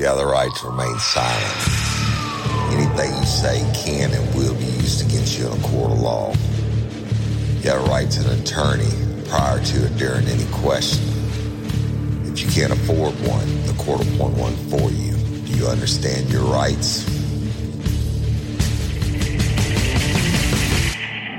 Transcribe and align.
You 0.00 0.06
have 0.06 0.16
the 0.16 0.24
right 0.24 0.50
to 0.50 0.66
remain 0.68 0.98
silent. 0.98 1.58
Anything 2.72 3.14
you 3.18 3.26
say 3.26 3.60
can 3.84 4.10
and 4.10 4.34
will 4.34 4.54
be 4.54 4.64
used 4.64 5.06
against 5.06 5.38
you 5.38 5.46
in 5.46 5.52
a 5.52 5.62
court 5.62 5.92
of 5.92 6.00
law. 6.00 6.32
You 7.60 7.68
have 7.68 7.86
a 7.86 7.90
right 7.90 8.10
to 8.10 8.30
an 8.30 8.40
attorney 8.40 8.88
prior 9.28 9.62
to 9.62 9.84
or 9.84 9.88
during 9.98 10.26
any 10.26 10.46
question. 10.52 11.06
If 12.24 12.40
you 12.40 12.48
can't 12.50 12.72
afford 12.72 13.12
one, 13.28 13.66
the 13.66 13.74
court 13.74 13.98
will 13.98 14.14
appoint 14.14 14.38
one 14.38 14.56
for 14.70 14.90
you. 14.90 15.18
Do 15.44 15.52
you 15.52 15.66
understand 15.66 16.30
your 16.30 16.44
rights? 16.44 17.06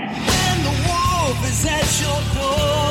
And 0.06 0.66
the 0.68 0.76
wolf 0.86 1.50
is 1.50 1.66
at 1.66 2.00
your 2.00 2.22
door. 2.40 2.91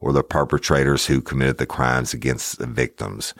or 0.00 0.12
the 0.12 0.22
perpetrators 0.22 1.06
who 1.06 1.20
committed 1.20 1.58
the 1.58 1.66
crimes 1.66 2.14
against 2.14 2.58
the 2.58 2.66
victims. 2.66 3.34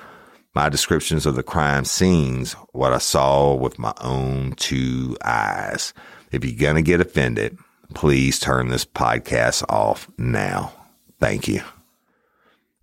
My 0.54 0.68
descriptions 0.68 1.26
of 1.26 1.36
the 1.36 1.42
crime 1.42 1.84
scenes, 1.84 2.54
what 2.72 2.92
I 2.92 2.98
saw 2.98 3.54
with 3.54 3.78
my 3.78 3.92
own 4.00 4.54
two 4.56 5.16
eyes. 5.24 5.94
If 6.32 6.44
you're 6.44 6.58
going 6.58 6.76
to 6.76 6.82
get 6.82 7.00
offended, 7.00 7.58
please 7.94 8.38
turn 8.38 8.68
this 8.68 8.84
podcast 8.84 9.64
off 9.68 10.08
now. 10.18 10.72
Thank 11.20 11.48
you. 11.48 11.62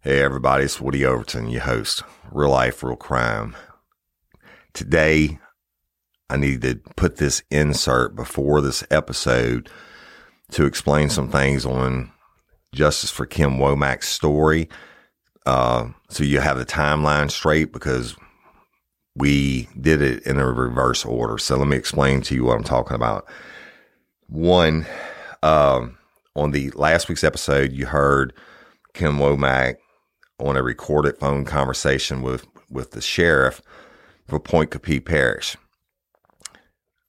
Hey, 0.02 0.22
everybody, 0.22 0.66
it's 0.66 0.80
Woody 0.80 1.04
Overton, 1.04 1.50
your 1.50 1.62
host, 1.64 2.04
Real 2.32 2.50
Life, 2.50 2.84
Real 2.84 2.96
Crime. 2.96 3.56
Today, 4.74 5.40
I 6.30 6.38
need 6.38 6.62
to 6.62 6.76
put 6.96 7.18
this 7.18 7.44
insert 7.50 8.16
before 8.16 8.62
this 8.62 8.84
episode 8.92 9.70
to 10.52 10.66
explain 10.66 11.10
some 11.10 11.30
things 11.30 11.66
on 11.66 12.12
Justice 12.76 13.10
for 13.10 13.26
Kim 13.26 13.58
Womack's 13.58 14.08
story. 14.08 14.70
Uh, 15.46 15.90
so 16.10 16.24
you 16.24 16.40
have 16.40 16.58
the 16.58 16.66
timeline 16.66 17.32
straight 17.32 17.72
because 17.72 18.16
we 19.16 19.68
did 19.80 20.02
it 20.02 20.26
in 20.26 20.38
a 20.38 20.52
reverse 20.52 21.06
order. 21.06 21.38
So 21.38 21.58
let 21.58 21.68
me 21.68 21.78
explain 21.78 22.22
to 22.22 22.36
you 22.36 22.46
what 22.46 22.58
I'm 22.58 22.64
talking 22.64 22.96
about. 22.96 23.26
One, 24.28 24.86
um, 25.42 25.98
on 26.36 26.52
the 26.52 26.72
last 26.72 27.08
week's 27.08 27.24
episode, 27.24 27.72
you 27.72 27.86
heard 27.86 28.34
Kim 28.94 29.18
Womack 29.18 29.76
on 30.40 30.58
a 30.58 30.64
recorded 30.64 31.18
phone 31.18 31.46
conversation 31.46 32.22
with, 32.22 32.46
with 32.70 32.92
the 32.92 33.02
sheriff 33.02 33.62
for 34.28 34.40
Pointe 34.40 34.72
Coupee 34.72 35.00
Parish. 35.00 35.56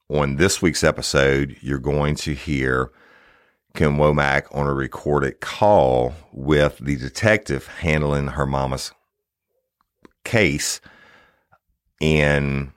On 0.08 0.36
this 0.36 0.62
week's 0.62 0.84
episode, 0.84 1.56
you're 1.60 1.78
going 1.78 2.14
to 2.16 2.34
hear 2.34 2.92
Kim 3.76 3.98
Womack 3.98 4.46
on 4.56 4.66
a 4.66 4.72
recorded 4.72 5.40
call 5.40 6.14
with 6.32 6.78
the 6.78 6.96
detective 6.96 7.66
handling 7.66 8.28
her 8.28 8.46
mama's 8.46 8.90
case 10.24 10.80
and 12.00 12.72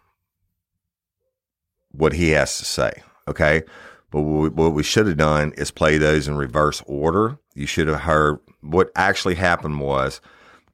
what 1.92 2.12
he 2.12 2.32
has 2.32 2.58
to 2.58 2.66
say. 2.66 3.02
Okay. 3.30 3.64
But 4.12 4.22
what 4.22 4.74
we, 4.74 4.84
should 4.84 5.08
have 5.08 5.16
done 5.16 5.54
is 5.54 5.72
play 5.72 5.98
those 5.98 6.28
in 6.28 6.36
reverse 6.36 6.84
order. 6.86 7.38
You 7.54 7.66
should 7.66 7.88
have 7.88 8.02
heard 8.02 8.40
what 8.60 8.92
actually 8.96 9.36
happened 9.36 9.80
was 9.80 10.20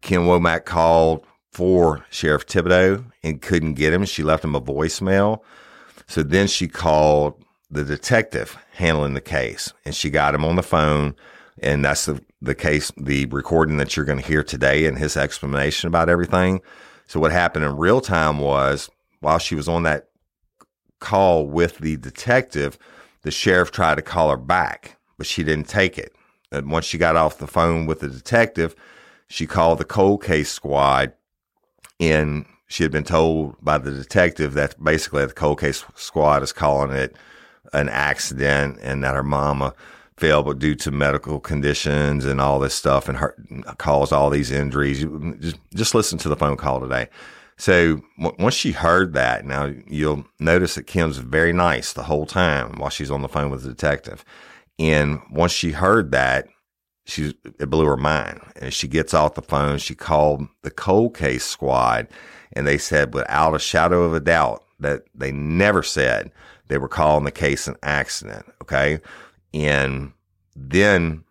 Kim 0.02 0.24
Womack 0.24 0.66
called 0.66 1.24
for 1.52 2.04
Sheriff 2.10 2.48
Thibodeaux 2.48 3.06
and 3.22 3.42
couldn't 3.42 3.76
get 3.76 3.94
him. 3.94 4.06
She 4.06 4.24
left 4.24 4.44
him 4.44 4.56
a 4.56 4.62
voicemail. 4.62 5.42
So 6.08 6.24
then 6.24 6.48
she 6.48 6.68
called 6.68 7.45
the 7.76 7.84
detective 7.84 8.58
handling 8.74 9.14
the 9.14 9.22
case 9.22 9.74
and 9.86 9.94
she 9.94 10.10
got 10.10 10.34
him 10.34 10.46
on 10.46 10.56
the 10.56 10.64
phone. 10.64 11.16
And 11.62 11.86
that's 11.86 12.06
the, 12.06 12.22
the 12.42 12.56
case, 12.56 12.92
the 12.98 13.26
recording 13.28 13.78
that 13.78 13.96
you're 13.96 14.06
going 14.06 14.20
to 14.20 14.28
hear 14.28 14.44
today 14.44 14.86
and 14.86 14.98
his 14.98 15.16
explanation 15.16 15.88
about 15.88 16.10
everything. 16.10 16.62
So 17.08 17.20
what 17.20 17.32
happened 17.32 17.66
in 17.66 17.78
real 17.78 18.02
time 18.02 18.40
was 18.40 18.90
while 19.20 19.40
she 19.40 19.56
was 19.56 19.68
on 19.68 19.84
that 19.84 20.10
call 21.00 21.46
with 21.46 21.78
the 21.78 21.98
detective, 21.98 22.78
the 23.22 23.32
sheriff 23.32 23.72
tried 23.72 23.96
to 23.96 24.02
call 24.02 24.30
her 24.30 24.38
back, 24.38 24.98
but 25.18 25.28
she 25.28 25.44
didn't 25.44 25.68
take 25.68 25.98
it. 25.98 26.14
And 26.52 26.72
once 26.72 26.86
she 26.86 26.98
got 26.98 27.16
off 27.16 27.38
the 27.38 27.48
phone 27.48 27.86
with 27.86 28.00
the 28.00 28.10
detective, 28.10 28.76
she 29.28 29.48
called 29.48 29.80
the 29.80 29.86
cold 29.86 30.24
case 30.24 30.52
squad 30.52 31.14
and 32.00 32.46
she 32.68 32.84
had 32.84 32.92
been 32.92 33.04
told 33.04 33.56
by 33.62 33.78
the 33.78 33.92
detective 33.92 34.54
that 34.54 34.82
basically 34.84 35.26
the 35.26 35.34
cold 35.34 35.60
case 35.60 35.86
squad 35.96 36.44
is 36.44 36.52
calling 36.52 36.92
it 36.92 37.16
an 37.76 37.90
accident 37.90 38.80
and 38.82 39.04
that 39.04 39.16
her 39.16 39.24
mama 39.24 39.74
but 40.18 40.60
due 40.60 40.76
to 40.76 40.92
medical 40.92 41.40
conditions 41.40 42.26
and 42.26 42.40
all 42.40 42.60
this 42.60 42.74
stuff 42.74 43.10
and 43.10 43.18
her 43.18 43.36
caused 43.78 44.14
all 44.14 44.30
these 44.30 44.52
injuries. 44.52 45.06
Just, 45.40 45.58
just 45.74 45.96
listen 45.96 46.18
to 46.20 46.30
the 46.30 46.38
phone 46.38 46.58
call 46.58 46.80
today. 46.80 47.10
So 47.58 48.02
w- 48.18 48.36
once 48.40 48.56
she 48.56 48.72
heard 48.72 49.14
that, 49.14 49.46
now 49.46 49.74
you'll 49.88 50.26
notice 50.40 50.76
that 50.76 50.88
Kim's 50.88 51.18
very 51.18 51.54
nice 51.54 51.94
the 51.94 52.04
whole 52.04 52.26
time 52.26 52.78
while 52.78 52.90
she's 52.90 53.12
on 53.12 53.22
the 53.22 53.30
phone 53.30 53.52
with 53.52 53.64
the 53.64 53.70
detective. 53.70 54.24
And 54.80 55.22
once 55.32 55.52
she 55.52 55.72
heard 55.72 56.12
that, 56.12 56.48
she 57.06 57.36
it 57.60 57.70
blew 57.70 57.86
her 57.86 57.98
mind. 57.98 58.42
And 58.56 58.74
she 58.74 58.88
gets 58.88 59.14
off 59.14 59.36
the 59.36 59.42
phone. 59.42 59.78
She 59.78 59.96
called 59.96 60.48
the 60.64 60.72
cold 60.72 61.16
case 61.16 61.46
squad, 61.46 62.08
and 62.54 62.66
they 62.66 62.78
said 62.78 63.14
without 63.14 63.54
a 63.54 63.60
shadow 63.60 64.04
of 64.04 64.14
a 64.14 64.20
doubt 64.20 64.64
that 64.80 65.04
they 65.14 65.32
never 65.32 65.84
said 65.84 66.32
they 66.68 66.78
were 66.78 66.88
calling 66.88 67.26
the 67.26 67.32
case 67.32 67.68
an 67.68 67.76
accident. 67.84 68.46
Okay, 68.62 69.00
and 69.54 70.14
then. 70.56 71.24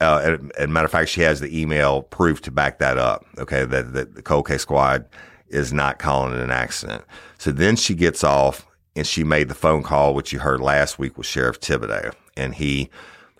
Uh, 0.00 0.36
as 0.58 0.64
a 0.64 0.66
matter 0.66 0.84
of 0.84 0.90
fact, 0.90 1.08
she 1.08 1.20
has 1.20 1.38
the 1.38 1.60
email 1.60 2.02
proof 2.02 2.42
to 2.42 2.50
back 2.50 2.80
that 2.80 2.98
up. 2.98 3.24
Okay, 3.38 3.64
that, 3.64 3.92
that 3.92 4.16
the 4.16 4.22
cold 4.22 4.48
case 4.48 4.62
squad 4.62 5.06
is 5.46 5.72
not 5.72 6.00
calling 6.00 6.32
it 6.32 6.40
an 6.40 6.50
accident. 6.50 7.04
So 7.38 7.52
then 7.52 7.76
she 7.76 7.94
gets 7.94 8.24
off 8.24 8.66
and 8.96 9.06
she 9.06 9.22
made 9.22 9.48
the 9.48 9.54
phone 9.54 9.84
call, 9.84 10.12
which 10.12 10.32
you 10.32 10.40
heard 10.40 10.60
last 10.60 10.98
week 10.98 11.16
with 11.16 11.26
Sheriff 11.26 11.60
Thibodeaux. 11.60 12.14
And 12.36 12.56
he, 12.56 12.90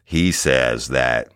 he 0.05 0.31
says 0.31 0.89
that 0.89 1.32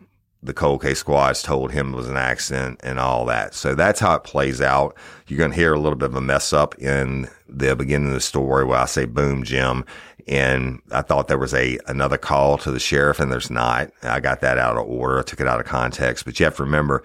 the 0.46 0.54
cold 0.54 0.82
case 0.82 1.00
squads 1.00 1.42
told 1.42 1.72
him 1.72 1.92
it 1.92 1.96
was 1.96 2.08
an 2.08 2.16
accident 2.16 2.80
and 2.82 2.98
all 2.98 3.24
that. 3.26 3.54
So 3.54 3.74
that's 3.74 4.00
how 4.00 4.14
it 4.14 4.24
plays 4.24 4.60
out. 4.60 4.96
You're 5.26 5.38
going 5.38 5.50
to 5.50 5.56
hear 5.56 5.74
a 5.74 5.80
little 5.80 5.98
bit 5.98 6.10
of 6.10 6.14
a 6.14 6.20
mess 6.20 6.52
up 6.52 6.78
in 6.78 7.28
the 7.48 7.76
beginning 7.76 8.08
of 8.08 8.14
the 8.14 8.20
story 8.20 8.64
where 8.64 8.78
I 8.78 8.86
say 8.86 9.04
boom, 9.04 9.42
Jim. 9.42 9.84
And 10.28 10.80
I 10.90 11.02
thought 11.02 11.28
there 11.28 11.38
was 11.38 11.54
a, 11.54 11.78
another 11.86 12.18
call 12.18 12.58
to 12.58 12.70
the 12.70 12.80
sheriff 12.80 13.20
and 13.20 13.30
there's 13.30 13.50
not. 13.50 13.90
I 14.02 14.20
got 14.20 14.40
that 14.40 14.58
out 14.58 14.76
of 14.76 14.88
order. 14.88 15.18
I 15.18 15.22
took 15.22 15.40
it 15.40 15.46
out 15.46 15.60
of 15.60 15.66
context, 15.66 16.24
but 16.24 16.38
you 16.40 16.44
have 16.44 16.56
to 16.56 16.64
remember 16.64 17.02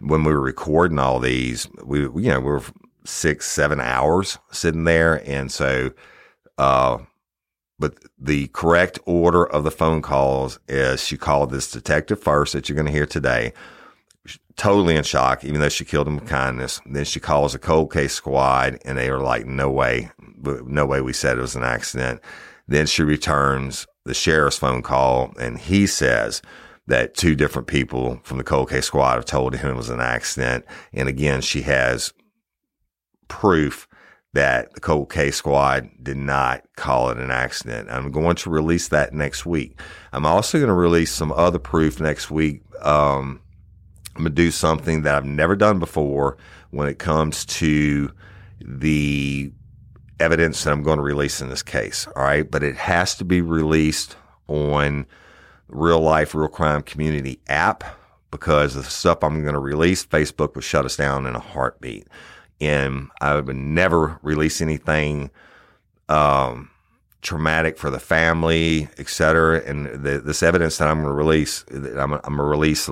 when 0.00 0.24
we 0.24 0.32
were 0.32 0.40
recording 0.40 0.98
all 0.98 1.20
these, 1.20 1.68
we, 1.84 2.00
you 2.00 2.30
know, 2.30 2.40
we 2.40 2.46
were 2.46 2.62
six, 3.04 3.46
seven 3.46 3.80
hours 3.80 4.38
sitting 4.50 4.84
there. 4.84 5.22
And 5.28 5.52
so, 5.52 5.92
uh, 6.58 6.98
but 7.78 7.96
the 8.18 8.48
correct 8.48 8.98
order 9.04 9.46
of 9.46 9.64
the 9.64 9.70
phone 9.70 10.02
calls 10.02 10.58
is 10.68 11.04
she 11.04 11.16
called 11.16 11.50
this 11.50 11.70
detective 11.70 12.20
first 12.20 12.52
that 12.52 12.68
you're 12.68 12.76
going 12.76 12.86
to 12.86 12.92
hear 12.92 13.06
today, 13.06 13.52
totally 14.56 14.96
in 14.96 15.02
shock, 15.02 15.44
even 15.44 15.60
though 15.60 15.68
she 15.68 15.84
killed 15.84 16.06
him 16.06 16.16
with 16.16 16.28
kindness. 16.28 16.80
Then 16.86 17.04
she 17.04 17.20
calls 17.20 17.54
a 17.54 17.58
cold 17.58 17.92
case 17.92 18.14
squad 18.14 18.78
and 18.84 18.96
they 18.96 19.08
are 19.08 19.20
like, 19.20 19.46
no 19.46 19.70
way, 19.70 20.10
no 20.18 20.86
way 20.86 21.00
we 21.00 21.12
said 21.12 21.38
it 21.38 21.42
was 21.42 21.56
an 21.56 21.64
accident. 21.64 22.20
Then 22.68 22.86
she 22.86 23.02
returns 23.02 23.86
the 24.04 24.14
sheriff's 24.14 24.58
phone 24.58 24.82
call 24.82 25.32
and 25.38 25.58
he 25.58 25.86
says, 25.86 26.42
that 26.86 27.14
two 27.14 27.34
different 27.34 27.66
people 27.66 28.20
from 28.22 28.38
the 28.38 28.44
cold 28.44 28.68
case 28.68 28.86
squad 28.86 29.14
have 29.14 29.24
told 29.24 29.54
him 29.54 29.70
it 29.70 29.76
was 29.76 29.90
an 29.90 30.00
accident. 30.00 30.64
And 30.92 31.08
again, 31.08 31.40
she 31.40 31.62
has 31.62 32.12
proof 33.28 33.88
that 34.34 34.74
the 34.74 34.80
cold 34.80 35.10
case 35.10 35.36
squad 35.36 35.88
did 36.02 36.16
not 36.16 36.64
call 36.76 37.08
it 37.10 37.18
an 37.18 37.30
accident. 37.30 37.88
I'm 37.88 38.10
going 38.10 38.34
to 38.36 38.50
release 38.50 38.88
that 38.88 39.14
next 39.14 39.46
week. 39.46 39.80
I'm 40.12 40.26
also 40.26 40.58
going 40.58 40.68
to 40.68 40.74
release 40.74 41.12
some 41.12 41.32
other 41.32 41.60
proof 41.60 42.00
next 42.00 42.32
week. 42.32 42.62
Um, 42.82 43.40
I'm 44.16 44.24
going 44.24 44.34
to 44.34 44.42
do 44.42 44.50
something 44.50 45.02
that 45.02 45.14
I've 45.14 45.24
never 45.24 45.54
done 45.54 45.78
before 45.78 46.36
when 46.70 46.88
it 46.88 46.98
comes 46.98 47.44
to 47.46 48.12
the 48.60 49.52
evidence 50.18 50.64
that 50.64 50.72
I'm 50.72 50.82
going 50.82 50.98
to 50.98 51.02
release 51.04 51.40
in 51.40 51.48
this 51.48 51.62
case. 51.62 52.08
All 52.16 52.24
right. 52.24 52.48
But 52.48 52.64
it 52.64 52.76
has 52.76 53.14
to 53.16 53.24
be 53.24 53.40
released 53.40 54.16
on 54.48 55.06
real 55.68 56.00
life, 56.00 56.34
real 56.34 56.48
crime 56.48 56.82
community 56.82 57.40
app 57.48 57.84
because 58.32 58.74
the 58.74 58.82
stuff 58.82 59.22
I'm 59.22 59.42
going 59.42 59.54
to 59.54 59.60
release, 59.60 60.04
Facebook 60.04 60.56
would 60.56 60.64
shut 60.64 60.84
us 60.84 60.96
down 60.96 61.24
in 61.24 61.36
a 61.36 61.40
heartbeat 61.40 62.08
and 62.60 63.08
I 63.20 63.34
would 63.34 63.56
never 63.56 64.18
release 64.22 64.60
anything 64.60 65.30
um, 66.08 66.70
traumatic 67.22 67.78
for 67.78 67.90
the 67.90 67.98
family, 67.98 68.88
et 68.98 69.08
cetera. 69.08 69.62
And 69.64 70.04
the, 70.04 70.20
this 70.20 70.42
evidence 70.42 70.78
that 70.78 70.88
I'm 70.88 71.02
going 71.02 71.08
to 71.08 71.14
release, 71.14 71.64
I'm, 71.70 72.12
I'm 72.12 72.20
going 72.20 72.36
to 72.36 72.42
release 72.44 72.90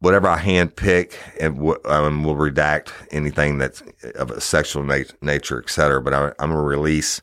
whatever 0.00 0.28
I 0.28 0.38
handpick 0.38 1.14
and 1.40 1.56
w- 1.56 1.80
um, 1.86 2.24
will 2.24 2.34
redact 2.36 2.92
anything 3.10 3.58
that's 3.58 3.82
of 4.16 4.30
a 4.30 4.40
sexual 4.40 4.82
nat- 4.84 5.14
nature, 5.22 5.62
et 5.62 5.70
cetera. 5.70 6.02
But 6.02 6.12
I, 6.14 6.26
I'm 6.38 6.50
going 6.50 6.60
to 6.60 6.60
release 6.60 7.22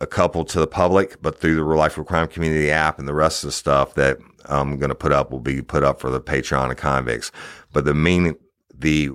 a 0.00 0.06
couple 0.06 0.44
to 0.44 0.58
the 0.60 0.66
public, 0.66 1.22
but 1.22 1.38
through 1.38 1.54
the 1.54 1.64
Real 1.64 1.78
Life 1.78 1.96
Real 1.96 2.04
Crime 2.04 2.28
Community 2.28 2.70
app 2.70 2.98
and 2.98 3.06
the 3.08 3.14
rest 3.14 3.44
of 3.44 3.48
the 3.48 3.52
stuff 3.52 3.94
that 3.94 4.18
I'm 4.46 4.76
going 4.78 4.88
to 4.88 4.96
put 4.96 5.12
up 5.12 5.30
will 5.30 5.40
be 5.40 5.62
put 5.62 5.84
up 5.84 6.00
for 6.00 6.10
the 6.10 6.20
Patreon 6.20 6.72
of 6.72 6.76
convicts. 6.76 7.30
But 7.72 7.84
the 7.84 7.94
meaning, 7.94 8.36
the 8.82 9.10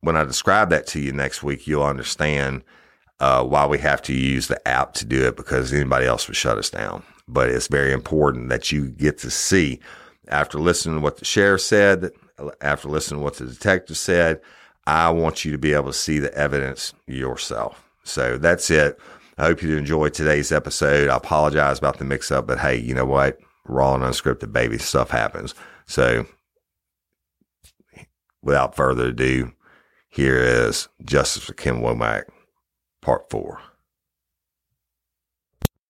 when 0.00 0.16
I 0.16 0.24
describe 0.24 0.70
that 0.70 0.86
to 0.88 1.00
you 1.00 1.12
next 1.12 1.42
week, 1.42 1.66
you'll 1.66 1.82
understand 1.82 2.62
uh, 3.20 3.42
why 3.42 3.66
we 3.66 3.78
have 3.78 4.02
to 4.02 4.14
use 4.14 4.46
the 4.46 4.66
app 4.68 4.92
to 4.94 5.04
do 5.04 5.26
it 5.26 5.36
because 5.36 5.72
anybody 5.72 6.06
else 6.06 6.28
would 6.28 6.36
shut 6.36 6.58
us 6.58 6.70
down. 6.70 7.02
But 7.26 7.48
it's 7.48 7.66
very 7.66 7.92
important 7.92 8.50
that 8.50 8.70
you 8.70 8.88
get 8.88 9.18
to 9.18 9.30
see 9.30 9.80
after 10.28 10.58
listening 10.58 10.96
to 10.96 11.00
what 11.00 11.16
the 11.16 11.24
sheriff 11.24 11.62
said, 11.62 12.10
after 12.60 12.88
listening 12.88 13.20
to 13.20 13.24
what 13.24 13.34
the 13.34 13.46
detective 13.46 13.96
said. 13.96 14.40
I 14.86 15.10
want 15.10 15.44
you 15.44 15.50
to 15.52 15.58
be 15.58 15.72
able 15.72 15.86
to 15.86 15.92
see 15.92 16.18
the 16.20 16.32
evidence 16.34 16.94
yourself. 17.06 17.82
So 18.04 18.38
that's 18.38 18.70
it. 18.70 18.98
I 19.38 19.46
hope 19.46 19.62
you 19.62 19.76
enjoyed 19.76 20.14
today's 20.14 20.52
episode. 20.52 21.08
I 21.08 21.16
apologize 21.16 21.78
about 21.78 21.98
the 21.98 22.04
mix 22.04 22.30
up, 22.30 22.46
but 22.46 22.58
hey, 22.58 22.76
you 22.76 22.94
know 22.94 23.04
what? 23.04 23.38
Raw 23.64 23.94
and 23.94 24.04
unscripted 24.04 24.52
baby 24.52 24.78
stuff 24.78 25.10
happens. 25.10 25.54
So 25.86 26.26
without 28.46 28.76
further 28.76 29.08
ado, 29.08 29.52
here 30.08 30.38
is 30.38 30.88
Justice 31.04 31.42
for 31.42 31.52
Kim 31.52 31.80
Womack, 31.80 32.26
part 33.02 33.28
four. 33.28 33.60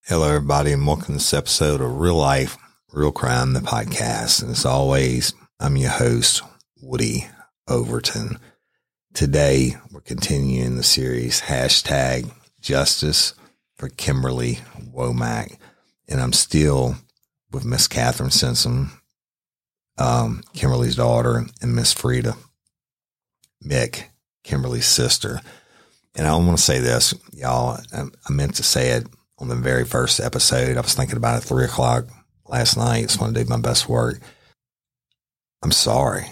Hello, 0.07 0.27
everybody, 0.27 0.73
and 0.73 0.87
welcome 0.87 1.05
to 1.05 1.13
this 1.13 1.35
episode 1.35 1.83
of 1.83 2.01
Real 2.01 2.17
Life, 2.17 2.57
Real 2.91 3.13
Crime, 3.13 3.53
the 3.53 3.61
podcast. 3.61 4.41
And 4.41 4.53
as 4.53 4.65
always, 4.65 5.35
I'm 5.61 5.77
your 5.77 5.91
host, 5.91 6.43
Woody 6.81 7.27
Overton. 7.69 8.39
Today, 9.13 9.77
we're 9.93 10.01
continuing 10.01 10.77
the 10.77 10.83
series 10.83 11.43
hashtag 11.43 12.33
justice 12.63 13.35
for 13.75 13.91
Kimberly 13.91 14.61
Womack. 14.81 15.59
And 16.09 16.23
I'm 16.23 16.33
still 16.33 16.97
with 17.53 17.67
Miss 17.67 17.87
Catherine 17.87 18.31
Simpson, 18.31 18.93
um, 19.99 20.43
Kimberly's 20.55 20.97
daughter, 20.97 21.45
and 21.61 21.77
Miss 21.77 21.93
Frida 21.93 22.35
Mick, 23.65 24.05
Kimberly's 24.45 24.87
sister. 24.87 25.41
And 26.15 26.27
I 26.27 26.35
want 26.37 26.57
to 26.57 26.63
say 26.63 26.79
this, 26.79 27.15
y'all. 27.33 27.79
I 27.93 28.33
meant 28.33 28.55
to 28.57 28.63
say 28.63 28.91
it 28.91 29.07
on 29.39 29.49
the 29.49 29.55
very 29.55 29.85
first 29.85 30.21
episode. 30.21 30.77
I 30.77 30.81
was 30.81 30.95
thinking 30.95 31.17
about 31.17 31.43
it 31.43 31.47
three 31.47 31.65
o'clock 31.65 32.07
last 32.47 32.77
night. 32.77 33.03
Just 33.03 33.21
want 33.21 33.35
to 33.35 33.45
do 33.45 33.51
my 33.51 33.61
best 33.61 33.89
work. 33.89 34.21
I'm 35.63 35.73
sorry. 35.73 36.27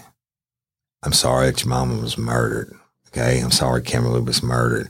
I'm 1.03 1.13
sorry 1.13 1.47
that 1.47 1.61
your 1.61 1.69
mama 1.69 2.01
was 2.01 2.17
murdered. 2.17 2.73
Okay. 3.09 3.39
I'm 3.39 3.51
sorry 3.51 3.81
Kimberly 3.83 4.21
was 4.21 4.41
murdered. 4.41 4.89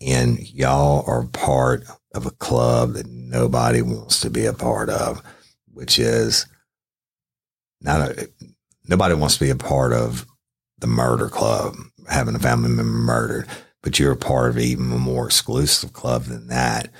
And 0.00 0.40
y'all 0.50 1.04
are 1.06 1.26
part 1.26 1.84
of 2.14 2.26
a 2.26 2.30
club 2.30 2.94
that 2.94 3.06
nobody 3.06 3.82
wants 3.82 4.20
to 4.20 4.30
be 4.30 4.46
a 4.46 4.52
part 4.52 4.88
of, 4.88 5.22
which 5.72 5.98
is 5.98 6.46
not 7.80 8.00
a, 8.00 8.28
nobody 8.88 9.14
wants 9.14 9.34
to 9.34 9.44
be 9.44 9.50
a 9.50 9.56
part 9.56 9.92
of 9.92 10.26
the 10.82 10.88
murder 10.88 11.28
club, 11.28 11.76
having 12.08 12.34
a 12.34 12.40
family 12.40 12.68
member 12.68 12.98
murdered, 12.98 13.46
but 13.82 13.98
you're 13.98 14.12
a 14.12 14.16
part 14.16 14.50
of 14.50 14.58
even 14.58 14.92
a 14.92 14.98
more 14.98 15.26
exclusive 15.26 15.92
club 15.92 16.24
than 16.24 16.48
that, 16.48 16.90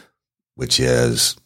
which 0.54 0.78
is 0.78 1.36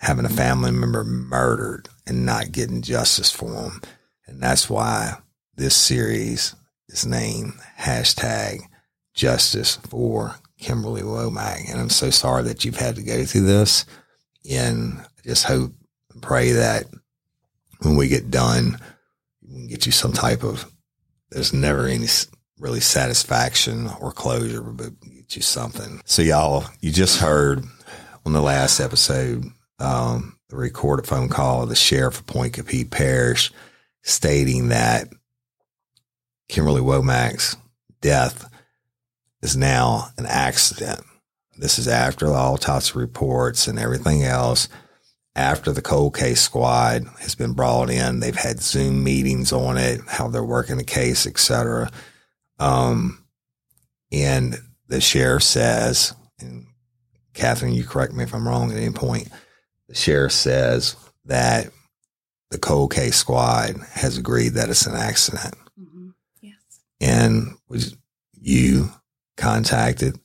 having 0.00 0.24
a 0.24 0.30
family 0.30 0.72
member 0.72 1.04
murdered 1.04 1.88
and 2.04 2.26
not 2.26 2.50
getting 2.50 2.82
justice 2.82 3.30
for 3.30 3.50
them. 3.50 3.80
And 4.26 4.42
that's 4.42 4.68
why 4.68 5.18
this 5.54 5.76
series 5.76 6.56
is 6.88 7.06
named 7.06 7.54
hashtag 7.78 8.58
justice 9.14 9.76
for 9.76 10.34
Kimberly 10.58 11.02
Womack. 11.02 11.70
And 11.70 11.80
I'm 11.80 11.90
so 11.90 12.10
sorry 12.10 12.42
that 12.42 12.64
you've 12.64 12.76
had 12.76 12.96
to 12.96 13.04
go 13.04 13.24
through 13.24 13.46
this. 13.46 13.86
And 14.50 14.98
I 14.98 15.22
just 15.22 15.44
hope 15.44 15.72
and 16.12 16.20
pray 16.20 16.50
that 16.52 16.86
when 17.82 17.94
we 17.94 18.08
get 18.08 18.32
done, 18.32 18.80
we 19.42 19.54
can 19.54 19.68
get 19.68 19.86
you 19.86 19.92
some 19.92 20.12
type 20.12 20.42
of 20.42 20.73
there's 21.34 21.52
never 21.52 21.86
any 21.86 22.06
really 22.58 22.80
satisfaction 22.80 23.90
or 24.00 24.12
closure, 24.12 24.62
but 24.62 24.92
get 25.02 25.36
you 25.36 25.42
something. 25.42 26.00
So 26.04 26.22
y'all, 26.22 26.64
you 26.80 26.92
just 26.92 27.20
heard 27.20 27.64
on 28.24 28.32
the 28.32 28.40
last 28.40 28.80
episode, 28.80 29.44
um, 29.78 30.38
the 30.48 30.56
recorded 30.56 31.06
phone 31.06 31.28
call 31.28 31.62
of 31.62 31.68
the 31.68 31.74
sheriff 31.74 32.20
of 32.20 32.26
Point 32.26 32.56
Parish 32.90 33.52
stating 34.02 34.68
that 34.68 35.08
Kimberly 36.48 36.80
Womack's 36.80 37.56
death 38.00 38.48
is 39.42 39.56
now 39.56 40.08
an 40.16 40.26
accident. 40.26 41.00
This 41.58 41.78
is 41.78 41.88
after 41.88 42.26
the 42.26 42.34
autopsy 42.34 42.98
reports 42.98 43.66
and 43.66 43.78
everything 43.78 44.22
else. 44.22 44.68
After 45.36 45.72
the 45.72 45.82
cold 45.82 46.16
case 46.16 46.40
squad 46.40 47.04
has 47.20 47.34
been 47.34 47.54
brought 47.54 47.90
in, 47.90 48.20
they've 48.20 48.36
had 48.36 48.60
Zoom 48.60 49.02
meetings 49.02 49.52
on 49.52 49.76
it, 49.76 50.00
how 50.06 50.28
they're 50.28 50.44
working 50.44 50.76
the 50.76 50.84
case, 50.84 51.26
etc. 51.26 51.90
Um, 52.60 53.24
and 54.12 54.56
the 54.86 55.00
sheriff 55.00 55.42
says, 55.42 56.14
and 56.38 56.66
Catherine, 57.32 57.74
you 57.74 57.84
correct 57.84 58.12
me 58.12 58.22
if 58.22 58.32
I'm 58.32 58.46
wrong 58.46 58.70
at 58.70 58.78
any 58.78 58.92
point. 58.92 59.28
The 59.88 59.96
sheriff 59.96 60.32
says 60.32 60.94
that 61.24 61.70
the 62.50 62.58
cold 62.58 62.92
case 62.92 63.16
squad 63.16 63.76
has 63.94 64.16
agreed 64.16 64.50
that 64.50 64.70
it's 64.70 64.86
an 64.86 64.94
accident. 64.94 65.54
Mm-hmm. 65.78 66.10
Yes. 66.40 66.54
And 67.00 67.56
was 67.68 67.96
you 68.40 68.90
contacted 69.36 70.18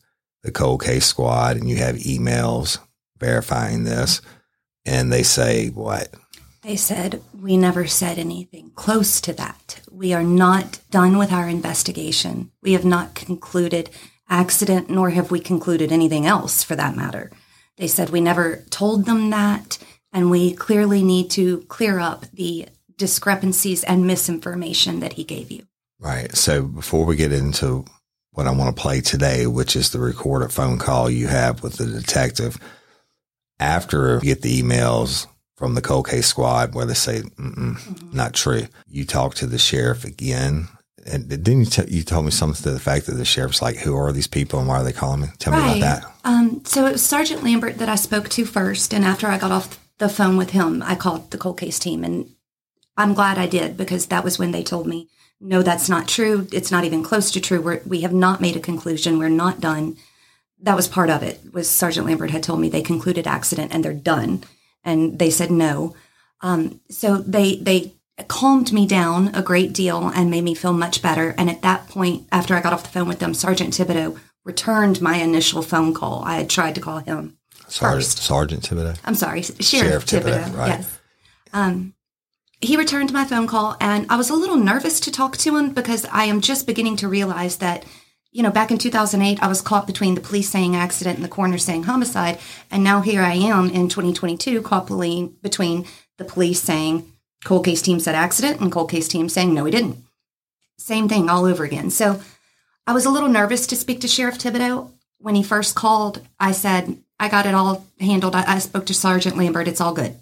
the 0.44 0.52
cold 0.52 0.84
case 0.84 1.08
squad 1.08 1.58
and 1.58 1.68
you 1.68 1.78
have 1.78 1.96
emails 1.96 2.78
verifying 3.18 3.84
this 3.84 4.22
and 4.90 5.14
they 5.14 5.24
say 5.24 5.70
what? 5.70 6.14
They 6.64 6.76
said, 6.76 7.22
We 7.40 7.56
never 7.56 7.88
said 7.88 8.18
anything 8.18 8.72
close 8.76 9.22
to 9.22 9.34
that. 9.34 9.82
We 9.92 10.14
are 10.14 10.24
not 10.24 10.80
done 10.90 11.18
with 11.18 11.32
our 11.32 11.48
investigation. 11.48 12.52
We 12.62 12.74
have 12.74 12.86
not 12.86 13.16
concluded 13.16 13.92
accident, 14.30 14.90
nor 14.90 15.12
have 15.12 15.32
we 15.32 15.40
concluded 15.40 15.92
anything 15.92 16.26
else 16.26 16.64
for 16.64 16.76
that 16.76 16.96
matter. 16.96 17.32
They 17.78 17.88
said, 17.88 18.10
We 18.10 18.20
never 18.20 18.66
told 18.72 19.06
them 19.06 19.30
that, 19.30 19.78
and 20.12 20.32
we 20.32 20.54
clearly 20.54 21.04
need 21.04 21.30
to 21.32 21.62
clear 21.70 22.00
up 22.00 22.26
the 22.34 22.68
discrepancies 22.98 23.84
and 23.84 24.06
misinformation 24.06 25.00
that 25.00 25.14
he 25.14 25.24
gave 25.24 25.52
you. 25.52 25.66
Right. 26.00 26.36
So 26.36 26.64
before 26.64 27.06
we 27.06 27.16
get 27.16 27.32
into 27.32 27.86
what 28.32 28.48
I 28.48 28.52
want 28.52 28.76
to 28.76 28.82
play 28.82 29.02
today, 29.02 29.48
which 29.48 29.76
is 29.76 29.92
the 29.92 30.00
recorded 30.00 30.52
phone 30.52 30.80
call 30.80 31.10
you 31.10 31.28
have 31.28 31.62
with 31.62 31.78
the 31.78 31.86
detective, 31.86 32.58
after 33.60 34.16
you 34.16 34.34
get 34.34 34.42
the 34.42 34.62
emails 34.62 35.28
from 35.56 35.76
the 35.76 35.82
cold 35.82 36.08
case 36.08 36.28
squad 36.28 36.74
where 36.74 36.86
they 36.86 36.94
say, 36.94 37.22
mm-hmm. 37.22 38.16
not 38.16 38.34
true, 38.34 38.68
you 38.88 39.06
talk 39.06 39.36
to 39.36 39.46
the 39.46 39.58
sheriff 39.58 40.06
again. 40.06 40.70
And 41.06 41.28
didn't 41.28 41.60
you, 41.60 41.66
t- 41.66 41.96
you 41.96 42.04
told 42.04 42.26
me 42.26 42.32
something 42.32 42.64
to 42.64 42.72
the 42.72 42.80
fact 42.80 43.08
that 43.08 43.16
the 43.16 43.26
sheriff's 43.26 43.62
like, 43.62 43.78
who 43.78 43.96
are 43.96 44.12
these 44.12 44.28
people 44.28 44.60
and 44.60 44.68
why 44.68 44.80
are 44.80 44.84
they 44.84 44.94
calling 44.94 45.22
me? 45.22 45.28
Tell 45.38 45.54
right. 45.54 45.74
me 45.74 45.80
about 45.80 46.02
that. 46.02 46.12
Um, 46.24 46.62
so 46.66 46.86
it 46.86 46.94
was 46.94 47.04
Sergeant 47.04 47.44
Lambert 47.44 47.78
that 47.80 47.90
I 47.90 47.96
spoke 47.96 48.30
to 48.30 48.46
first. 48.46 48.94
And 48.94 49.04
after 49.04 49.28
I 49.28 49.38
got 49.38 49.52
off 49.52 49.80
the 49.98 50.08
phone 50.08 50.38
with 50.38 50.52
him, 50.52 50.82
I 50.84 50.96
called 50.96 51.32
the 51.32 51.38
cold 51.38 51.58
case 51.58 51.80
team. 51.80 52.04
And 52.04 52.30
I'm 52.96 53.14
glad 53.14 53.38
I 53.38 53.48
did 53.48 53.76
because 53.76 54.08
that 54.08 54.24
was 54.24 54.40
when 54.40 54.52
they 54.52 54.64
told 54.64 54.88
me, 54.88 55.10
no, 55.42 55.62
that's 55.62 55.90
not 55.90 56.08
true. 56.08 56.48
It's 56.52 56.72
not 56.72 56.84
even 56.84 57.04
close 57.04 57.32
to 57.32 57.42
true. 57.42 57.62
We're, 57.62 57.82
we 57.86 58.02
have 58.02 58.14
not 58.14 58.42
made 58.42 58.56
a 58.56 58.62
conclusion. 58.62 59.20
We're 59.20 59.30
not 59.30 59.60
done 59.60 59.98
that 60.62 60.76
was 60.76 60.88
part 60.88 61.10
of 61.10 61.24
it 61.24 61.40
was 61.54 61.70
sergeant 61.70 62.06
lambert 62.06 62.32
had 62.32 62.44
told 62.44 62.60
me 62.60 62.70
they 62.70 62.82
concluded 62.82 63.28
accident 63.28 63.74
and 63.74 63.84
they're 63.84 63.94
done. 63.94 64.44
And 64.84 65.20
they 65.20 65.30
said 65.30 65.52
no. 65.52 65.96
Um, 66.42 66.82
so 66.90 67.18
they 67.18 67.58
they 67.58 67.94
calmed 68.28 68.74
me 68.74 68.86
down 68.86 69.34
a 69.34 69.42
great 69.42 69.72
deal 69.74 70.10
and 70.10 70.30
made 70.30 70.44
me 70.44 70.54
feel 70.54 70.74
much 70.74 71.02
better. 71.02 71.34
And 71.38 71.50
at 71.50 71.62
that 71.62 71.88
point 71.88 72.28
after 72.32 72.56
i 72.56 72.62
got 72.62 72.74
off 72.74 72.84
the 72.84 72.90
phone 72.90 73.08
with 73.08 73.20
them 73.20 73.34
sergeant 73.34 73.74
thibodeaux 73.74 74.18
returned 74.44 75.02
my 75.02 75.18
initial 75.18 75.62
phone 75.62 75.94
call. 75.94 76.24
I 76.24 76.36
had 76.36 76.50
tried 76.50 76.76
to 76.76 76.82
call 76.82 77.00
him 77.00 77.38
sergeant, 77.68 78.04
first. 78.04 78.18
sergeant 78.20 78.64
thibodeaux? 78.64 78.98
I'm 79.06 79.16
sorry 79.16 79.42
sheriff, 79.44 79.66
sheriff 79.66 80.06
thibodeaux, 80.06 80.44
thibodeaux 80.44 80.58
right. 80.58 80.68
yes. 80.68 81.00
Um, 81.54 81.94
he 82.62 82.76
returned 82.78 83.14
my 83.14 83.26
phone 83.26 83.48
call 83.48 83.78
and 83.80 84.06
i 84.10 84.18
was 84.18 84.30
a 84.30 84.36
little 84.36 84.58
nervous 84.58 85.00
to 85.02 85.12
talk 85.12 85.38
to 85.38 85.58
him 85.58 85.74
because 85.74 86.06
i 86.12 86.26
am 86.26 86.42
just 86.42 86.68
beginning 86.68 86.98
to 86.98 87.08
realize 87.08 87.58
that 87.58 87.86
you 88.32 88.44
know, 88.44 88.52
back 88.52 88.70
in 88.70 88.78
2008, 88.78 89.42
I 89.42 89.48
was 89.48 89.62
caught 89.62 89.88
between 89.88 90.16
the 90.16 90.22
police 90.22 90.50
saying 90.50 90.76
accident 90.76 91.16
and 91.16 91.26
the 91.26 91.30
coroner 91.30 91.58
saying 91.58 91.84
homicide. 91.84 92.38
And 92.70 92.84
now 92.84 93.02
here 93.02 93.22
I 93.22 93.34
am 93.34 93.70
in 93.70 93.90
2022, 93.90 94.62
caught 94.62 94.88
between 95.42 95.86
the 96.18 96.26
police 96.26 96.62
saying 96.62 97.12
cold 97.44 97.66
case 97.66 97.82
team 97.82 98.00
said 98.00 98.16
accident 98.16 98.62
and 98.62 98.72
cold 98.72 98.92
case 98.92 99.08
team 99.08 99.30
saying 99.30 99.54
no, 99.54 99.66
he 99.66 99.72
didn't. 99.72 99.98
Same 100.78 101.10
thing 101.10 101.30
all 101.30 101.46
over 101.46 101.64
again. 101.64 101.90
So 101.90 102.22
I 102.86 102.94
was 102.94 103.06
a 103.06 103.10
little 103.10 103.30
nervous 103.30 103.66
to 103.68 103.76
speak 103.76 104.02
to 104.02 104.08
Sheriff 104.08 104.38
Thibodeaux. 104.38 104.92
When 105.20 105.36
he 105.36 105.44
first 105.44 105.76
called, 105.76 106.22
I 106.40 106.54
said, 106.54 106.98
I 107.20 107.28
got 107.30 107.46
it 107.46 107.54
all 107.54 107.86
handled. 108.00 108.36
I, 108.36 108.56
I 108.56 108.60
spoke 108.60 108.86
to 108.86 108.94
Sergeant 108.94 109.38
Lambert. 109.38 109.68
It's 109.68 109.82
all 109.82 109.94
good. 109.94 110.16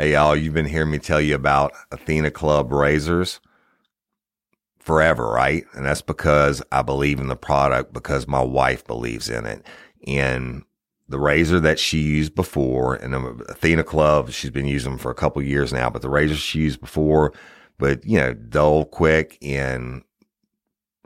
Hey, 0.00 0.12
y'all, 0.12 0.34
you've 0.34 0.54
been 0.54 0.64
hearing 0.64 0.90
me 0.90 0.98
tell 0.98 1.20
you 1.20 1.34
about 1.34 1.74
Athena 1.92 2.30
Club 2.30 2.72
razors 2.72 3.38
forever, 4.78 5.28
right? 5.28 5.66
And 5.74 5.84
that's 5.84 6.00
because 6.00 6.62
I 6.72 6.80
believe 6.80 7.20
in 7.20 7.26
the 7.26 7.36
product 7.36 7.92
because 7.92 8.26
my 8.26 8.40
wife 8.40 8.86
believes 8.86 9.28
in 9.28 9.44
it. 9.44 9.62
And 10.06 10.62
the 11.06 11.18
razor 11.18 11.60
that 11.60 11.78
she 11.78 11.98
used 11.98 12.34
before, 12.34 12.94
and 12.94 13.14
Athena 13.14 13.84
Club, 13.84 14.30
she's 14.30 14.48
been 14.48 14.64
using 14.64 14.92
them 14.92 14.98
for 14.98 15.10
a 15.10 15.14
couple 15.14 15.42
years 15.42 15.70
now, 15.70 15.90
but 15.90 16.00
the 16.00 16.08
razor 16.08 16.34
she 16.34 16.60
used 16.60 16.80
before, 16.80 17.34
but 17.76 18.02
you 18.06 18.16
know, 18.16 18.32
dull, 18.32 18.86
quick, 18.86 19.36
and 19.42 20.02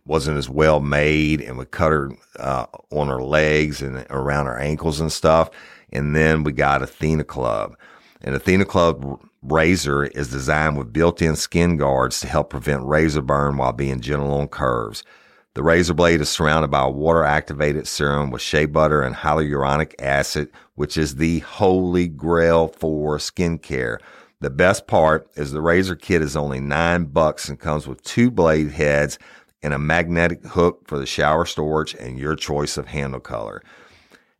wasn't 0.05 0.39
as 0.39 0.49
well 0.49 0.79
made 0.79 1.41
and 1.41 1.59
would 1.59 1.73
cut 1.73 1.91
her 1.91 2.13
uh, 2.39 2.67
on 2.93 3.09
her 3.09 3.25
legs 3.25 3.83
and 3.83 4.07
around 4.09 4.47
her 4.47 4.61
ankles 4.61 5.01
and 5.01 5.11
stuff. 5.11 5.51
And 5.93 6.15
then 6.15 6.45
we 6.45 6.53
got 6.53 6.81
Athena 6.81 7.25
Club. 7.25 7.77
An 8.25 8.33
Athena 8.33 8.65
Club 8.65 9.21
razor 9.43 10.07
is 10.07 10.31
designed 10.31 10.79
with 10.79 10.95
built-in 10.95 11.37
skin 11.37 11.77
guards 11.77 12.21
to 12.21 12.27
help 12.27 12.49
prevent 12.49 12.83
razor 12.87 13.21
burn 13.21 13.59
while 13.59 13.75
being 13.75 14.01
gentle 14.01 14.33
on 14.33 14.49
curves. 14.49 15.05
The 15.53 15.63
razor 15.63 15.93
blade 15.93 16.23
is 16.23 16.31
surrounded 16.31 16.71
by 16.71 16.85
a 16.85 16.91
water-activated 16.91 17.87
serum 17.87 18.31
with 18.31 18.41
shea 18.41 18.65
butter 18.65 19.03
and 19.03 19.15
hyaluronic 19.15 19.93
acid, 19.99 20.49
which 20.75 20.97
is 20.97 21.17
the 21.17 21.41
holy 21.41 22.09
grail 22.09 22.69
for 22.69 23.19
skincare. 23.19 23.99
The 24.41 24.49
best 24.49 24.87
part 24.87 25.29
is 25.37 25.53
the 25.53 25.61
razor 25.61 25.95
kit 25.95 26.23
is 26.23 26.35
only 26.35 26.61
nine 26.61 27.05
bucks 27.05 27.51
and 27.51 27.61
comes 27.61 27.87
with 27.87 28.03
two 28.05 28.31
blade 28.31 28.71
heads 28.71 29.19
and 29.63 29.75
a 29.75 29.79
magnetic 29.79 30.43
hook 30.47 30.89
for 30.89 30.99
the 30.99 31.05
shower 31.05 31.45
storage 31.45 31.95
and 31.95 32.19
your 32.19 32.37
choice 32.37 32.79
of 32.79 32.87
handle 32.87 33.21
color. 33.21 33.63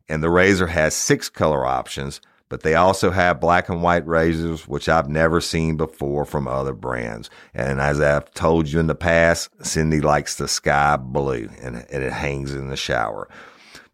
And 0.09 0.23
the 0.23 0.31
razor 0.31 0.67
has 0.67 0.95
six 0.95 1.29
color 1.29 1.67
options 1.67 2.19
but 2.49 2.61
they 2.61 2.75
also 2.75 3.09
have 3.09 3.39
black 3.39 3.69
and 3.69 3.81
white 3.81 4.05
razors, 4.05 4.67
which 4.67 4.87
I've 4.87 5.09
never 5.09 5.41
seen 5.41 5.77
before 5.77 6.25
from 6.25 6.47
other 6.47 6.73
brands. 6.73 7.29
And 7.53 7.81
as 7.81 7.99
I've 7.99 8.31
told 8.33 8.67
you 8.67 8.79
in 8.79 8.87
the 8.87 8.95
past, 8.95 9.49
Cindy 9.65 9.99
likes 10.01 10.35
the 10.35 10.47
sky 10.47 10.97
blue 10.97 11.49
and, 11.61 11.77
it 11.89 12.11
hangs 12.11 12.53
in 12.53 12.67
the 12.67 12.77
shower. 12.77 13.27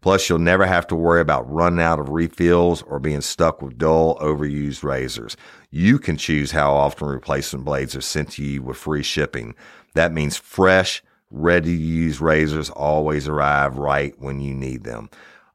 Plus, 0.02 0.28
you'll 0.28 0.40
never 0.40 0.66
have 0.66 0.86
to 0.88 0.96
worry 0.96 1.20
about 1.20 1.50
running 1.50 1.80
out 1.80 2.00
of 2.00 2.08
refills 2.08 2.82
or 2.82 2.98
being 2.98 3.20
stuck 3.20 3.62
with 3.62 3.78
dull, 3.78 4.18
overused 4.18 4.82
razors. 4.82 5.36
You 5.70 5.98
can 5.98 6.16
choose 6.16 6.50
how 6.50 6.74
often 6.74 7.06
replacement 7.08 7.64
blades 7.64 7.94
are 7.94 8.00
sent 8.00 8.32
to 8.32 8.44
you 8.44 8.62
with 8.62 8.76
free 8.76 9.04
shipping. 9.04 9.54
That 9.94 10.12
means 10.12 10.36
fresh, 10.36 11.02
ready 11.30 11.76
to 11.76 11.82
use 11.82 12.20
razors 12.20 12.68
always 12.68 13.28
arrive 13.28 13.78
right 13.78 14.14
when 14.18 14.40
you 14.40 14.54
need 14.54 14.82
them. 14.82 15.08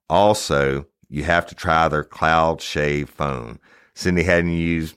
Also, 0.09 0.85
you 1.09 1.23
have 1.23 1.45
to 1.47 1.55
try 1.55 1.87
their 1.87 2.03
cloud 2.03 2.61
shave 2.61 3.09
foam. 3.09 3.59
Cindy 3.93 4.23
hadn't 4.23 4.51
used 4.51 4.95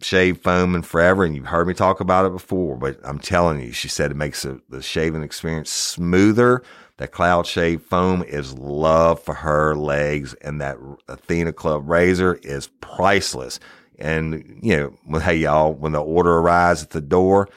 shave 0.00 0.38
foam 0.38 0.74
in 0.74 0.82
forever, 0.82 1.24
and 1.24 1.34
you've 1.34 1.46
heard 1.46 1.66
me 1.66 1.74
talk 1.74 2.00
about 2.00 2.26
it 2.26 2.32
before, 2.32 2.76
but 2.76 2.98
I'm 3.04 3.18
telling 3.18 3.60
you, 3.60 3.72
she 3.72 3.88
said 3.88 4.10
it 4.10 4.16
makes 4.16 4.44
a, 4.44 4.60
the 4.68 4.82
shaving 4.82 5.22
experience 5.22 5.70
smoother. 5.70 6.62
That 6.98 7.12
cloud 7.12 7.46
shave 7.46 7.82
foam 7.82 8.22
is 8.22 8.58
love 8.58 9.22
for 9.22 9.34
her 9.34 9.74
legs, 9.74 10.34
and 10.34 10.60
that 10.60 10.78
Athena 11.08 11.52
Club 11.52 11.88
razor 11.88 12.34
is 12.42 12.68
priceless. 12.80 13.60
And, 13.98 14.60
you 14.62 14.76
know, 15.10 15.18
hey, 15.18 15.36
y'all, 15.36 15.72
when 15.72 15.92
the 15.92 16.02
order 16.02 16.38
arrives 16.38 16.82
at 16.82 16.90
the 16.90 17.00
door, 17.00 17.48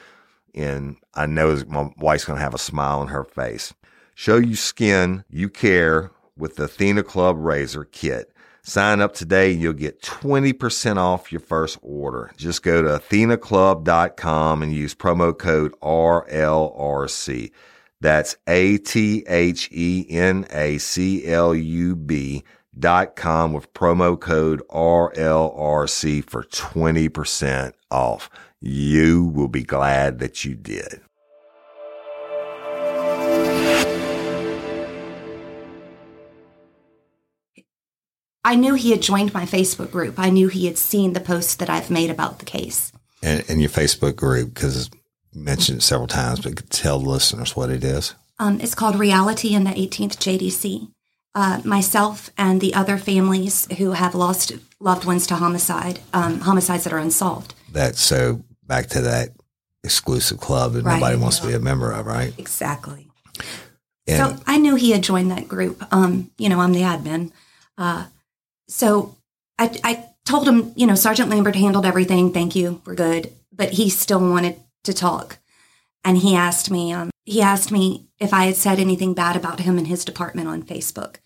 and 0.54 0.96
I 1.14 1.26
know 1.26 1.62
my 1.68 1.90
wife's 1.98 2.24
going 2.24 2.38
to 2.38 2.42
have 2.42 2.54
a 2.54 2.58
smile 2.58 3.00
on 3.00 3.08
her 3.08 3.24
face. 3.24 3.72
Show 4.14 4.36
you 4.36 4.56
skin 4.56 5.24
you 5.30 5.48
care 5.48 6.10
with 6.40 6.56
the 6.56 6.64
Athena 6.64 7.02
Club 7.02 7.36
Razor 7.38 7.84
Kit. 7.84 8.32
Sign 8.62 9.00
up 9.00 9.14
today 9.14 9.52
and 9.52 9.62
you'll 9.62 9.72
get 9.72 10.02
20% 10.02 10.96
off 10.96 11.32
your 11.32 11.40
first 11.40 11.78
order. 11.82 12.30
Just 12.36 12.62
go 12.62 12.82
to 12.82 12.88
athenaclub.com 12.88 14.62
and 14.62 14.72
use 14.72 14.94
promo 14.94 15.36
code 15.36 15.72
RLRC. 15.80 17.50
That's 18.00 18.36
A 18.46 18.78
T 18.78 19.24
H 19.28 19.68
E 19.72 20.06
N 20.08 20.46
A 20.50 20.78
C 20.78 21.26
L 21.26 21.54
U 21.54 21.96
B 21.96 22.44
dot 22.78 23.16
com 23.16 23.52
with 23.52 23.72
promo 23.74 24.18
code 24.18 24.62
RLRC 24.70 26.24
for 26.24 26.44
20% 26.44 27.72
off. 27.90 28.30
You 28.60 29.24
will 29.24 29.48
be 29.48 29.62
glad 29.62 30.18
that 30.18 30.44
you 30.44 30.54
did. 30.54 31.00
I 38.50 38.56
knew 38.56 38.74
he 38.74 38.90
had 38.90 39.00
joined 39.00 39.32
my 39.32 39.44
Facebook 39.44 39.92
group. 39.92 40.18
I 40.18 40.28
knew 40.28 40.48
he 40.48 40.66
had 40.66 40.76
seen 40.76 41.12
the 41.12 41.20
posts 41.20 41.54
that 41.54 41.70
I've 41.70 41.88
made 41.88 42.10
about 42.10 42.40
the 42.40 42.44
case. 42.44 42.90
And, 43.22 43.44
and 43.48 43.60
your 43.60 43.70
Facebook 43.70 44.16
group, 44.16 44.54
because 44.54 44.90
you 45.32 45.40
mentioned 45.40 45.78
it 45.78 45.82
several 45.82 46.08
times, 46.08 46.40
but 46.40 46.56
could 46.56 46.68
tell 46.68 46.98
the 46.98 47.08
listeners 47.08 47.54
what 47.54 47.70
it 47.70 47.84
is. 47.84 48.16
Um, 48.40 48.60
it's 48.60 48.74
called 48.74 48.98
Reality 48.98 49.54
in 49.54 49.62
the 49.62 49.70
18th 49.70 50.16
JDC. 50.16 50.90
Uh, 51.32 51.60
myself 51.64 52.30
and 52.36 52.60
the 52.60 52.74
other 52.74 52.98
families 52.98 53.68
who 53.78 53.92
have 53.92 54.16
lost 54.16 54.50
loved 54.80 55.04
ones 55.04 55.28
to 55.28 55.36
homicide, 55.36 56.00
um, 56.12 56.40
homicides 56.40 56.82
that 56.82 56.92
are 56.92 56.98
unsolved. 56.98 57.54
That 57.70 57.94
so 57.94 58.42
back 58.66 58.88
to 58.88 59.00
that 59.02 59.28
exclusive 59.84 60.40
club 60.40 60.72
that 60.72 60.82
Right. 60.82 60.94
nobody 60.98 61.16
wants 61.18 61.38
to 61.38 61.46
be 61.46 61.52
a 61.52 61.60
member 61.60 61.92
of, 61.92 62.04
right? 62.04 62.34
Exactly. 62.36 63.06
And 64.08 64.36
so 64.36 64.42
I 64.44 64.56
knew 64.58 64.74
he 64.74 64.90
had 64.90 65.02
joined 65.04 65.30
that 65.30 65.46
group. 65.46 65.84
Um, 65.94 66.32
you 66.36 66.48
know, 66.48 66.58
I'm 66.58 66.72
the 66.72 66.80
admin. 66.80 67.30
Uh, 67.78 68.06
so 68.70 69.16
I, 69.58 69.76
I 69.84 70.06
told 70.24 70.48
him, 70.48 70.72
you 70.76 70.86
know, 70.86 70.94
Sergeant 70.94 71.28
Lambert 71.28 71.56
handled 71.56 71.84
everything. 71.84 72.32
Thank 72.32 72.54
you. 72.54 72.80
We're 72.84 72.94
good. 72.94 73.32
But 73.52 73.70
he 73.70 73.90
still 73.90 74.20
wanted 74.20 74.56
to 74.84 74.94
talk. 74.94 75.38
And 76.04 76.16
he 76.16 76.34
asked 76.34 76.70
me, 76.70 76.92
um, 76.92 77.10
he 77.24 77.42
asked 77.42 77.70
me 77.70 78.08
if 78.18 78.32
I 78.32 78.44
had 78.44 78.56
said 78.56 78.78
anything 78.78 79.12
bad 79.12 79.36
about 79.36 79.60
him 79.60 79.76
and 79.76 79.86
his 79.86 80.04
department 80.04 80.48
on 80.48 80.62
Facebook. 80.62 81.16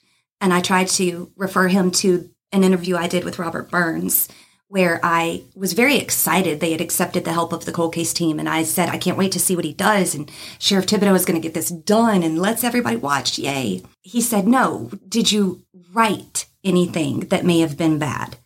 And 0.40 0.52
I 0.52 0.60
tried 0.60 0.88
to 0.88 1.30
refer 1.36 1.68
him 1.68 1.90
to 1.92 2.28
an 2.50 2.64
interview 2.64 2.96
I 2.96 3.08
did 3.08 3.24
with 3.24 3.38
Robert 3.38 3.70
Burns, 3.70 4.28
where 4.68 4.98
I 5.02 5.42
was 5.54 5.74
very 5.74 5.96
excited 5.98 6.58
they 6.58 6.72
had 6.72 6.80
accepted 6.80 7.24
the 7.24 7.32
help 7.32 7.52
of 7.52 7.64
the 7.64 7.72
cold 7.72 7.94
case 7.94 8.12
team. 8.12 8.38
And 8.38 8.48
I 8.48 8.64
said, 8.64 8.88
I 8.88 8.98
can't 8.98 9.18
wait 9.18 9.32
to 9.32 9.38
see 9.38 9.54
what 9.54 9.64
he 9.64 9.72
does. 9.72 10.14
And 10.14 10.30
Sheriff 10.58 10.86
Thibodeaux 10.86 11.14
is 11.14 11.24
going 11.24 11.40
to 11.40 11.46
get 11.46 11.54
this 11.54 11.70
done 11.70 12.22
and 12.22 12.38
let's 12.38 12.64
everybody 12.64 12.96
watch. 12.96 13.38
Yay. 13.38 13.82
He 14.00 14.20
said, 14.20 14.48
No, 14.48 14.90
did 15.08 15.30
you 15.30 15.63
write 15.94 16.46
anything 16.62 17.20
that 17.20 17.44
may 17.44 17.60
have 17.60 17.76
been 17.76 17.98
bad? 17.98 18.36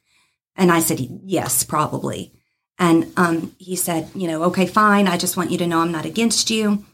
And 0.55 0.71
I 0.71 0.81
said, 0.81 1.01
Yes, 1.01 1.63
probably. 1.63 2.33
And 2.79 3.13
um, 3.17 3.55
he 3.59 3.77
said, 3.77 4.11
You 4.15 4.29
know, 4.29 4.43
okay, 4.45 4.67
fine. 4.67 5.09
I 5.09 5.17
just 5.17 5.37
want 5.37 5.51
you 5.51 5.59
to 5.59 5.67
know 5.67 5.81
I'm 5.81 5.93
not 5.93 6.05
against 6.05 6.51
you. 6.51 6.85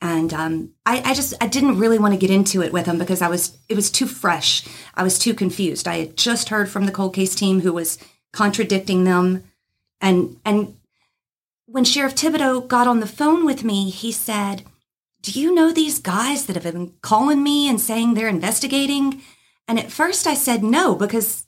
And 0.00 0.34
um, 0.34 0.74
I, 0.84 1.00
I 1.02 1.14
just 1.14 1.32
I 1.40 1.46
didn't 1.46 1.78
really 1.78 1.98
want 1.98 2.12
to 2.12 2.20
get 2.20 2.30
into 2.30 2.62
it 2.62 2.72
with 2.72 2.84
him 2.84 2.98
because 2.98 3.22
I 3.22 3.28
was 3.28 3.56
it 3.68 3.74
was 3.74 3.90
too 3.90 4.06
fresh. 4.06 4.66
I 4.94 5.02
was 5.02 5.18
too 5.18 5.32
confused. 5.32 5.88
I 5.88 5.98
had 5.98 6.16
just 6.16 6.50
heard 6.50 6.68
from 6.68 6.84
the 6.84 6.92
cold 6.92 7.14
case 7.14 7.34
team 7.34 7.60
who 7.60 7.72
was 7.72 7.98
contradicting 8.32 9.04
them, 9.04 9.44
and 10.02 10.36
and 10.44 10.76
when 11.64 11.84
Sheriff 11.84 12.16
Thibodeaux 12.16 12.68
got 12.68 12.86
on 12.86 13.00
the 13.00 13.06
phone 13.06 13.46
with 13.46 13.64
me, 13.64 13.88
he 13.88 14.12
said, 14.12 14.64
"Do 15.22 15.40
you 15.40 15.54
know 15.54 15.72
these 15.72 16.00
guys 16.00 16.44
that 16.46 16.56
have 16.56 16.70
been 16.70 16.92
calling 17.00 17.42
me 17.42 17.66
and 17.66 17.80
saying 17.80 18.12
they're 18.12 18.28
investigating?" 18.28 19.22
And 19.68 19.78
at 19.78 19.90
first, 19.92 20.26
I 20.26 20.34
said 20.34 20.62
no 20.62 20.94
because 20.94 21.44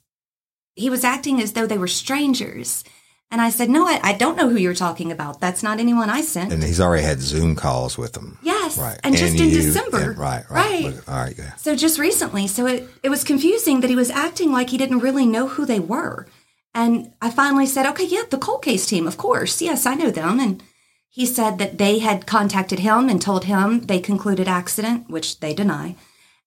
he 0.75 0.89
was 0.89 1.03
acting 1.03 1.41
as 1.41 1.53
though 1.53 1.67
they 1.67 1.77
were 1.77 1.87
strangers. 1.87 2.83
And 3.29 3.41
I 3.41 3.49
said, 3.49 3.69
"No, 3.69 3.85
I, 3.85 3.99
I 4.03 4.13
don't 4.13 4.37
know 4.37 4.47
who 4.49 4.55
you're 4.55 4.73
talking 4.73 5.11
about. 5.11 5.41
That's 5.41 5.61
not 5.61 5.79
anyone 5.79 6.09
I 6.09 6.21
sent." 6.21 6.53
and 6.53 6.63
he's 6.63 6.79
already 6.79 7.03
had 7.03 7.19
Zoom 7.19 7.55
calls 7.55 7.97
with 7.97 8.13
them. 8.13 8.37
Yes. 8.41 8.77
Right. 8.77 8.97
And 9.03 9.17
just 9.17 9.37
in 9.39 9.49
December. 9.49 10.11
and- 10.11 10.17
right, 10.17 10.45
right. 10.49 10.83
Right. 10.85 10.99
All 11.09 11.15
right, 11.23 11.37
yeah. 11.37 11.55
So 11.55 11.75
just 11.75 11.99
recently, 11.99 12.47
so 12.47 12.65
it, 12.65 12.87
it 13.03 13.09
was 13.09 13.25
confusing 13.25 13.81
that 13.81 13.89
he 13.89 13.97
was 13.97 14.09
acting 14.09 14.51
like 14.53 14.69
he 14.69 14.77
didn't 14.77 14.99
really 14.99 15.25
know 15.25 15.47
who 15.47 15.65
they 15.65 15.79
were. 15.79 16.25
And 16.73 17.11
I 17.21 17.29
finally 17.29 17.65
said, 17.65 17.85
okay, 17.87 18.05
yeah, 18.05 18.21
the 18.29 18.37
cold 18.37 18.61
case 18.61 18.85
team, 18.85 19.07
of 19.07 19.17
course. 19.17 19.61
Yes, 19.61 19.85
I 19.85 19.95
know 19.95 20.11
them. 20.11 20.39
And 20.39 20.63
he 21.09 21.25
said 21.25 21.57
that 21.57 21.77
they 21.79 21.99
had 21.99 22.27
contacted 22.27 22.79
him 22.79 23.09
and 23.09 23.21
told 23.21 23.45
him 23.45 23.81
they 23.87 23.99
concluded 23.99 24.47
accident, 24.47 25.09
which 25.09 25.39
they 25.41 25.53
deny. 25.53 25.95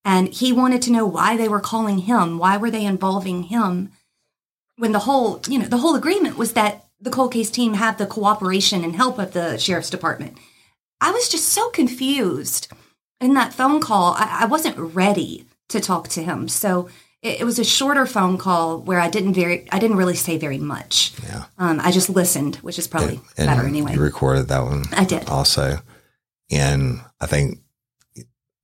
And 0.05 0.29
he 0.29 0.53
wanted 0.53 0.83
to 0.83 0.93
know 0.93 1.07
why 1.07 1.37
they 1.37 1.49
were 1.49 1.61
calling 1.61 1.99
him. 1.99 2.39
Why 2.39 2.57
were 2.57 2.71
they 2.71 2.85
involving 2.85 3.45
him? 3.45 3.93
When 4.77 4.93
the 4.93 5.01
whole, 5.01 5.43
you 5.47 5.59
know, 5.59 5.67
the 5.67 5.79
whole 5.79 5.95
agreement 5.95 6.39
was 6.39 6.55
that 6.55 6.87
the 7.01 7.11
cold 7.11 7.33
case 7.33 7.51
team 7.51 7.75
had 7.75 7.99
the 7.99 8.07
cooperation 8.07 8.83
and 8.85 8.97
help 8.97 9.19
of 9.19 9.33
the 9.33 9.59
sheriff's 9.59 9.91
department. 9.91 10.39
I 11.01 11.11
was 11.11 11.29
just 11.29 11.49
so 11.49 11.71
confused 11.71 12.69
in 13.21 13.35
that 13.35 13.53
phone 13.53 13.81
call. 13.81 14.15
I, 14.15 14.41
I 14.43 14.47
wasn't 14.47 14.77
ready 14.79 15.47
to 15.69 15.81
talk 15.81 16.09
to 16.09 16.23
him, 16.23 16.49
so 16.49 16.89
it, 17.23 17.41
it 17.41 17.45
was 17.45 17.59
a 17.59 17.65
shorter 17.65 18.07
phone 18.07 18.39
call 18.39 18.79
where 18.81 19.01
I 19.01 19.09
didn't 19.09 19.35
very, 19.35 19.67
I 19.71 19.79
didn't 19.79 19.97
really 19.97 20.17
say 20.17 20.39
very 20.39 20.59
much. 20.59 21.13
Yeah. 21.23 21.45
Um, 21.59 21.81
I 21.81 21.91
just 21.91 22.11
listened, 22.11 22.57
which 22.57 22.79
is 22.79 22.89
probably 22.89 23.21
And 23.37 23.49
better 23.49 23.67
anyway. 23.67 23.95
You 23.95 24.01
recorded 24.01 24.49
that 24.49 24.65
one. 24.65 24.85
I 24.93 25.05
did. 25.05 25.29
Also. 25.29 25.79
And 26.51 27.01
I 27.21 27.27
think 27.27 27.61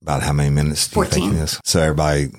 about 0.07 0.23
how 0.23 0.31
many 0.31 0.49
minutes 0.49 0.87
do 0.87 1.01
you 1.01 1.05
think 1.05 1.25
14. 1.25 1.37
it 1.37 1.43
is? 1.43 1.59
So 1.65 1.81
everybody, 1.81 2.29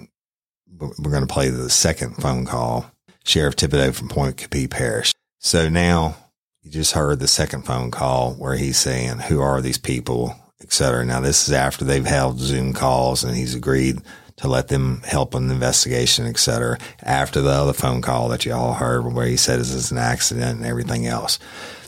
we're 0.79 1.11
going 1.11 1.27
to 1.27 1.33
play 1.33 1.51
the 1.51 1.69
second 1.69 2.15
phone 2.17 2.47
call. 2.47 2.91
Sheriff 3.25 3.57
Thibodeaux 3.57 3.95
from 3.95 4.09
Pointe 4.09 4.39
Coupee 4.39 4.67
Parish. 4.67 5.13
So 5.39 5.69
now 5.69 6.17
you 6.63 6.71
just 6.71 6.93
heard 6.93 7.19
the 7.19 7.29
second 7.29 7.67
phone 7.67 7.91
call 7.91 8.33
where 8.33 8.57
he's 8.57 8.79
saying, 8.79 9.19
who 9.19 9.43
are 9.43 9.61
these 9.61 9.77
people, 9.77 10.35
et 10.63 10.73
cetera. 10.73 11.05
Now 11.05 11.21
this 11.21 11.47
is 11.47 11.53
after 11.53 11.85
they've 11.85 12.07
held 12.07 12.39
Zoom 12.39 12.73
calls 12.73 13.23
and 13.23 13.37
he's 13.37 13.55
agreed 13.55 13.99
to 14.37 14.49
let 14.49 14.69
them 14.69 15.03
help 15.05 15.35
in 15.35 15.49
the 15.49 15.55
investigation, 15.55 16.25
et 16.25 16.39
cetera. 16.39 16.79
After 17.03 17.43
the 17.43 17.51
other 17.51 17.75
phone 17.75 18.01
call 18.01 18.31
that 18.31 18.47
you 18.47 18.55
all 18.55 18.73
heard 18.73 19.13
where 19.13 19.27
he 19.27 19.37
said 19.37 19.61
this 19.61 19.75
is 19.75 19.93
an 19.93 19.99
accident 19.99 20.57
and 20.57 20.67
everything 20.67 21.07
else. 21.07 21.39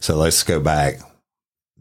So 0.00 0.14
let's 0.16 0.42
go 0.42 0.60
back. 0.60 0.96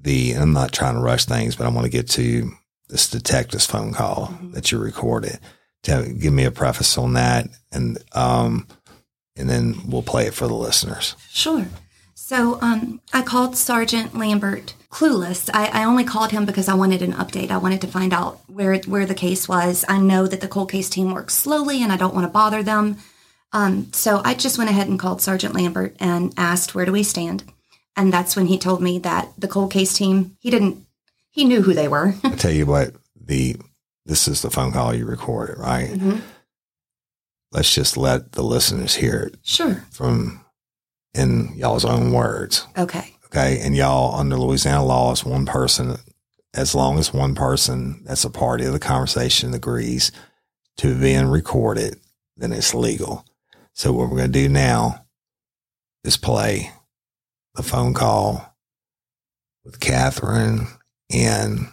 The, 0.02 0.36
I'm 0.36 0.54
not 0.54 0.72
trying 0.72 0.94
to 0.94 1.02
rush 1.02 1.26
things, 1.26 1.58
but 1.58 1.66
I 1.66 1.70
want 1.70 1.84
to 1.84 1.92
get 1.92 2.08
to 2.12 2.50
this 2.90 3.10
detective's 3.10 3.66
phone 3.66 3.94
call 3.94 4.38
that 4.52 4.72
you 4.72 4.80
recorded. 4.80 5.40
Tell, 5.84 6.04
give 6.04 6.34
me 6.34 6.44
a 6.44 6.52
preface 6.52 6.98
on 6.98 7.14
that 7.14 7.48
and, 7.72 7.98
um, 8.14 8.68
and 9.38 9.50
then 9.50 9.76
we'll 9.88 10.04
play 10.04 10.26
it 10.26 10.34
for 10.34 10.48
the 10.48 10.54
listeners. 10.54 11.16
Sure. 11.30 11.66
So 12.16 12.60
um, 12.62 13.02
I 13.14 13.22
called 13.22 13.56
Sergeant 13.56 14.16
Lambert 14.16 14.76
clueless. 14.92 15.50
I, 15.54 15.68
I 15.68 15.84
only 15.86 16.04
called 16.04 16.32
him 16.32 16.46
because 16.46 16.68
I 16.68 16.74
wanted 16.74 17.02
an 17.02 17.14
update. 17.14 17.50
I 17.50 17.58
wanted 17.58 17.82
to 17.82 17.88
find 17.88 18.14
out 18.14 18.40
where 18.48 18.78
where 18.82 19.06
the 19.06 19.16
case 19.16 19.48
was. 19.48 19.86
I 19.88 20.00
know 20.00 20.28
that 20.28 20.42
the 20.42 20.48
cold 20.48 20.72
case 20.72 20.90
team 20.90 21.12
works 21.12 21.34
slowly, 21.34 21.82
and 21.82 21.92
I 21.92 21.98
don't 21.98 22.14
want 22.14 22.26
to 22.26 22.32
bother 22.32 22.62
them. 22.62 22.98
Um, 23.52 23.92
so 23.94 24.22
I 24.24 24.36
just 24.36 24.58
went 24.58 24.70
ahead 24.70 24.88
and 24.88 25.00
called 25.00 25.22
Sergeant 25.22 25.56
Lambert 25.56 25.96
and 26.00 26.34
asked 26.38 26.76
where 26.76 26.86
do 26.86 26.92
we 26.92 27.04
stand. 27.04 27.44
And 27.96 28.14
that's 28.14 28.36
when 28.36 28.46
he 28.46 28.58
told 28.58 28.82
me 28.82 29.00
that 29.00 29.30
the 29.38 29.48
cold 29.48 29.72
case 29.72 29.94
team 29.94 30.38
he 30.40 30.52
didn't 30.52 30.86
he 31.32 31.46
knew 31.46 31.62
who 31.62 31.74
they 31.74 31.88
were. 31.88 32.14
I 32.24 32.32
tell 32.36 32.52
you 32.52 32.66
what, 32.66 32.94
the 33.20 33.56
this 34.06 34.28
is 34.28 34.42
the 34.42 34.50
phone 34.50 34.72
call 34.72 34.94
you 34.94 35.06
recorded, 35.06 35.58
right? 35.60 35.90
Mhm. 35.92 36.22
Let's 37.52 37.74
just 37.74 37.98
let 37.98 38.34
the 38.34 38.44
listeners 38.44 38.96
hear 38.96 39.20
it 39.22 39.38
Sure. 39.44 39.84
from 39.92 40.44
in 41.14 41.54
y'all's 41.56 41.86
own 41.86 42.12
words, 42.12 42.66
Okay. 42.78 43.16
okay? 43.26 43.60
And 43.62 43.76
y'all 43.76 44.16
under 44.20 44.38
Louisiana 44.38 44.84
law, 44.86 45.12
it's 45.12 45.24
one 45.26 45.46
person. 45.46 45.98
As 46.56 46.74
long 46.74 46.98
as 46.98 47.14
one 47.14 47.36
person 47.36 48.04
that's 48.06 48.24
a 48.26 48.30
party 48.30 48.66
of 48.66 48.74
the 48.74 48.80
conversation 48.80 49.54
agrees 49.54 50.12
to 50.78 51.00
being 51.00 51.26
recorded, 51.28 52.00
then 52.38 52.52
it's 52.52 52.74
legal. 52.74 53.26
So 53.74 53.92
what 53.94 54.10
we're 54.10 54.18
going 54.18 54.32
to 54.32 54.40
do 54.42 54.50
now 54.50 55.06
is 56.04 56.18
play 56.18 56.72
the 57.56 57.64
phone 57.64 57.94
call 57.94 58.56
with 59.64 59.80
Catherine 59.80 60.68
and 61.10 61.68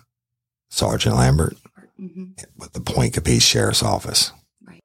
Sergeant 0.71 1.17
Lambert 1.17 1.57
hmm 1.99 2.25
with 2.57 2.73
the 2.73 2.81
Pointe 2.81 3.15
Coupee 3.15 3.39
Sheriff's 3.39 3.83
Office. 3.83 4.33
Right. 4.67 4.83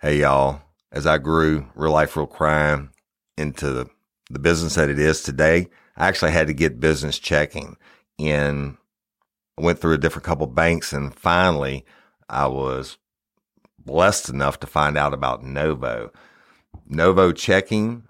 Hey, 0.00 0.20
y'all. 0.20 0.60
As 0.92 1.06
I 1.06 1.18
grew 1.18 1.66
real 1.74 1.92
life, 1.92 2.16
real 2.16 2.26
crime 2.26 2.92
into 3.36 3.70
the, 3.70 3.90
the 4.30 4.38
business 4.38 4.76
that 4.76 4.88
it 4.88 4.98
is 4.98 5.22
today, 5.22 5.68
I 5.96 6.06
actually 6.06 6.30
had 6.30 6.46
to 6.46 6.54
get 6.54 6.80
business 6.80 7.18
checking. 7.18 7.76
And 8.18 8.76
I 9.58 9.62
went 9.62 9.80
through 9.80 9.94
a 9.94 9.98
different 9.98 10.24
couple 10.24 10.46
banks, 10.46 10.92
and 10.92 11.14
finally, 11.14 11.84
I 12.28 12.46
was 12.46 12.96
blessed 13.78 14.28
enough 14.28 14.60
to 14.60 14.66
find 14.66 14.96
out 14.96 15.12
about 15.12 15.42
Novo. 15.42 16.12
Novo 16.86 17.32
checking 17.32 18.08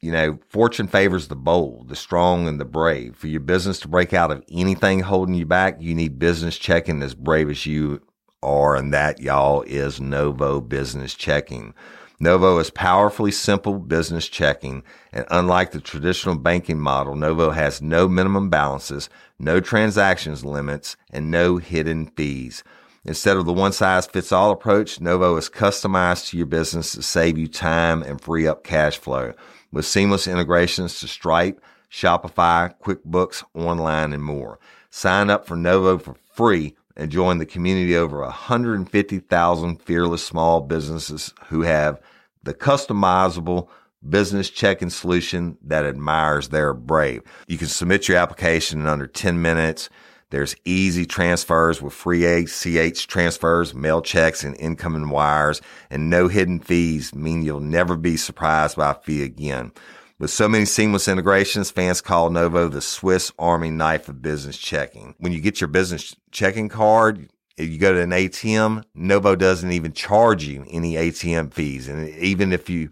you 0.00 0.10
know, 0.10 0.38
fortune 0.48 0.86
favors 0.86 1.28
the 1.28 1.36
bold, 1.36 1.88
the 1.88 1.96
strong, 1.96 2.48
and 2.48 2.58
the 2.58 2.64
brave. 2.64 3.16
For 3.16 3.26
your 3.26 3.40
business 3.40 3.78
to 3.80 3.88
break 3.88 4.14
out 4.14 4.30
of 4.30 4.42
anything 4.50 5.00
holding 5.00 5.34
you 5.34 5.44
back, 5.44 5.76
you 5.80 5.94
need 5.94 6.18
business 6.18 6.56
checking 6.56 7.02
as 7.02 7.14
brave 7.14 7.50
as 7.50 7.66
you 7.66 8.00
are. 8.42 8.76
And 8.76 8.94
that, 8.94 9.20
y'all, 9.20 9.62
is 9.62 10.00
Novo 10.00 10.60
Business 10.60 11.14
Checking. 11.14 11.74
Novo 12.18 12.58
is 12.58 12.70
powerfully 12.70 13.30
simple 13.30 13.78
business 13.78 14.28
checking. 14.28 14.82
And 15.12 15.26
unlike 15.30 15.72
the 15.72 15.80
traditional 15.80 16.36
banking 16.36 16.78
model, 16.80 17.14
Novo 17.14 17.50
has 17.50 17.82
no 17.82 18.08
minimum 18.08 18.48
balances, 18.48 19.08
no 19.38 19.60
transactions 19.60 20.44
limits, 20.44 20.96
and 21.10 21.30
no 21.30 21.58
hidden 21.58 22.06
fees. 22.06 22.62
Instead 23.04 23.36
of 23.36 23.46
the 23.46 23.52
one 23.52 23.72
size 23.72 24.06
fits 24.06 24.30
all 24.30 24.50
approach, 24.50 25.00
Novo 25.00 25.36
is 25.36 25.48
customized 25.48 26.28
to 26.28 26.36
your 26.36 26.46
business 26.46 26.92
to 26.92 27.02
save 27.02 27.38
you 27.38 27.48
time 27.48 28.02
and 28.02 28.20
free 28.20 28.46
up 28.46 28.62
cash 28.62 28.98
flow 28.98 29.32
with 29.72 29.86
seamless 29.86 30.26
integrations 30.26 31.00
to 31.00 31.08
Stripe, 31.08 31.62
Shopify, 31.90 32.74
QuickBooks, 32.82 33.42
online, 33.54 34.12
and 34.12 34.22
more. 34.22 34.58
Sign 34.90 35.30
up 35.30 35.46
for 35.46 35.56
Novo 35.56 35.98
for 35.98 36.14
free 36.34 36.74
and 36.96 37.10
join 37.10 37.38
the 37.38 37.46
community 37.46 37.96
over 37.96 38.20
150,000 38.20 39.82
fearless 39.82 40.24
small 40.24 40.60
businesses 40.60 41.32
who 41.48 41.62
have 41.62 42.00
the 42.42 42.54
customizable 42.54 43.68
business 44.08 44.50
checking 44.50 44.90
solution 44.90 45.56
that 45.62 45.86
admires 45.86 46.48
their 46.48 46.74
brave. 46.74 47.22
You 47.46 47.58
can 47.58 47.68
submit 47.68 48.08
your 48.08 48.18
application 48.18 48.80
in 48.80 48.86
under 48.86 49.06
10 49.06 49.40
minutes. 49.40 49.88
There's 50.30 50.56
easy 50.64 51.06
transfers 51.06 51.82
with 51.82 51.92
free 51.92 52.24
ACH 52.24 53.06
transfers, 53.08 53.74
mail 53.74 54.00
checks, 54.00 54.44
and 54.44 54.56
incoming 54.58 55.10
wires, 55.10 55.60
and 55.90 56.08
no 56.08 56.28
hidden 56.28 56.60
fees 56.60 57.14
mean 57.14 57.42
you'll 57.42 57.60
never 57.60 57.96
be 57.96 58.16
surprised 58.16 58.76
by 58.76 58.92
a 58.92 58.94
fee 58.94 59.24
again. 59.24 59.72
With 60.20 60.30
so 60.30 60.48
many 60.48 60.66
seamless 60.66 61.08
integrations, 61.08 61.70
fans 61.70 62.00
call 62.00 62.30
Novo 62.30 62.68
the 62.68 62.80
Swiss 62.80 63.32
Army 63.38 63.70
knife 63.70 64.08
of 64.08 64.22
business 64.22 64.56
checking. 64.56 65.14
When 65.18 65.32
you 65.32 65.40
get 65.40 65.60
your 65.60 65.68
business 65.68 66.14
checking 66.30 66.68
card, 66.68 67.28
if 67.56 67.68
you 67.68 67.78
go 67.78 67.92
to 67.92 68.00
an 68.00 68.10
ATM, 68.10 68.84
Novo 68.94 69.34
doesn't 69.34 69.72
even 69.72 69.92
charge 69.92 70.44
you 70.44 70.64
any 70.70 70.94
ATM 70.94 71.52
fees. 71.52 71.88
And 71.88 72.08
even 72.10 72.52
if 72.52 72.70
you 72.70 72.90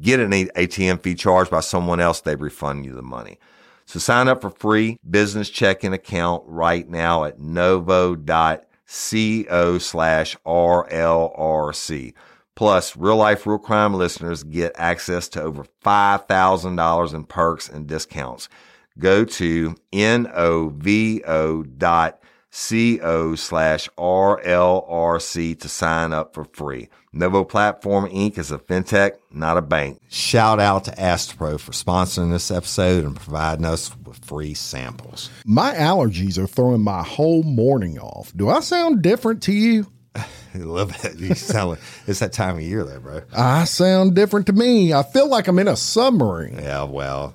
get 0.00 0.20
an 0.20 0.30
ATM 0.30 1.02
fee 1.02 1.14
charged 1.14 1.50
by 1.50 1.60
someone 1.60 2.00
else, 2.00 2.20
they 2.20 2.36
refund 2.36 2.84
you 2.86 2.94
the 2.94 3.02
money. 3.02 3.38
So 3.90 3.98
sign 3.98 4.28
up 4.28 4.40
for 4.40 4.50
free 4.50 4.98
business 5.10 5.50
checking 5.50 5.92
account 5.92 6.44
right 6.46 6.88
now 6.88 7.24
at 7.24 7.40
novo.co 7.40 8.68
slash 9.78 10.36
RLRC. 10.46 12.14
Plus, 12.54 12.96
real 12.96 13.16
life, 13.16 13.48
real 13.48 13.58
crime 13.58 13.94
listeners 13.94 14.44
get 14.44 14.70
access 14.76 15.28
to 15.30 15.42
over 15.42 15.64
$5,000 15.84 17.14
in 17.14 17.24
perks 17.24 17.68
and 17.68 17.88
discounts. 17.88 18.48
Go 18.96 19.24
to 19.24 19.74
novo 19.92 21.64
dot 21.76 22.19
co 22.52 23.34
slash 23.34 23.88
RLRC 23.96 25.60
to 25.60 25.68
sign 25.68 26.12
up 26.12 26.34
for 26.34 26.44
free. 26.44 26.88
Novo 27.12 27.42
Platform 27.44 28.08
Inc. 28.08 28.38
is 28.38 28.52
a 28.52 28.58
fintech, 28.58 29.12
not 29.32 29.56
a 29.56 29.62
bank. 29.62 30.00
Shout 30.10 30.60
out 30.60 30.84
to 30.84 30.92
Astepro 30.92 31.58
for 31.58 31.72
sponsoring 31.72 32.30
this 32.30 32.50
episode 32.50 33.04
and 33.04 33.16
providing 33.16 33.64
us 33.64 33.90
with 34.04 34.24
free 34.24 34.54
samples. 34.54 35.28
My 35.44 35.74
allergies 35.74 36.38
are 36.38 36.46
throwing 36.46 36.82
my 36.82 37.02
whole 37.02 37.42
morning 37.42 37.98
off. 37.98 38.32
Do 38.36 38.48
I 38.48 38.60
sound 38.60 39.02
different 39.02 39.42
to 39.44 39.52
you? 39.52 39.86
A 40.54 40.58
little 40.58 40.86
bit. 40.86 41.16
You 41.16 41.34
sound 41.34 41.70
like 41.70 41.78
it's 42.06 42.18
that 42.20 42.32
time 42.32 42.56
of 42.56 42.62
year, 42.62 42.84
though, 42.84 42.98
bro. 42.98 43.22
I 43.32 43.64
sound 43.64 44.14
different 44.16 44.46
to 44.46 44.52
me. 44.52 44.92
I 44.92 45.02
feel 45.04 45.28
like 45.28 45.46
I'm 45.46 45.58
in 45.60 45.68
a 45.68 45.76
submarine. 45.76 46.58
Yeah, 46.58 46.84
well, 46.84 47.34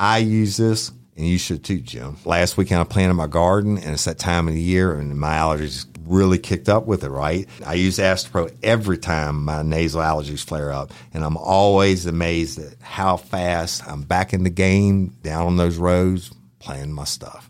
I 0.00 0.16
use 0.16 0.56
this, 0.56 0.90
and 1.14 1.26
you 1.26 1.36
should 1.36 1.62
too, 1.62 1.78
Jim. 1.78 2.16
Last 2.24 2.56
weekend 2.56 2.80
I 2.80 2.84
planted 2.84 3.12
my 3.12 3.26
garden, 3.26 3.76
and 3.76 3.92
it's 3.92 4.06
that 4.06 4.18
time 4.18 4.48
of 4.48 4.54
the 4.54 4.60
year, 4.60 4.94
and 4.94 5.20
my 5.20 5.34
allergies 5.34 5.84
really 6.06 6.38
kicked 6.38 6.70
up 6.70 6.86
with 6.86 7.04
it, 7.04 7.10
right? 7.10 7.46
I 7.66 7.74
use 7.74 7.98
Astepro 7.98 8.50
every 8.62 8.96
time 8.96 9.44
my 9.44 9.62
nasal 9.62 10.00
allergies 10.00 10.42
flare 10.42 10.72
up, 10.72 10.94
and 11.12 11.22
I'm 11.22 11.36
always 11.36 12.06
amazed 12.06 12.58
at 12.58 12.76
how 12.80 13.18
fast 13.18 13.86
I'm 13.86 14.00
back 14.00 14.32
in 14.32 14.42
the 14.42 14.48
game 14.48 15.08
down 15.22 15.46
on 15.46 15.56
those 15.58 15.76
roads 15.76 16.32
playing 16.60 16.94
my 16.94 17.04
stuff. 17.04 17.49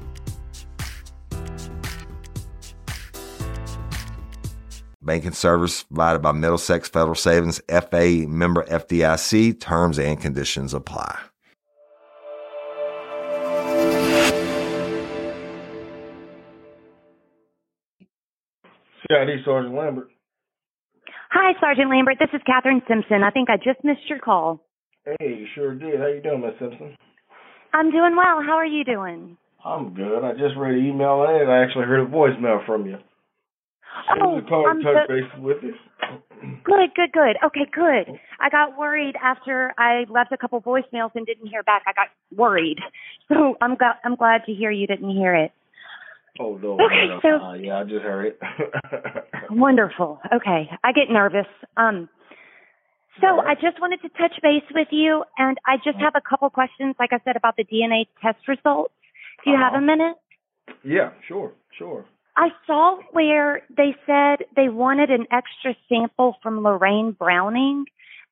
Banking 5.03 5.31
service 5.31 5.81
provided 5.81 6.21
by 6.21 6.31
Middlesex 6.31 6.87
Federal 6.87 7.15
Savings, 7.15 7.59
FA 7.67 8.25
member 8.27 8.63
FDIC. 8.65 9.59
Terms 9.59 9.97
and 9.97 10.21
conditions 10.21 10.75
apply. 10.75 11.17
CID 19.09 19.43
Sergeant 19.43 19.75
Lambert. 19.75 20.09
Hi, 21.31 21.53
Sergeant 21.59 21.89
Lambert. 21.89 22.17
This 22.19 22.29
is 22.33 22.41
Catherine 22.45 22.81
Simpson. 22.87 23.23
I 23.23 23.31
think 23.31 23.49
I 23.49 23.57
just 23.57 23.83
missed 23.83 24.07
your 24.07 24.19
call. 24.19 24.63
Hey, 25.05 25.29
you 25.29 25.47
sure 25.55 25.73
did. 25.73 25.99
How 25.99 26.07
you 26.07 26.21
doing, 26.21 26.41
Miss 26.41 26.53
Simpson? 26.59 26.95
I'm 27.73 27.89
doing 27.89 28.15
well. 28.15 28.43
How 28.45 28.57
are 28.57 28.65
you 28.65 28.83
doing? 28.83 29.37
I'm 29.65 29.95
good. 29.95 30.23
I 30.23 30.33
just 30.33 30.55
read 30.57 30.75
an 30.75 30.85
email 30.85 31.23
and 31.27 31.51
I 31.51 31.63
actually 31.63 31.85
heard 31.85 32.01
a 32.01 32.11
voicemail 32.11 32.63
from 32.65 32.85
you. 32.85 32.97
Oh, 34.21 34.37
I'm 34.37 34.45
calling 34.47 34.81
so, 34.83 34.93
touch 34.93 35.07
base 35.07 35.31
with 35.39 35.57
you. 35.63 35.73
Good, 36.63 36.89
good, 36.95 37.11
good. 37.11 37.37
Okay, 37.45 37.65
good. 37.71 38.19
I 38.39 38.49
got 38.49 38.77
worried 38.77 39.15
after 39.21 39.73
I 39.77 40.05
left 40.09 40.31
a 40.31 40.37
couple 40.37 40.61
voicemails 40.61 41.11
and 41.15 41.25
didn't 41.25 41.47
hear 41.47 41.63
back. 41.63 41.83
I 41.87 41.93
got 41.93 42.07
worried, 42.35 42.77
so 43.27 43.55
I'm 43.61 43.75
glad 43.75 43.95
I'm 44.03 44.15
glad 44.15 44.45
to 44.45 44.53
hear 44.53 44.71
you 44.71 44.87
didn't 44.87 45.09
hear 45.11 45.35
it. 45.35 45.51
Oh 46.39 46.57
no. 46.61 46.73
Okay, 46.85 47.07
no, 47.07 47.19
so- 47.21 47.43
uh, 47.45 47.53
yeah, 47.53 47.79
I 47.79 47.83
just 47.83 48.03
heard 48.03 48.25
it. 48.27 48.39
Wonderful. 49.49 50.19
Okay, 50.33 50.69
I 50.83 50.91
get 50.93 51.09
nervous. 51.09 51.47
Um, 51.77 52.09
so 53.19 53.39
I 53.41 53.55
just 53.55 53.79
wanted 53.81 54.01
to 54.03 54.09
touch 54.09 54.33
base 54.41 54.63
with 54.73 54.87
you, 54.91 55.23
and 55.37 55.57
I 55.67 55.77
just 55.77 55.97
have 55.99 56.13
a 56.15 56.21
couple 56.27 56.49
questions, 56.49 56.95
like 56.99 57.11
I 57.11 57.19
said, 57.25 57.35
about 57.35 57.55
the 57.57 57.65
DNA 57.65 58.07
test 58.21 58.47
results. 58.47 58.93
Do 59.43 59.51
you 59.51 59.57
have 59.57 59.73
a 59.73 59.77
Uh-huh. 59.77 59.85
minute? 59.85 60.17
yeah, 60.83 61.11
sure, 61.27 61.51
sure. 61.77 62.05
I 62.35 62.49
saw 62.65 62.97
where 63.11 63.61
they 63.75 63.95
said 64.05 64.45
they 64.55 64.69
wanted 64.69 65.09
an 65.09 65.27
extra 65.31 65.75
sample 65.89 66.37
from 66.41 66.63
Lorraine 66.63 67.11
Browning, 67.11 67.85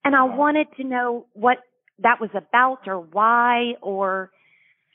and 0.06 0.16
I 0.16 0.24
wanted 0.24 0.68
to 0.78 0.84
know 0.84 1.26
what 1.34 1.58
that 2.02 2.22
was 2.22 2.30
about 2.34 2.88
or 2.88 3.00
why 3.00 3.74
or 3.82 4.32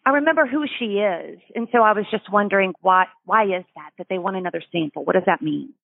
I 0.07 0.11
remember 0.11 0.47
who 0.47 0.65
she 0.79 0.99
is, 0.99 1.39
and 1.55 1.69
so 1.73 1.79
I 1.79 1.93
was 1.93 2.05
just 2.11 2.31
wondering 2.33 2.73
why 2.81 3.07
why 3.25 3.45
is 3.45 3.65
that 3.77 3.91
that 3.99 4.07
they 4.09 4.19
want 4.19 4.37
another 4.37 4.63
sample? 4.73 5.05
What 5.05 5.15
does 5.15 5.25
that 5.27 5.43
mean? 5.43 5.75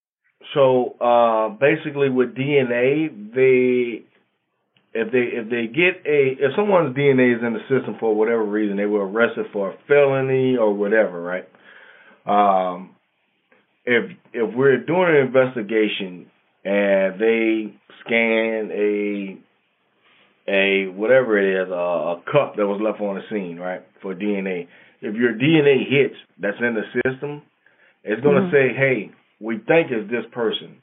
So 0.55 0.97
uh 1.01 1.51
basically 1.51 2.09
with 2.09 2.35
DNA, 2.35 3.35
they 3.35 4.05
if 4.93 5.13
they 5.13 5.37
if 5.37 5.51
they 5.51 5.67
get 5.67 6.07
a 6.07 6.37
if 6.39 6.53
someone's 6.57 6.97
DNA 6.97 7.37
is 7.37 7.43
in 7.43 7.53
the 7.53 7.61
system 7.69 7.97
for 8.01 8.15
whatever 8.15 8.45
reason, 8.45 8.77
they 8.77 8.87
were 8.87 9.07
arrested 9.07 9.47
for 9.53 9.71
a 9.73 9.77
felony 9.87 10.57
or 10.57 10.73
whatever, 10.73 11.21
right? 11.21 11.49
Um, 12.27 12.97
if 13.91 14.05
if 14.33 14.55
we're 14.55 14.79
doing 14.79 15.09
an 15.11 15.27
investigation 15.27 16.31
and 16.65 17.21
they 17.21 17.75
scan 18.05 18.71
a 18.71 19.37
a 20.49 20.87
whatever 20.95 21.39
it 21.39 21.63
is, 21.63 21.69
a, 21.71 21.75
a 21.75 22.23
cup 22.31 22.57
that 22.57 22.67
was 22.67 22.81
left 22.83 23.01
on 23.01 23.17
the 23.17 23.23
scene, 23.31 23.59
right, 23.59 23.83
for 24.01 24.15
DNA. 24.15 24.67
If 25.03 25.15
your 25.17 25.35
DNA 25.35 25.87
hits 25.89 26.15
that's 26.39 26.59
in 26.61 26.75
the 26.75 26.87
system, 27.03 27.43
it's 28.05 28.23
going 28.23 28.37
to 28.37 28.49
Mhm. 28.49 28.53
say, 28.53 28.73
"Hey, 28.75 29.11
we 29.41 29.59
think 29.59 29.91
it's 29.91 30.09
this 30.11 30.27
person," 30.33 30.77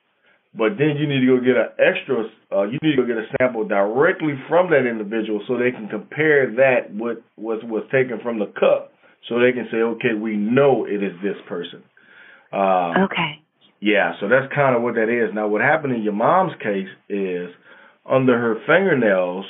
but 0.54 0.78
then 0.78 0.98
you 0.98 1.08
need 1.08 1.22
to 1.22 1.28
go 1.28 1.38
get 1.40 1.56
an 1.56 1.70
extra. 1.80 2.26
Uh, 2.52 2.64
you 2.64 2.78
need 2.82 2.96
to 2.96 3.02
go 3.04 3.08
get 3.08 3.18
a 3.18 3.28
sample 3.40 3.64
directly 3.64 4.36
from 4.50 4.70
that 4.72 4.86
individual 4.86 5.40
so 5.48 5.56
they 5.58 5.72
can 5.72 5.88
compare 5.88 6.48
that 6.48 6.92
with 6.94 7.20
what 7.36 7.64
was 7.64 7.84
taken 7.90 8.20
from 8.20 8.38
the 8.40 8.48
cup, 8.48 8.92
so 9.28 9.40
they 9.40 9.54
can 9.54 9.68
say, 9.70 9.82
"Okay, 9.82 10.14
we 10.14 10.36
know 10.36 10.86
it 10.86 11.02
is 11.02 11.14
this 11.22 11.40
person." 11.48 11.82
Uh, 12.52 13.04
Okay. 13.06 13.40
yeah, 13.80 14.14
so 14.20 14.28
that's 14.28 14.52
kind 14.54 14.76
of 14.76 14.82
what 14.82 14.96
that 14.96 15.10
is. 15.10 15.34
Now, 15.34 15.48
what 15.48 15.62
happened 15.62 15.94
in 15.94 16.02
your 16.04 16.14
mom's 16.14 16.54
case 16.62 16.88
is 17.10 17.50
under 18.06 18.38
her 18.38 18.56
fingernails, 18.66 19.46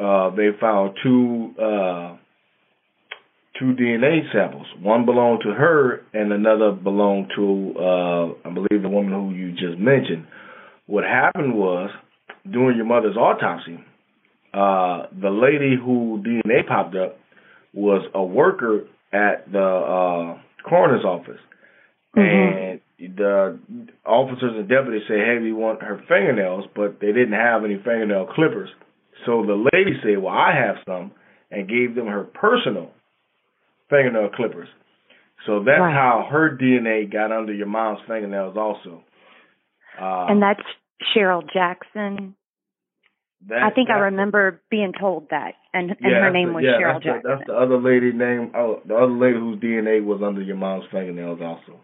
uh, 0.00 0.30
they 0.30 0.48
found 0.58 0.96
two 1.02 1.54
uh, 1.60 2.16
two 3.58 3.74
DNA 3.74 4.20
samples. 4.32 4.66
One 4.80 5.04
belonged 5.04 5.42
to 5.42 5.50
her, 5.52 6.02
and 6.14 6.32
another 6.32 6.72
belonged 6.72 7.30
to, 7.36 7.74
uh, 7.78 8.48
I 8.48 8.54
believe, 8.54 8.82
the 8.82 8.88
woman 8.88 9.12
who 9.12 9.34
you 9.34 9.52
just 9.52 9.78
mentioned. 9.78 10.26
What 10.86 11.04
happened 11.04 11.54
was 11.54 11.90
during 12.50 12.76
your 12.76 12.86
mother's 12.86 13.16
autopsy, 13.16 13.78
uh, 14.54 15.06
the 15.20 15.30
lady 15.30 15.76
who 15.76 16.22
DNA 16.26 16.66
popped 16.66 16.96
up 16.96 17.18
was 17.74 18.02
a 18.14 18.22
worker 18.22 18.86
at 19.12 19.50
the 19.52 19.58
uh, 19.62 20.40
coroner's 20.68 21.04
office 21.04 21.38
and 22.14 22.80
the 22.98 23.58
officers 24.04 24.52
and 24.56 24.68
deputies 24.68 25.02
say, 25.08 25.18
"Hey, 25.18 25.38
we 25.40 25.52
want 25.52 25.82
her 25.82 25.98
fingernails," 26.08 26.66
but 26.74 27.00
they 27.00 27.12
didn't 27.12 27.32
have 27.32 27.64
any 27.64 27.76
fingernail 27.76 28.26
clippers. 28.26 28.70
So 29.26 29.44
the 29.44 29.56
lady 29.72 29.98
said, 30.02 30.18
"Well, 30.18 30.34
I 30.34 30.52
have 30.54 30.76
some," 30.86 31.12
and 31.50 31.68
gave 31.68 31.94
them 31.94 32.06
her 32.06 32.24
personal 32.24 32.90
fingernail 33.88 34.30
clippers. 34.30 34.68
So 35.46 35.60
that's 35.60 35.80
Right. 35.80 35.92
how 35.94 36.26
her 36.30 36.50
DNA 36.50 37.06
got 37.06 37.32
under 37.32 37.52
your 37.52 37.66
mom's 37.66 38.00
fingernails, 38.06 38.56
also. 38.56 39.02
Uh, 39.98 40.26
and 40.28 40.42
that's 40.42 40.62
Cheryl 41.14 41.42
Jackson. 41.52 42.34
that- 43.48 43.62
I 43.62 43.70
think 43.70 43.88
I 43.88 43.98
remember 44.00 44.60
being 44.70 44.92
told 44.92 45.30
that, 45.30 45.54
and 45.72 45.90
and 45.92 45.98
yeah, 46.12 46.20
her 46.20 46.30
name 46.30 46.48
the- 46.48 46.54
was 46.56 46.64
yeah, 46.64 46.72
Cheryl 46.78 46.92
that's 46.92 47.04
the, 47.04 47.10
Jackson. 47.12 47.30
that's 47.30 47.46
the 47.46 47.56
other 47.56 47.78
lady 47.78 48.12
name. 48.12 48.50
Oh, 48.54 48.82
the 48.84 48.94
other 48.94 49.12
lady 49.12 49.38
whose 49.38 49.58
DNA 49.60 50.00
was 50.04 50.22
under 50.22 50.42
your 50.42 50.56
mom's 50.56 50.84
fingernails, 50.92 51.40
also. 51.40 51.80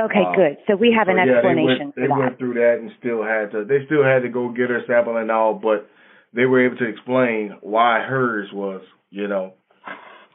Okay, 0.00 0.22
uh, 0.26 0.34
good. 0.34 0.56
So 0.66 0.76
we 0.76 0.92
have 0.96 1.08
an 1.08 1.16
So, 1.16 1.24
yeah, 1.24 1.32
explanation 1.36 1.92
they 1.96 2.02
went, 2.02 2.14
they 2.14 2.20
went 2.20 2.38
through 2.38 2.54
that 2.54 2.76
and 2.80 2.90
still 2.98 3.22
had 3.22 3.50
to. 3.52 3.64
They 3.64 3.84
still 3.86 4.04
had 4.04 4.22
to 4.22 4.28
go 4.28 4.48
get 4.50 4.70
her 4.70 4.80
sample 4.86 5.16
and 5.16 5.30
all, 5.30 5.54
but 5.54 5.88
they 6.34 6.44
were 6.46 6.64
able 6.64 6.76
to 6.78 6.84
explain 6.88 7.56
why 7.60 8.00
hers 8.00 8.48
was. 8.52 8.82
You 9.10 9.26
know, 9.26 9.54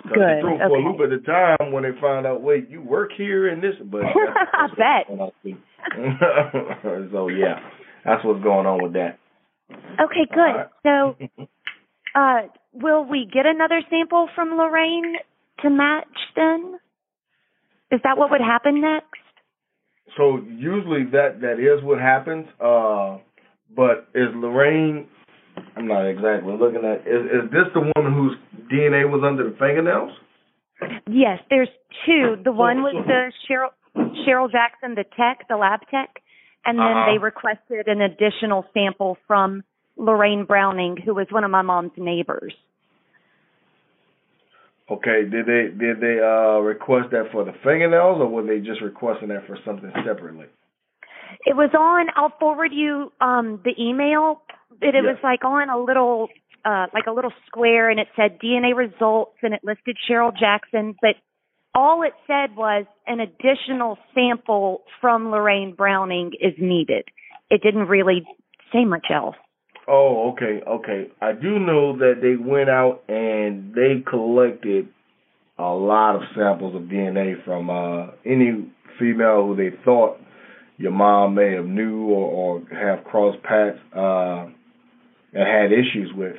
'Cause 0.03 0.11
they 0.15 0.19
Good, 0.19 0.41
threw 0.41 0.53
'em 0.55 0.59
for 0.67 0.77
a 0.77 0.81
loop 0.81 0.99
at 1.01 1.09
the 1.11 1.19
time 1.19 1.71
when 1.71 1.83
they 1.83 1.91
found 2.01 2.25
out. 2.25 2.41
Wait, 2.41 2.67
you 2.69 2.81
work 2.81 3.11
here 3.15 3.47
in 3.47 3.61
this, 3.61 3.75
but 3.85 4.03
I 4.53 4.67
bet. 4.75 5.07
so 7.11 7.27
yeah, 7.29 7.59
that's 8.03 8.23
what's 8.25 8.43
going 8.43 8.65
on 8.65 8.81
with 8.83 8.93
that. 8.93 9.19
Okay, 9.99 10.25
good. 10.29 10.39
Alright. 10.39 10.67
So, 10.83 11.15
uh, 12.15 12.41
will 12.73 13.05
we 13.05 13.25
get 13.31 13.45
another 13.45 13.81
sample 13.89 14.27
from 14.35 14.57
Lorraine 14.57 15.15
to 15.61 15.69
match 15.69 16.05
then? 16.35 16.79
Is 17.91 18.01
that 18.03 18.17
what 18.17 18.31
would 18.31 18.41
happen 18.41 18.81
next? 18.81 19.07
So 20.17 20.39
usually 20.47 21.05
that 21.11 21.41
that 21.41 21.59
is 21.59 21.83
what 21.83 21.99
happens. 21.99 22.45
Uh, 22.59 23.17
but 23.75 24.07
is 24.13 24.29
Lorraine? 24.35 25.07
I'm 25.75 25.87
not 25.87 26.05
exactly 26.05 26.53
looking 26.53 26.83
at. 26.85 27.01
Is 27.07 27.25
is 27.25 27.51
this 27.51 27.67
the 27.73 27.91
woman 27.95 28.13
whose 28.13 28.37
DNA 28.71 29.09
was 29.09 29.23
under 29.25 29.49
the 29.49 29.55
fingernails? 29.57 30.11
Yes, 31.07 31.39
there's 31.49 31.69
two. 32.05 32.37
The 32.43 32.51
one 32.51 32.81
was 32.81 32.95
the 33.07 33.31
Cheryl 33.47 33.69
Cheryl 34.27 34.51
Jackson, 34.51 34.95
the 34.95 35.05
tech, 35.15 35.47
the 35.47 35.57
lab 35.57 35.81
tech, 35.89 36.21
and 36.65 36.77
then 36.77 36.85
Uh-huh. 36.85 37.11
they 37.11 37.17
requested 37.17 37.87
an 37.87 38.01
additional 38.01 38.65
sample 38.73 39.17
from 39.27 39.63
Lorraine 39.97 40.45
Browning, 40.45 40.97
who 40.97 41.13
was 41.13 41.27
one 41.29 41.43
of 41.43 41.51
my 41.51 41.61
mom's 41.61 41.91
neighbors. 41.97 42.53
Okay, 44.91 45.23
did 45.29 45.45
they 45.45 45.71
did 45.77 46.01
they 46.01 46.19
uh 46.19 46.59
request 46.59 47.11
that 47.11 47.31
for 47.31 47.45
the 47.45 47.53
fingernails 47.63 48.19
or 48.19 48.27
were 48.27 48.43
they 48.43 48.59
just 48.59 48.81
requesting 48.81 49.29
that 49.29 49.47
for 49.47 49.57
something 49.65 49.91
separately? 50.05 50.47
It 51.45 51.55
was 51.55 51.71
on. 51.73 52.07
I'll 52.15 52.37
forward 52.39 52.71
you 52.73 53.11
um 53.21 53.61
the 53.63 53.73
email. 53.79 54.41
It, 54.81 54.95
it 54.95 55.03
was 55.03 55.17
like 55.23 55.45
on 55.45 55.69
a 55.69 55.79
little 55.81 56.27
uh 56.65 56.87
like 56.93 57.05
a 57.07 57.11
little 57.11 57.31
square, 57.47 57.89
and 57.89 57.99
it 57.99 58.07
said 58.15 58.39
DNA 58.43 58.75
results, 58.75 59.37
and 59.41 59.53
it 59.53 59.61
listed 59.63 59.97
Cheryl 60.09 60.37
Jackson, 60.37 60.95
but 61.01 61.15
all 61.75 62.03
it 62.03 62.13
said 62.27 62.55
was 62.55 62.85
an 63.07 63.19
additional 63.19 63.97
sample 64.13 64.83
from 65.01 65.31
Lorraine 65.31 65.73
Browning 65.75 66.31
is 66.39 66.53
needed. 66.59 67.05
It 67.49 67.61
didn't 67.63 67.87
really 67.87 68.25
say 68.71 68.85
much 68.85 69.07
else. 69.13 69.35
Oh, 69.87 70.31
okay, 70.31 70.61
okay. 70.65 71.11
I 71.21 71.33
do 71.33 71.59
know 71.59 71.97
that 71.97 72.15
they 72.21 72.35
went 72.35 72.69
out 72.69 73.01
and 73.09 73.73
they 73.73 74.03
collected 74.09 74.87
a 75.57 75.63
lot 75.63 76.15
of 76.15 76.21
samples 76.35 76.75
of 76.75 76.83
DNA 76.83 77.43
from 77.45 77.69
uh 77.69 78.11
any 78.25 78.65
female 78.99 79.45
who 79.45 79.55
they 79.55 79.75
thought 79.85 80.17
your 80.77 80.91
mom 80.91 81.35
may 81.35 81.53
have 81.53 81.65
knew 81.65 82.05
or, 82.05 82.31
or 82.31 82.59
have 82.75 83.03
crossed 83.05 83.41
paths 83.43 83.77
uh 83.95 84.47
and 85.33 85.47
had 85.47 85.71
issues 85.71 86.11
with. 86.15 86.35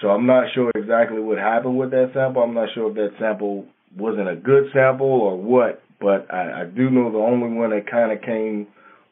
So 0.00 0.08
I'm 0.08 0.26
not 0.26 0.44
sure 0.54 0.70
exactly 0.74 1.20
what 1.20 1.38
happened 1.38 1.78
with 1.78 1.90
that 1.90 2.10
sample. 2.14 2.42
I'm 2.42 2.54
not 2.54 2.68
sure 2.74 2.88
if 2.90 2.94
that 2.96 3.10
sample 3.18 3.66
wasn't 3.96 4.28
a 4.28 4.36
good 4.36 4.64
sample 4.72 5.06
or 5.06 5.36
what, 5.36 5.82
but 6.00 6.32
I, 6.32 6.62
I 6.62 6.64
do 6.64 6.90
know 6.90 7.10
the 7.10 7.18
only 7.18 7.48
one 7.56 7.70
that 7.70 7.90
kind 7.90 8.12
of 8.12 8.22
came, 8.22 8.68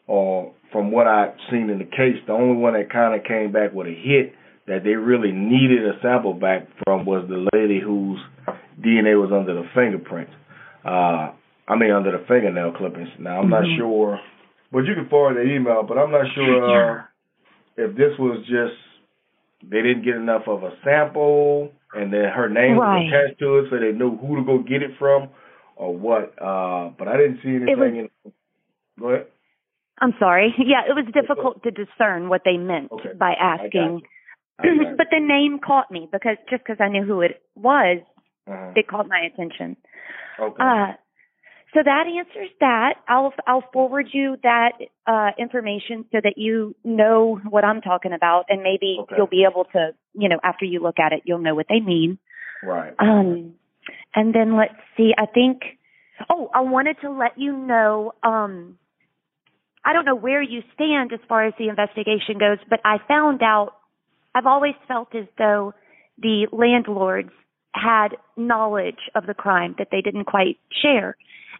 or 0.06 0.52
from 0.72 0.90
what 0.90 1.06
I've 1.06 1.34
seen 1.50 1.70
in 1.70 1.78
the 1.78 1.84
case, 1.84 2.16
the 2.26 2.32
only 2.32 2.56
one 2.56 2.74
that 2.74 2.90
kind 2.92 3.14
of 3.18 3.24
came 3.26 3.52
back 3.52 3.72
with 3.72 3.86
a 3.86 3.94
hit 3.94 4.34
that 4.66 4.82
they 4.84 4.94
really 4.94 5.32
needed 5.32 5.86
a 5.86 5.98
sample 6.02 6.34
back 6.34 6.66
from 6.84 7.06
was 7.06 7.24
the 7.28 7.46
lady 7.56 7.80
whose 7.80 8.18
DNA 8.80 9.20
was 9.20 9.30
under 9.32 9.54
the 9.54 9.64
fingerprints. 9.74 10.32
Uh, 10.84 11.30
I 11.68 11.74
mean, 11.76 11.90
under 11.90 12.12
the 12.12 12.24
fingernail 12.26 12.72
clippings. 12.76 13.08
Now, 13.18 13.40
I'm 13.40 13.48
not 13.50 13.62
Mhm. 13.64 13.76
sure, 13.76 14.20
but 14.72 14.84
you 14.86 14.94
can 14.94 15.06
forward 15.06 15.34
the 15.36 15.42
email, 15.42 15.82
but 15.82 15.98
I'm 15.98 16.10
not 16.10 16.26
sure 16.34 17.00
uh, 17.00 17.02
if 17.76 17.94
this 17.96 18.16
was 18.18 18.44
just 18.46 18.74
they 19.68 19.82
didn't 19.82 20.02
get 20.02 20.14
enough 20.16 20.46
of 20.46 20.62
a 20.62 20.72
sample 20.84 21.72
and 21.94 22.12
then 22.12 22.24
her 22.28 22.48
name 22.48 22.78
Right. 22.78 23.04
was 23.04 23.08
attached 23.12 23.38
to 23.40 23.58
it 23.58 23.70
so 23.70 23.78
they 23.78 23.90
knew 23.92 24.16
who 24.16 24.36
to 24.36 24.42
go 24.42 24.58
get 24.58 24.82
it 24.82 24.94
from 24.98 25.28
or 25.76 25.96
what. 25.96 26.34
Uh, 26.40 26.90
but 26.98 27.08
I 27.08 27.16
didn't 27.16 27.40
see 27.42 27.56
anything 27.56 27.78
was- 27.78 28.10
in. 28.26 28.32
Go 29.00 29.08
ahead. 29.10 29.26
I'm 30.00 30.14
sorry. 30.18 30.54
Yeah, 30.58 30.82
it 30.88 30.94
was 30.94 31.06
difficult 31.12 31.62
to 31.62 31.70
discern 31.70 32.28
what 32.28 32.42
they 32.44 32.56
meant 32.56 32.92
Okay. 32.92 33.12
by 33.18 33.32
asking. 33.40 34.02
you. 34.02 34.08
I 34.58 34.84
got 34.84 34.96
but 34.96 35.06
the 35.10 35.20
name 35.20 35.58
caught 35.64 35.90
me 35.90 36.08
because 36.10 36.36
just 36.50 36.62
because 36.64 36.78
I 36.80 36.88
knew 36.88 37.04
who 37.04 37.20
it 37.22 37.42
was. 37.54 37.98
Uh-huh. 38.48 38.70
it 38.76 38.86
caught 38.86 39.08
my 39.08 39.18
attention. 39.26 39.76
Okay. 40.38 40.62
Uh, 40.62 40.92
so 41.74 41.80
that 41.84 42.04
answers 42.06 42.48
that. 42.60 42.94
I'll 43.08 43.34
I'll 43.46 43.64
forward 43.72 44.06
you 44.12 44.36
that 44.44 44.72
uh, 45.06 45.30
information 45.36 46.04
so 46.12 46.20
that 46.22 46.34
you 46.36 46.76
know 46.84 47.40
what 47.48 47.64
I'm 47.64 47.80
talking 47.80 48.12
about, 48.12 48.44
and 48.48 48.62
maybe 48.62 48.98
Okay. 49.02 49.16
you'll 49.16 49.26
be 49.26 49.44
able 49.50 49.64
to, 49.72 49.90
you 50.14 50.28
know, 50.28 50.38
after 50.44 50.64
you 50.64 50.80
look 50.80 50.98
at 51.00 51.12
it, 51.12 51.22
you'll 51.24 51.40
know 51.40 51.56
what 51.56 51.66
they 51.68 51.80
mean. 51.80 52.18
right. 52.62 52.94
Um, 53.00 53.54
and 54.14 54.32
then 54.34 54.56
let's 54.56 54.74
see. 54.96 55.12
I 55.18 55.26
think. 55.26 55.62
Oh, 56.30 56.48
I 56.54 56.60
wanted 56.60 56.96
to 57.02 57.10
let 57.10 57.36
you 57.36 57.54
know. 57.54 58.12
Um, 58.22 58.78
I 59.86 59.92
don't 59.92 60.04
know 60.04 60.16
where 60.16 60.42
you 60.42 60.62
stand 60.74 61.12
as 61.12 61.20
far 61.28 61.46
as 61.46 61.54
the 61.58 61.68
investigation 61.68 62.38
goes, 62.38 62.58
but 62.68 62.80
I 62.84 62.96
found 63.06 63.40
out. 63.42 63.74
I've 64.34 64.46
always 64.46 64.74
felt 64.86 65.14
as 65.14 65.24
though 65.38 65.72
the 66.18 66.46
landlords 66.52 67.30
had 67.72 68.08
knowledge 68.36 68.98
of 69.14 69.26
the 69.26 69.32
crime 69.32 69.74
that 69.78 69.88
they 69.90 70.02
didn't 70.02 70.24
quite 70.24 70.58
share. 70.82 71.16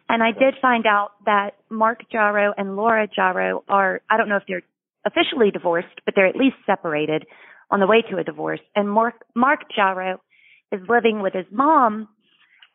And 0.09 0.21
I 0.21 0.31
did 0.31 0.55
find 0.61 0.85
out 0.85 1.11
that 1.25 1.51
Mark 1.69 2.01
Jarrow 2.11 2.53
and 2.55 2.75
Laura 2.75 3.07
Jarrow 3.07 3.63
are, 3.67 4.01
I 4.09 4.17
don't 4.17 4.29
know 4.29 4.37
if 4.37 4.43
they're 4.47 4.61
officially 5.05 5.49
divorced, 5.51 6.01
but 6.05 6.13
they're 6.15 6.27
at 6.27 6.35
least 6.35 6.57
separated 6.65 7.25
on 7.71 7.79
the 7.79 7.87
way 7.87 8.03
to 8.09 8.17
a 8.17 8.23
divorce. 8.23 8.61
And 8.75 8.89
Mark, 8.89 9.25
Mark 9.35 9.61
Jarrow 9.75 10.21
is 10.71 10.81
living 10.87 11.21
with 11.21 11.33
his 11.33 11.45
mom. 11.51 12.09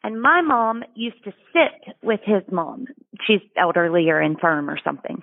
And 0.04 0.20
my 0.20 0.42
mom 0.42 0.82
used 0.94 1.22
to 1.24 1.32
sit 1.52 1.94
with 2.02 2.20
his 2.24 2.42
mom. 2.50 2.86
She's 3.26 3.40
elderly 3.56 4.10
or 4.10 4.20
infirm 4.20 4.68
or 4.68 4.78
something. 4.82 5.20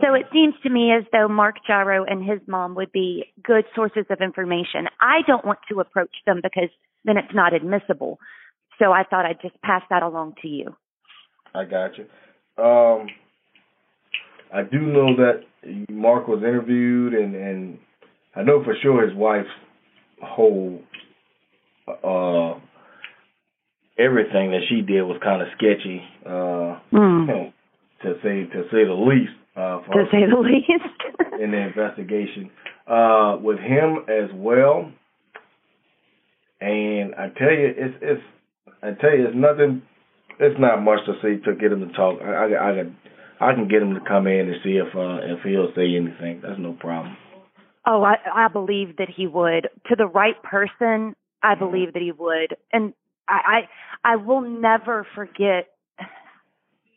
So 0.00 0.12
it 0.14 0.26
seems 0.32 0.54
to 0.64 0.70
me 0.70 0.90
as 0.92 1.04
though 1.12 1.28
Mark 1.28 1.56
Jarrow 1.66 2.04
and 2.04 2.24
his 2.24 2.40
mom 2.48 2.74
would 2.74 2.90
be 2.90 3.26
good 3.42 3.64
sources 3.76 4.04
of 4.10 4.20
information. 4.20 4.88
I 5.00 5.20
don't 5.24 5.44
want 5.44 5.60
to 5.70 5.78
approach 5.78 6.14
them 6.26 6.40
because 6.42 6.68
then 7.04 7.16
it's 7.16 7.32
not 7.32 7.54
admissible. 7.54 8.18
So 8.80 8.90
I 8.90 9.04
thought 9.04 9.24
I'd 9.24 9.40
just 9.40 9.60
pass 9.62 9.82
that 9.90 10.02
along 10.02 10.34
to 10.42 10.48
you. 10.48 10.74
I 11.54 11.64
got 11.64 11.92
you. 11.96 12.06
Um, 12.62 13.06
I 14.52 14.62
do 14.62 14.80
know 14.80 15.14
that 15.16 15.44
Mark 15.88 16.26
was 16.26 16.42
interviewed, 16.42 17.14
and 17.14 17.34
and 17.34 17.78
I 18.34 18.42
know 18.42 18.64
for 18.64 18.74
sure 18.82 19.06
his 19.06 19.16
wife's 19.16 19.48
whole 20.22 20.80
uh 21.86 22.58
everything 23.98 24.50
that 24.50 24.62
she 24.68 24.80
did 24.82 25.02
was 25.02 25.20
kind 25.22 25.42
of 25.42 25.48
sketchy, 25.56 26.02
uh, 26.26 26.78
Mm. 26.92 27.52
to 28.02 28.14
say 28.22 28.44
to 28.44 28.62
say 28.70 28.84
the 28.84 28.92
least. 28.94 29.32
Uh, 29.56 29.80
To 29.92 30.04
say 30.10 30.26
the 30.28 30.36
least. 30.36 30.82
in 31.40 31.50
the 31.52 31.58
investigation 31.58 32.50
uh, 32.86 33.36
with 33.40 33.58
him 33.58 34.04
as 34.08 34.30
well. 34.34 34.90
And 36.60 37.14
I 37.14 37.28
tell 37.36 37.50
you, 37.52 37.72
it's 37.76 37.94
it's 38.00 38.22
I 38.82 38.92
tell 39.00 39.16
you, 39.16 39.26
it's 39.28 39.36
nothing. 39.36 39.82
It's 40.40 40.58
not 40.58 40.82
much 40.82 41.00
to 41.06 41.14
see 41.22 41.42
to 41.44 41.54
get 41.54 41.72
him 41.72 41.86
to 41.86 41.92
talk. 41.94 42.20
I 42.22 42.26
I, 42.54 42.70
I 42.70 42.74
can 42.74 42.96
I 43.40 43.52
can 43.54 43.68
get 43.68 43.82
him 43.82 43.94
to 43.94 44.00
come 44.00 44.26
in 44.26 44.48
and 44.48 44.56
see 44.62 44.76
if 44.76 44.94
uh, 44.94 45.18
if 45.22 45.42
he'll 45.44 45.72
say 45.74 45.94
anything. 45.96 46.40
That's 46.42 46.58
no 46.58 46.72
problem. 46.72 47.16
Oh, 47.86 48.02
I, 48.02 48.16
I 48.34 48.48
believe 48.48 48.96
that 48.96 49.08
he 49.14 49.26
would. 49.26 49.68
To 49.88 49.96
the 49.96 50.06
right 50.06 50.42
person, 50.42 51.14
I 51.42 51.54
believe 51.54 51.92
that 51.92 52.00
he 52.00 52.12
would. 52.12 52.56
And 52.72 52.94
I, 53.28 53.68
I, 54.04 54.16
will 54.16 54.42
never 54.42 55.06
forget 55.14 55.68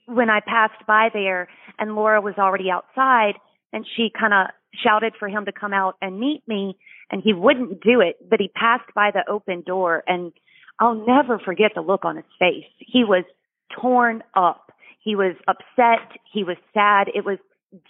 when 0.05 0.29
I 0.29 0.39
passed 0.39 0.85
by 0.87 1.09
there 1.13 1.47
and 1.79 1.95
Laura 1.95 2.21
was 2.21 2.35
already 2.37 2.69
outside 2.71 3.33
and 3.73 3.85
she 3.95 4.09
kind 4.17 4.33
of 4.33 4.47
shouted 4.83 5.13
for 5.19 5.27
him 5.27 5.45
to 5.45 5.51
come 5.51 5.73
out 5.73 5.95
and 6.01 6.19
meet 6.19 6.43
me 6.47 6.77
and 7.11 7.21
he 7.23 7.33
wouldn't 7.33 7.81
do 7.81 8.01
it, 8.01 8.17
but 8.29 8.39
he 8.39 8.49
passed 8.49 8.93
by 8.95 9.11
the 9.11 9.29
open 9.31 9.63
door 9.65 10.03
and 10.07 10.31
I'll 10.79 10.95
never 10.95 11.39
forget 11.39 11.71
the 11.75 11.81
look 11.81 12.05
on 12.05 12.17
his 12.17 12.25
face. 12.39 12.65
He 12.79 13.03
was 13.03 13.23
torn 13.81 14.23
up. 14.35 14.71
He 15.03 15.15
was 15.15 15.35
upset. 15.47 16.17
He 16.31 16.43
was 16.43 16.57
sad. 16.73 17.07
It 17.13 17.25
was 17.25 17.37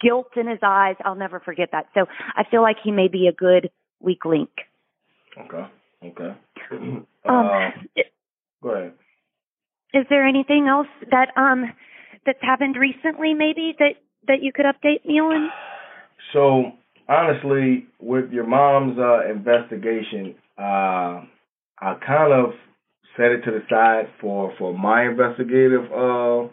guilt 0.00 0.30
in 0.36 0.48
his 0.48 0.60
eyes. 0.62 0.96
I'll 1.04 1.14
never 1.14 1.40
forget 1.40 1.70
that. 1.72 1.86
So 1.94 2.06
I 2.36 2.44
feel 2.50 2.62
like 2.62 2.76
he 2.82 2.90
may 2.90 3.08
be 3.08 3.26
a 3.28 3.32
good 3.32 3.70
weak 4.00 4.24
link. 4.24 4.50
Okay. 5.38 5.66
Okay. 6.04 6.34
Um, 7.28 7.46
uh, 7.46 8.02
go 8.62 8.70
ahead. 8.70 8.92
Is 9.94 10.04
there 10.10 10.26
anything 10.26 10.66
else 10.68 10.88
that 11.10 11.28
um 11.36 11.64
that's 12.26 12.42
happened 12.42 12.76
recently 12.76 13.34
maybe 13.34 13.74
that 13.78 13.94
that 14.26 14.42
you 14.42 14.52
could 14.52 14.66
update 14.66 15.04
me 15.06 15.14
on? 15.20 15.50
So 16.32 16.72
honestly, 17.08 17.86
with 18.00 18.30
your 18.30 18.46
mom's 18.46 18.98
uh, 18.98 19.30
investigation, 19.30 20.34
uh, 20.58 21.24
I 21.80 21.94
kind 22.06 22.32
of 22.32 22.50
set 23.16 23.26
it 23.32 23.42
to 23.44 23.50
the 23.50 23.60
side 23.70 24.10
for 24.20 24.52
for 24.58 24.76
my 24.76 25.06
investigative 25.06 25.90
uh, 25.92 26.48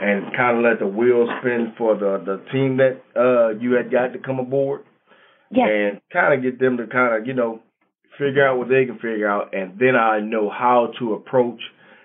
and 0.00 0.26
kind 0.36 0.58
of 0.58 0.64
let 0.64 0.78
the 0.78 0.86
wheels 0.86 1.28
spin 1.40 1.74
for 1.78 1.96
the 1.96 2.22
the 2.24 2.44
team 2.52 2.76
that 2.78 3.00
uh, 3.16 3.58
you 3.58 3.72
had 3.72 3.90
got 3.90 4.12
to 4.12 4.18
come 4.18 4.38
aboard 4.38 4.82
Yes. 5.50 5.68
and 5.70 6.00
kind 6.12 6.34
of 6.34 6.42
get 6.42 6.60
them 6.60 6.76
to 6.76 6.86
kind 6.86 7.22
of 7.22 7.26
you 7.26 7.32
know 7.32 7.60
figure 8.18 8.46
out 8.46 8.58
what 8.58 8.68
they 8.68 8.84
can 8.84 8.96
figure 8.96 9.28
out, 9.28 9.54
and 9.54 9.78
then 9.78 9.94
I 9.96 10.20
know 10.20 10.50
how 10.50 10.92
to 10.98 11.14
approach 11.14 11.60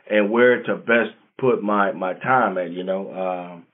and 0.10 0.32
where 0.32 0.64
to 0.64 0.76
best 0.76 1.12
put 1.38 1.64
my 1.64 1.92
my 1.92 2.14
time 2.14 2.58
at. 2.58 2.72
You 2.72 2.84
know. 2.84 3.14
Um, 3.14 3.66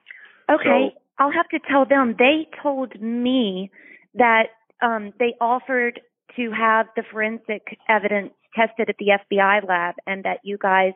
Okay. 0.49 0.89
So- 0.93 1.01
I'll 1.19 1.31
have 1.31 1.49
to 1.49 1.59
tell 1.69 1.85
them. 1.85 2.15
They 2.17 2.47
told 2.63 2.99
me 3.01 3.71
that 4.15 4.47
um 4.81 5.11
they 5.19 5.35
offered 5.41 5.99
to 6.37 6.51
have 6.51 6.87
the 6.95 7.03
forensic 7.11 7.77
evidence 7.89 8.31
tested 8.55 8.89
at 8.89 8.95
the 8.97 9.11
FBI 9.29 9.67
lab 9.67 9.95
and 10.07 10.23
that 10.23 10.39
you 10.43 10.57
guys 10.57 10.93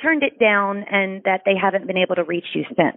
turned 0.00 0.22
it 0.22 0.38
down 0.38 0.84
and 0.90 1.22
that 1.24 1.42
they 1.44 1.54
haven't 1.60 1.86
been 1.86 1.96
able 1.96 2.14
to 2.16 2.24
reach 2.24 2.44
you 2.54 2.64
since. 2.76 2.96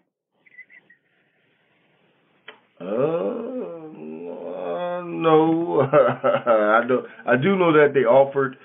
Uh, 2.81 2.85
uh, 2.85 5.01
no, 5.05 5.81
I 5.91 6.81
do. 6.87 7.03
I 7.25 7.35
do 7.37 7.55
know 7.55 7.71
that 7.73 7.93
they 7.93 8.01
offered 8.01 8.57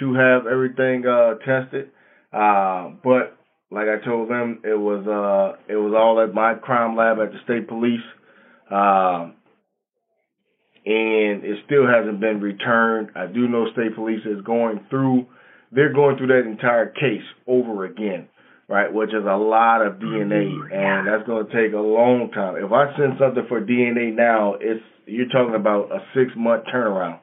to 0.00 0.14
have 0.14 0.46
everything 0.46 1.04
uh, 1.06 1.34
tested, 1.44 1.90
uh, 2.32 2.90
but 3.02 3.36
like 3.70 3.86
I 3.88 4.04
told 4.04 4.30
them, 4.30 4.60
it 4.64 4.78
was 4.78 5.06
uh, 5.06 5.60
it 5.72 5.76
was 5.76 5.94
all 5.96 6.20
at 6.20 6.34
my 6.34 6.54
crime 6.54 6.96
lab 6.96 7.18
at 7.18 7.32
the 7.32 7.38
state 7.44 7.68
police, 7.68 8.04
uh, 8.70 9.30
and 10.86 11.44
it 11.44 11.58
still 11.66 11.86
hasn't 11.86 12.20
been 12.20 12.40
returned. 12.40 13.10
I 13.14 13.26
do 13.26 13.48
know 13.48 13.70
state 13.72 13.94
police 13.94 14.24
is 14.24 14.42
going 14.44 14.86
through. 14.90 15.26
They're 15.70 15.92
going 15.92 16.16
through 16.16 16.28
that 16.28 16.48
entire 16.48 16.90
case 16.90 17.24
over 17.46 17.84
again 17.84 18.28
right? 18.68 18.92
Which 18.92 19.10
is 19.10 19.24
a 19.24 19.36
lot 19.36 19.80
of 19.84 19.94
DNA, 19.94 20.52
and 20.72 21.08
that's 21.08 21.26
going 21.26 21.46
to 21.46 21.52
take 21.52 21.72
a 21.72 21.80
long 21.80 22.30
time. 22.32 22.56
If 22.62 22.70
I 22.70 22.94
send 22.96 23.14
something 23.18 23.44
for 23.48 23.60
DNA 23.60 24.14
now, 24.14 24.54
it's 24.60 24.84
you're 25.06 25.28
talking 25.28 25.54
about 25.54 25.90
a 25.90 26.00
six 26.14 26.30
month 26.36 26.64
turnaround. 26.72 27.20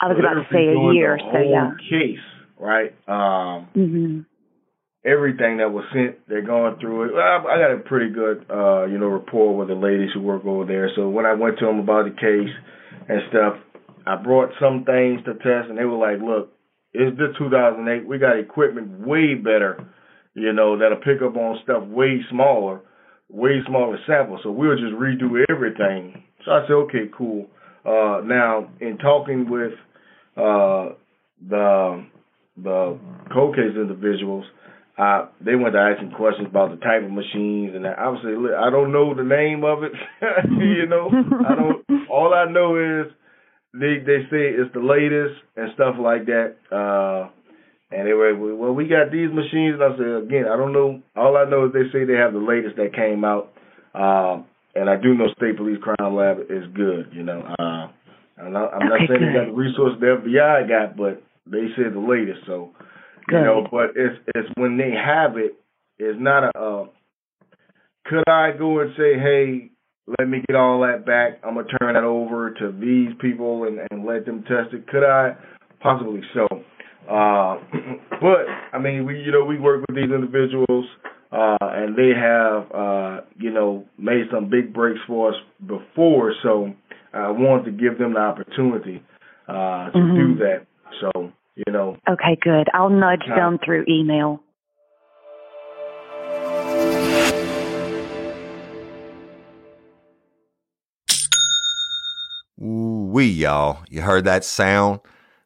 I 0.00 0.06
was 0.06 0.16
So 0.16 0.20
about 0.20 0.34
to 0.34 0.46
say 0.52 0.68
a 0.68 0.92
year, 0.92 1.16
the 1.16 1.24
so 1.32 1.38
yeah. 1.40 1.72
Case, 1.90 2.24
right? 2.58 2.92
Um, 3.08 3.68
Mhm. 3.74 4.24
everything 5.04 5.58
that 5.58 5.72
was 5.72 5.84
sent, 5.92 6.16
they're 6.28 6.42
going 6.42 6.76
through 6.76 7.04
it. 7.04 7.18
I, 7.18 7.36
I 7.38 7.58
got 7.58 7.70
a 7.72 7.78
pretty 7.78 8.10
good, 8.10 8.44
uh, 8.50 8.84
you 8.86 8.98
know, 8.98 9.08
rapport 9.08 9.56
with 9.56 9.68
the 9.68 9.74
ladies 9.74 10.10
who 10.12 10.20
work 10.20 10.44
over 10.44 10.64
there. 10.64 10.90
So 10.96 11.08
when 11.08 11.24
I 11.24 11.34
went 11.34 11.58
to 11.60 11.66
them 11.66 11.78
about 11.78 12.04
the 12.04 12.10
case 12.10 12.54
and 13.08 13.22
stuff, 13.30 13.56
I 14.06 14.16
brought 14.16 14.50
some 14.60 14.84
things 14.84 15.22
to 15.24 15.34
test, 15.34 15.68
and 15.68 15.78
they 15.78 15.84
were 15.84 15.98
like, 15.98 16.20
"Look, 16.20 16.52
it's 16.92 17.16
the 17.18 17.32
2008. 17.38 18.06
We 18.06 18.18
got 18.18 18.38
equipment 18.38 19.06
way 19.06 19.34
better, 19.34 19.84
you 20.34 20.52
know, 20.52 20.76
that'll 20.78 20.98
pick 20.98 21.22
up 21.22 21.36
on 21.36 21.58
stuff 21.62 21.84
way 21.84 22.22
smaller, 22.30 22.80
way 23.28 23.62
smaller 23.66 23.98
samples. 24.06 24.40
So 24.42 24.50
we'll 24.50 24.76
just 24.76 24.94
redo 24.94 25.44
everything." 25.48 26.22
So 26.44 26.52
I 26.52 26.62
said, 26.62 26.72
"Okay, 26.72 27.08
cool." 27.12 27.46
Uh, 27.84 28.22
now, 28.24 28.68
in 28.80 28.98
talking 28.98 29.48
with 29.48 29.72
uh, 30.36 30.90
the 31.48 32.04
the 32.62 32.98
cold 33.32 33.54
case 33.56 33.74
individuals, 33.76 34.44
uh, 34.98 35.26
they 35.44 35.54
went 35.54 35.74
to 35.74 35.78
asking 35.80 36.10
questions 36.12 36.48
about 36.50 36.70
the 36.70 36.76
type 36.84 37.04
of 37.04 37.10
machines, 37.10 37.74
and 37.74 37.86
I 37.86 38.08
was 38.08 38.20
saying, 38.24 38.36
look, 38.36 38.52
I 38.54 38.70
don't 38.70 38.92
know 38.92 39.14
the 39.14 39.22
name 39.22 39.62
of 39.64 39.82
it. 39.84 39.92
you 40.50 40.86
know, 40.86 41.08
I 41.46 41.54
don't. 41.54 42.08
All 42.10 42.34
I 42.34 42.50
know 42.50 42.74
is 42.76 43.12
they 43.74 43.98
they 44.04 44.26
say 44.30 44.50
it's 44.58 44.72
the 44.74 44.80
latest 44.80 45.38
and 45.56 45.70
stuff 45.74 45.94
like 46.00 46.26
that. 46.26 46.56
Uh, 46.72 47.30
and 47.90 48.06
they 48.06 48.12
were, 48.12 48.34
well, 48.54 48.74
we 48.74 48.86
got 48.86 49.10
these 49.10 49.30
machines. 49.32 49.80
And 49.80 49.82
I 49.82 49.96
said, 49.96 50.28
again, 50.28 50.44
I 50.44 50.56
don't 50.56 50.72
know. 50.74 51.00
All 51.16 51.36
I 51.38 51.48
know 51.48 51.66
is 51.66 51.72
they 51.72 51.88
say 51.92 52.04
they 52.04 52.20
have 52.20 52.34
the 52.34 52.38
latest 52.38 52.76
that 52.76 52.92
came 52.94 53.24
out. 53.24 53.48
Um, 53.94 54.44
and 54.74 54.90
I 54.90 54.96
do 55.00 55.14
know 55.14 55.28
State 55.36 55.56
Police 55.56 55.78
Crime 55.80 56.14
Lab 56.14 56.38
is 56.50 56.64
good. 56.74 57.08
You 57.12 57.22
know, 57.22 57.40
uh, 57.58 57.88
I'm 58.38 58.52
not, 58.52 58.74
I'm 58.74 58.88
not 58.88 59.00
Okay, 59.00 59.06
saying 59.08 59.20
they 59.24 59.32
got 59.32 59.46
good. 59.46 59.54
the 59.54 59.56
resources 59.56 60.00
the 60.00 60.20
FBI 60.20 60.68
got, 60.68 60.96
but 60.96 61.22
they 61.50 61.68
said 61.76 61.94
the 61.94 62.00
latest. 62.00 62.40
So 62.46 62.70
you 63.28 63.38
Good. 63.38 63.44
know, 63.44 63.66
but 63.70 63.90
it's 63.96 64.16
it's 64.34 64.48
when 64.56 64.76
they 64.76 64.92
have 64.92 65.36
it, 65.36 65.54
it's 65.98 66.18
not 66.20 66.44
a. 66.44 66.58
Uh, 66.58 66.86
could 68.06 68.24
I 68.26 68.52
go 68.56 68.80
and 68.80 68.90
say, 68.96 69.18
hey, 69.18 69.70
let 70.18 70.28
me 70.28 70.42
get 70.48 70.56
all 70.56 70.80
that 70.80 71.04
back. 71.04 71.40
I'm 71.44 71.54
gonna 71.54 71.68
turn 71.78 71.94
that 71.94 72.04
over 72.04 72.50
to 72.50 72.72
these 72.72 73.14
people 73.20 73.64
and, 73.64 73.80
and 73.90 74.06
let 74.06 74.24
them 74.24 74.42
test 74.42 74.72
it. 74.72 74.86
Could 74.88 75.04
I? 75.04 75.36
Possibly 75.80 76.22
so. 76.34 76.46
Uh, 77.08 77.58
but 78.20 78.46
I 78.72 78.78
mean, 78.78 79.04
we 79.04 79.20
you 79.20 79.32
know 79.32 79.44
we 79.44 79.58
work 79.58 79.84
with 79.88 79.96
these 79.96 80.10
individuals, 80.10 80.86
uh, 81.32 81.56
and 81.60 81.96
they 81.96 82.12
have 82.16 82.72
uh, 82.72 83.20
you 83.36 83.50
know 83.50 83.84
made 83.98 84.26
some 84.32 84.48
big 84.48 84.72
breaks 84.72 85.00
for 85.06 85.30
us 85.30 85.36
before. 85.66 86.34
So 86.42 86.72
I 87.12 87.30
wanted 87.30 87.64
to 87.66 87.70
give 87.72 87.98
them 87.98 88.14
the 88.14 88.20
opportunity 88.20 89.02
uh, 89.46 89.90
to 89.90 89.92
do 89.92 90.34
Mhm. 90.36 90.38
that. 90.38 90.66
So 91.00 91.32
you 91.66 91.72
know, 91.72 91.96
Okay, 92.08 92.36
good. 92.40 92.68
I'll 92.72 92.90
nudge 92.90 93.24
Yeah. 93.26 93.36
them 93.36 93.58
through 93.64 93.84
email. 93.88 94.40
We 102.56 103.24
y'all, 103.26 103.78
you 103.88 104.02
heard 104.02 104.24
that 104.24 104.44
sound? 104.44 105.00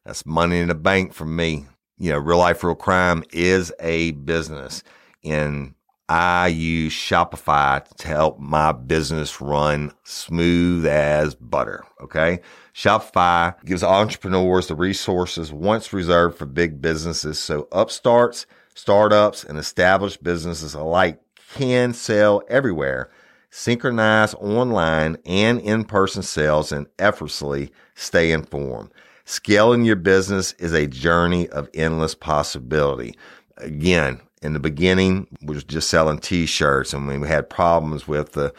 That's 0.05 0.25
money 0.25 0.59
in 0.59 0.67
the 0.67 0.75
bank 0.75 1.13
for 1.13 1.25
me. 1.25 1.65
You 1.97 2.11
know, 2.11 2.17
real 2.17 2.39
life, 2.39 2.63
real 2.63 2.75
crime 2.75 3.23
is 3.31 3.71
a 3.79 4.11
business, 4.11 4.83
and 5.23 5.75
I 6.13 6.47
use 6.49 6.93
Shopify 6.93 7.83
to 7.97 8.07
help 8.07 8.37
my 8.37 8.71
business 8.71 9.41
run 9.41 9.93
smooth 10.03 10.85
as 10.85 11.33
butter. 11.33 11.85
Okay, 12.01 12.41
Shopify 12.71 13.55
gives 13.65 13.83
entrepreneurs 13.83 14.67
the 14.67 14.75
resources 14.75 15.51
once 15.51 15.91
reserved 15.91 16.37
for 16.37 16.45
big 16.45 16.83
businesses, 16.83 17.39
so 17.39 17.67
upstarts, 17.71 18.45
startups, 18.75 19.43
and 19.43 19.57
established 19.57 20.21
businesses 20.21 20.75
alike 20.75 21.19
can 21.55 21.93
sell 21.93 22.43
everywhere 22.47 23.09
Synchronize 23.55 24.33
online 24.35 25.17
and 25.27 25.61
in 25.61 25.83
person 25.83 26.23
sales 26.23 26.71
and 26.71 26.87
effortlessly 26.97 27.71
stay 27.93 28.31
informed. 28.31 28.89
Scaling 29.25 29.85
your 29.85 29.95
business 29.95 30.53
is 30.53 30.73
a 30.73 30.87
journey 30.87 31.47
of 31.49 31.69
endless 31.75 32.15
possibility. 32.15 33.15
Again, 33.57 34.21
in 34.43 34.53
the 34.53 34.59
beginning, 34.59 35.27
we 35.41 35.55
was 35.55 35.63
just 35.63 35.89
selling 35.89 36.19
t-shirts 36.19 36.93
and 36.93 37.07
we 37.07 37.27
had 37.27 37.49
problems 37.49 38.07
with 38.07 38.33
the, 38.33 38.53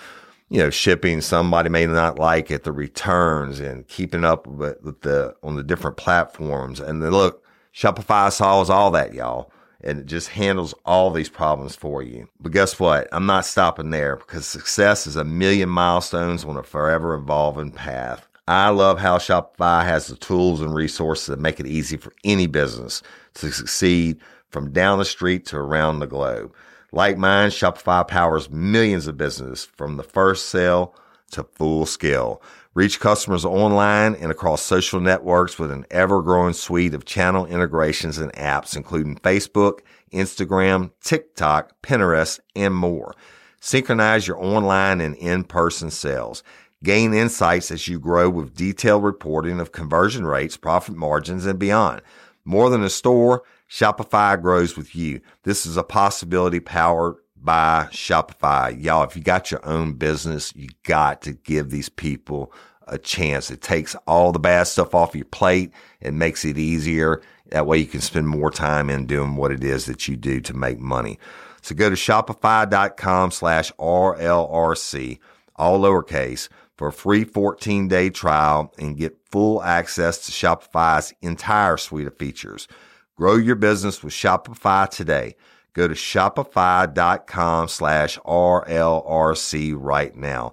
you 0.49 0.59
know, 0.59 0.70
shipping. 0.70 1.20
Somebody 1.20 1.68
may 1.68 1.87
not 1.87 2.18
like 2.18 2.51
it, 2.51 2.64
the 2.64 2.72
returns 2.72 3.61
and 3.61 3.87
keeping 3.89 4.24
up 4.24 4.47
with, 4.47 4.82
with 4.82 5.03
the, 5.03 5.35
on 5.43 5.57
the 5.57 5.62
different 5.62 5.97
platforms. 5.97 6.80
And 6.80 7.03
then 7.03 7.11
look, 7.11 7.45
Shopify 7.74 8.32
solves 8.32 8.70
all 8.70 8.91
that, 8.93 9.14
y'all 9.14 9.51
and 9.85 10.01
it 10.01 10.07
just 10.07 10.30
handles 10.30 10.74
all 10.87 11.11
these 11.11 11.28
problems 11.28 11.76
for 11.76 12.03
you. 12.03 12.26
But 12.41 12.53
guess 12.53 12.80
what? 12.80 13.07
I'm 13.12 13.26
not 13.26 13.45
stopping 13.45 13.91
there 13.91 14.16
because 14.16 14.47
success 14.47 15.07
is 15.07 15.14
a 15.14 15.24
million 15.24 15.68
milestones 15.68 16.45
on 16.45 16.57
a 16.57 16.62
forever 16.62 17.14
evolving 17.14 17.70
path. 17.70 18.26
I 18.49 18.70
love 18.70 18.99
how 18.99 19.18
Shopify 19.18 19.85
has 19.85 20.07
the 20.07 20.16
tools 20.16 20.61
and 20.61 20.74
resources 20.74 21.26
that 21.26 21.39
make 21.39 21.61
it 21.61 21.66
easy 21.66 21.97
for 21.97 22.12
any 22.24 22.47
business 22.47 23.03
to 23.35 23.53
succeed 23.53 24.20
from 24.55 24.71
down 24.71 25.01
the 25.01 25.05
street 25.05 25.45
to 25.47 25.57
around 25.57 25.99
the 25.99 26.07
globe. 26.07 26.55
Like 26.93 27.19
mine, 27.19 27.51
Shopify 27.51 28.07
powers 28.07 28.49
millions 28.49 29.09
of 29.09 29.17
businesses 29.17 29.65
from 29.65 29.97
the 29.97 30.05
first 30.05 30.49
sale 30.49 30.95
to 31.33 31.43
full 31.43 31.87
scale. 31.87 32.41
Reach 32.73 33.01
customers 33.01 33.45
online 33.45 34.15
and 34.15 34.31
across 34.31 34.63
social 34.63 35.01
networks 35.01 35.59
with 35.59 35.73
an 35.73 35.85
ever 35.91 36.23
growing 36.23 36.53
suite 36.53 36.95
of 36.95 37.05
channel 37.05 37.47
integrations 37.47 38.19
and 38.19 38.33
apps, 38.35 38.77
including 38.77 39.17
Facebook, 39.17 39.81
Instagram, 40.13 40.93
TikTok, 41.03 41.73
Pinterest, 41.83 42.39
and 42.55 42.75
more. 42.75 43.17
Synchronize 43.61 44.29
your 44.29 44.41
online 44.41 45.01
and 45.01 45.17
in-person 45.17 45.91
sales. 45.91 46.45
Gain 46.85 47.13
insights 47.13 47.73
as 47.73 47.89
you 47.89 47.99
grow 47.99 48.31
with 48.31 48.55
detailed 48.55 49.03
reporting 49.03 49.59
of 49.59 49.73
conversion 49.73 50.25
rates, 50.25 50.57
profit 50.57 50.95
margins, 50.95 51.45
and 51.45 51.59
beyond. 51.59 52.03
More 52.45 52.71
than 52.71 52.85
a 52.85 52.91
store, 52.91 53.43
Shopify 53.75 54.41
grows 54.41 54.77
with 54.77 54.95
you. 54.95 55.20
This 55.43 55.66
is 55.66 55.77
a 55.77 55.83
possibility 55.83 56.61
powered 56.61 57.16
by 57.35 57.89
Shopify. 57.91 58.81
Y'all, 58.81 59.03
if 59.03 59.16
you 59.16 59.22
got 59.22 59.51
your 59.51 59.66
own 59.66 59.95
business, 59.95 60.55
you 60.55 60.68
got 60.85 61.22
to 61.22 61.33
give 61.33 61.70
these 61.70 61.89
people 61.89 62.53
a 62.87 62.99
chance. 62.99 63.51
It 63.51 63.62
takes 63.62 63.97
all 64.07 64.31
the 64.31 64.39
bad 64.39 64.68
stuff 64.68 64.95
off 64.95 65.16
your 65.16 65.25
plate 65.25 65.72
and 66.01 66.20
makes 66.20 66.45
it 66.45 66.57
easier. 66.57 67.20
That 67.51 67.66
way 67.66 67.79
you 67.79 67.87
can 67.87 68.01
spend 68.01 68.29
more 68.29 68.53
time 68.53 68.91
in 68.91 69.07
doing 69.07 69.35
what 69.35 69.51
it 69.51 69.64
is 69.64 69.87
that 69.87 70.07
you 70.07 70.14
do 70.14 70.41
to 70.43 70.55
make 70.55 70.79
money. 70.79 71.18
So 71.61 71.75
go 71.75 71.91
to 71.91 71.97
shopify.com 71.97 73.33
slash 73.33 73.72
RLRC, 73.72 75.18
all 75.57 75.81
lowercase, 75.81 76.49
for 76.77 76.89
a 76.89 76.93
free 76.93 77.25
14 77.25 77.89
day 77.89 78.09
trial 78.11 78.72
and 78.79 78.97
get 78.97 79.18
full 79.33 79.64
access 79.64 80.25
to 80.27 80.31
Shopify's 80.31 81.12
entire 81.22 81.77
suite 81.77 82.07
of 82.07 82.16
features. 82.16 82.68
Grow 83.17 83.37
your 83.37 83.55
business 83.55 84.03
with 84.03 84.12
Shopify 84.12 84.89
today. 84.89 85.37
Go 85.73 85.87
to 85.87 85.95
shopify.com 85.95 87.69
slash 87.69 88.19
RLRC 88.19 89.75
right 89.77 90.17
now. 90.17 90.53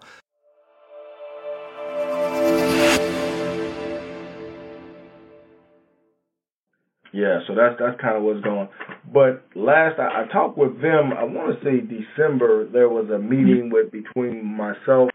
Yeah, 7.14 7.40
so 7.46 7.56
that's 7.56 7.76
that's 7.78 8.00
kind 8.00 8.16
of 8.16 8.24
what's 8.24 8.42
going. 8.42 8.70
But 9.12 9.44
last 9.54 10.00
I, 10.00 10.24
I 10.24 10.32
talked 10.32 10.58
with 10.58 10.82
them, 10.82 11.12
I 11.18 11.24
want 11.24 11.60
to 11.60 11.66
say 11.66 11.82
December. 11.82 12.68
There 12.72 12.88
was 12.88 13.10
a 13.10 13.20
meeting 13.20 13.70
with 13.72 13.92
between 13.92 14.46
myself, 14.46 15.10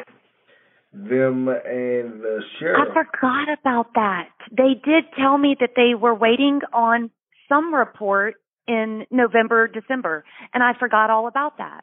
them, 0.92 1.48
and 1.48 2.20
the 2.20 2.40
sheriff. 2.58 2.88
I 2.90 3.04
forgot 3.04 3.58
about 3.60 3.94
that. 3.94 4.28
They 4.50 4.74
did 4.84 5.04
tell 5.18 5.38
me 5.38 5.56
that 5.60 5.70
they 5.74 5.94
were 5.94 6.14
waiting 6.14 6.60
on 6.72 7.10
some 7.48 7.74
report 7.74 8.34
in 8.68 9.04
November, 9.10 9.68
December, 9.68 10.24
and 10.52 10.62
I 10.62 10.72
forgot 10.78 11.10
all 11.10 11.28
about 11.28 11.58
that. 11.58 11.82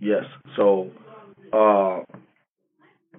Yes. 0.00 0.24
So 0.56 0.90
uh 1.52 2.00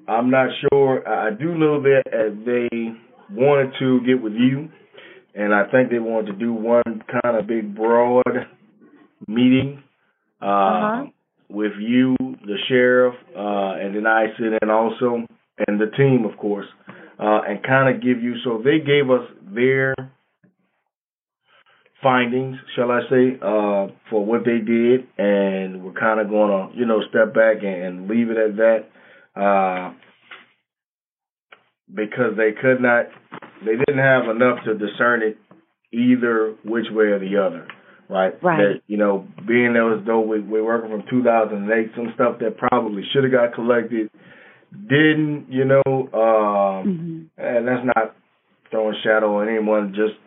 I'm 0.07 0.29
not 0.29 0.49
sure. 0.59 1.07
I 1.07 1.31
do 1.31 1.55
know 1.55 1.81
that 1.81 2.03
they 2.45 2.93
wanted 3.33 3.73
to 3.79 4.01
get 4.05 4.21
with 4.21 4.33
you, 4.33 4.69
and 5.33 5.53
I 5.53 5.63
think 5.71 5.89
they 5.89 5.99
wanted 5.99 6.33
to 6.33 6.37
do 6.37 6.53
one 6.53 6.83
kind 6.83 7.37
of 7.37 7.47
big 7.47 7.73
broad 7.75 8.23
meeting 9.27 9.81
uh, 10.41 10.45
uh-huh. 10.45 11.05
with 11.49 11.71
you, 11.79 12.15
the 12.19 12.57
sheriff, 12.67 13.15
uh, 13.35 13.79
and 13.79 13.95
then 13.95 14.05
I 14.05 14.25
sit 14.37 14.61
in 14.61 14.69
also, 14.69 15.25
and 15.67 15.79
the 15.79 15.89
team, 15.95 16.25
of 16.29 16.37
course, 16.37 16.67
uh, 17.19 17.41
and 17.47 17.63
kind 17.63 17.95
of 17.95 18.01
give 18.01 18.21
you. 18.21 18.35
So 18.43 18.61
they 18.63 18.79
gave 18.79 19.09
us 19.09 19.25
their 19.53 19.95
findings, 22.03 22.57
shall 22.75 22.91
I 22.91 23.01
say, 23.09 23.37
uh, 23.41 23.87
for 24.09 24.23
what 24.25 24.41
they 24.45 24.59
did, 24.59 25.07
and 25.17 25.83
we're 25.83 25.99
kind 25.99 26.19
of 26.19 26.29
going 26.29 26.51
to, 26.51 26.77
you 26.77 26.85
know, 26.85 27.01
step 27.09 27.33
back 27.33 27.63
and, 27.63 27.83
and 27.83 28.07
leave 28.07 28.29
it 28.29 28.37
at 28.37 28.55
that. 28.57 28.79
Uh, 29.35 29.93
because 31.93 32.37
they 32.37 32.51
could 32.59 32.81
not, 32.81 33.05
they 33.65 33.75
didn't 33.75 34.03
have 34.03 34.29
enough 34.29 34.59
to 34.65 34.73
discern 34.73 35.21
it 35.23 35.37
either 35.91 36.55
which 36.65 36.85
way 36.91 37.05
or 37.05 37.19
the 37.19 37.37
other, 37.37 37.67
right? 38.09 38.33
Right. 38.43 38.57
That, 38.57 38.81
you 38.87 38.97
know, 38.97 39.27
being 39.47 39.73
there 39.73 39.97
as 39.97 40.05
though 40.05 40.21
we, 40.21 40.39
we're 40.39 40.63
working 40.63 40.89
from 40.91 41.03
2008, 41.09 41.91
some 41.95 42.11
stuff 42.15 42.39
that 42.39 42.57
probably 42.57 43.03
should 43.13 43.23
have 43.23 43.31
got 43.31 43.53
collected 43.53 44.09
didn't, 44.71 45.47
you 45.49 45.65
know, 45.65 45.83
um, 45.85 47.29
mm-hmm. 47.37 47.41
and 47.41 47.67
that's 47.67 47.85
not 47.95 48.15
throwing 48.71 48.95
shadow 49.03 49.39
on 49.39 49.49
anyone, 49.49 49.93
just 49.95 50.17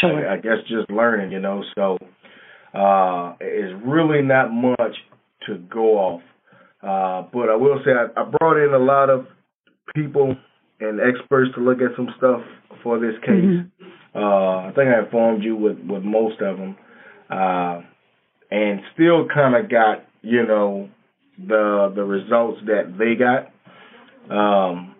Sure. 0.00 0.28
I, 0.28 0.34
I 0.34 0.36
guess 0.36 0.58
just 0.68 0.90
learning, 0.90 1.32
you 1.32 1.40
know. 1.40 1.62
So 1.74 1.98
uh, 2.74 3.36
it's 3.40 3.74
really 3.86 4.22
not 4.22 4.52
much 4.52 4.96
to 5.46 5.58
go 5.58 5.98
off. 5.98 6.22
Uh, 6.82 7.28
but 7.32 7.48
I 7.48 7.56
will 7.56 7.80
say 7.84 7.92
I, 7.92 8.20
I 8.20 8.24
brought 8.38 8.62
in 8.62 8.74
a 8.74 8.78
lot 8.78 9.08
of 9.08 9.26
people 9.94 10.36
and 10.80 11.00
experts 11.00 11.50
to 11.54 11.60
look 11.62 11.78
at 11.78 11.96
some 11.96 12.08
stuff 12.18 12.40
for 12.82 12.98
this 12.98 13.14
case. 13.20 13.44
Mm-hmm. 13.44 13.86
Uh, 14.14 14.68
I 14.68 14.72
think 14.74 14.88
I 14.88 15.04
informed 15.04 15.42
you 15.42 15.56
with, 15.56 15.78
with 15.78 16.02
most 16.04 16.40
of 16.40 16.56
them, 16.58 16.76
uh, 17.30 17.80
and 18.50 18.80
still 18.92 19.26
kind 19.32 19.56
of 19.56 19.70
got 19.70 20.04
you 20.22 20.46
know 20.46 20.88
the 21.38 21.92
the 21.94 22.04
results 22.04 22.60
that 22.66 22.94
they 22.98 23.14
got. 23.16 23.50
Um, 24.30 24.94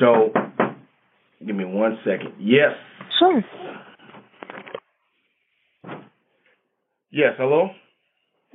so 0.00 0.32
give 1.46 1.54
me 1.54 1.64
one 1.64 1.98
second. 2.04 2.34
Yes. 2.40 2.72
Sure. 3.18 3.42
Yes, 7.12 7.34
hello? 7.36 7.68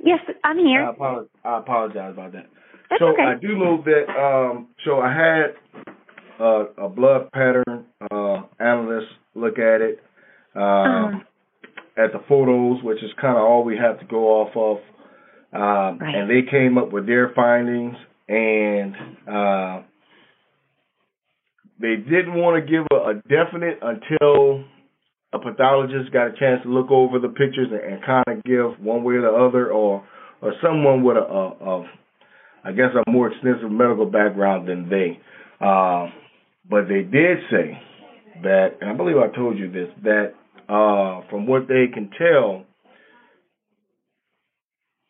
Yes, 0.04 0.18
I'm 0.42 0.58
here. 0.58 0.82
I 0.82 0.90
apologize, 0.90 1.30
I 1.44 1.58
apologize 1.58 2.12
about 2.12 2.32
that. 2.32 2.46
That's 2.90 2.98
so 2.98 3.06
okay. 3.10 3.22
I 3.22 3.34
do 3.40 3.56
know 3.56 3.84
that 3.84 4.10
um 4.10 4.68
so 4.84 4.98
I 4.98 5.12
had 5.12 5.84
uh, 6.40 6.86
a 6.86 6.88
blood 6.88 7.30
pattern 7.30 7.86
uh 8.10 8.42
analyst 8.58 9.06
look 9.36 9.58
at 9.58 9.80
it. 9.80 10.00
Um 10.56 10.62
uh-huh. 10.64 12.04
at 12.04 12.12
the 12.12 12.20
photos, 12.28 12.82
which 12.82 12.98
is 12.98 13.10
kinda 13.20 13.38
all 13.38 13.62
we 13.62 13.76
have 13.76 14.00
to 14.00 14.06
go 14.06 14.26
off 14.26 14.56
of. 14.56 14.78
Um 15.52 15.98
right. 16.00 16.16
and 16.16 16.28
they 16.28 16.50
came 16.50 16.78
up 16.78 16.92
with 16.92 17.06
their 17.06 17.30
findings 17.36 17.94
and 18.28 18.94
uh 19.30 19.82
they 21.80 21.94
didn't 21.94 22.34
want 22.34 22.64
to 22.64 22.68
give 22.68 22.84
a, 22.90 23.10
a 23.10 23.14
definite 23.28 23.78
until 23.82 24.64
a 25.32 25.38
pathologist 25.38 26.12
got 26.12 26.28
a 26.28 26.38
chance 26.38 26.62
to 26.62 26.68
look 26.68 26.90
over 26.90 27.18
the 27.18 27.28
pictures 27.28 27.68
and, 27.70 27.80
and 27.80 28.04
kind 28.04 28.24
of 28.28 28.42
give 28.44 28.84
one 28.84 29.04
way 29.04 29.14
or 29.14 29.22
the 29.22 29.28
other, 29.28 29.70
or 29.70 30.06
or 30.40 30.52
someone 30.62 31.02
with 31.02 31.16
a, 31.16 31.20
a, 31.20 31.48
a 31.48 31.90
I 32.64 32.72
guess 32.72 32.90
a 32.94 33.10
more 33.10 33.30
extensive 33.30 33.70
medical 33.70 34.06
background 34.06 34.68
than 34.68 34.88
they. 34.88 35.20
Uh, 35.60 36.06
but 36.68 36.88
they 36.88 37.02
did 37.02 37.38
say 37.50 37.80
that, 38.42 38.78
and 38.80 38.90
I 38.90 38.94
believe 38.94 39.16
I 39.16 39.34
told 39.34 39.58
you 39.58 39.70
this, 39.70 39.88
that 40.04 40.34
uh, 40.68 41.28
from 41.30 41.46
what 41.46 41.66
they 41.68 41.86
can 41.92 42.10
tell, 42.16 42.64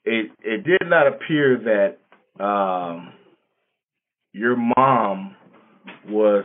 it 0.05 0.31
it 0.43 0.64
did 0.64 0.89
not 0.89 1.07
appear 1.07 1.59
that 2.39 2.43
um, 2.43 3.12
your 4.33 4.57
mom 4.57 5.37
was 6.09 6.45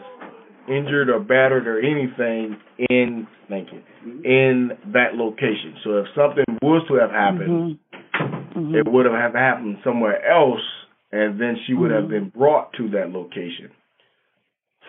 injured 0.68 1.10
or 1.10 1.20
battered 1.20 1.68
or 1.68 1.80
anything 1.80 2.58
in 2.90 3.28
thank 3.50 3.70
you 3.72 3.82
in 4.24 4.72
that 4.94 5.16
location. 5.16 5.76
So 5.84 5.98
if 5.98 6.08
something 6.16 6.46
was 6.62 6.86
to 6.88 6.96
have 6.96 7.12
happened, 7.12 7.80
mm-hmm. 8.14 8.60
Mm-hmm. 8.60 8.76
it 8.76 8.92
would 8.92 9.06
have 9.06 9.34
happened 9.34 9.78
somewhere 9.84 10.26
else, 10.26 10.62
and 11.12 11.40
then 11.40 11.58
she 11.66 11.74
would 11.74 11.92
mm-hmm. 11.92 12.02
have 12.02 12.10
been 12.10 12.30
brought 12.30 12.74
to 12.74 12.90
that 12.92 13.10
location. 13.10 13.72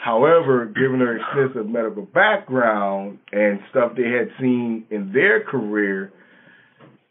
However, 0.03 0.67
given 0.67 1.01
her 1.01 1.17
extensive 1.17 1.69
medical 1.69 2.03
background 2.03 3.19
and 3.33 3.61
stuff 3.71 3.93
they 3.97 4.03
had 4.03 4.29
seen 4.39 4.85
in 4.91 5.13
their 5.13 5.43
career, 5.43 6.13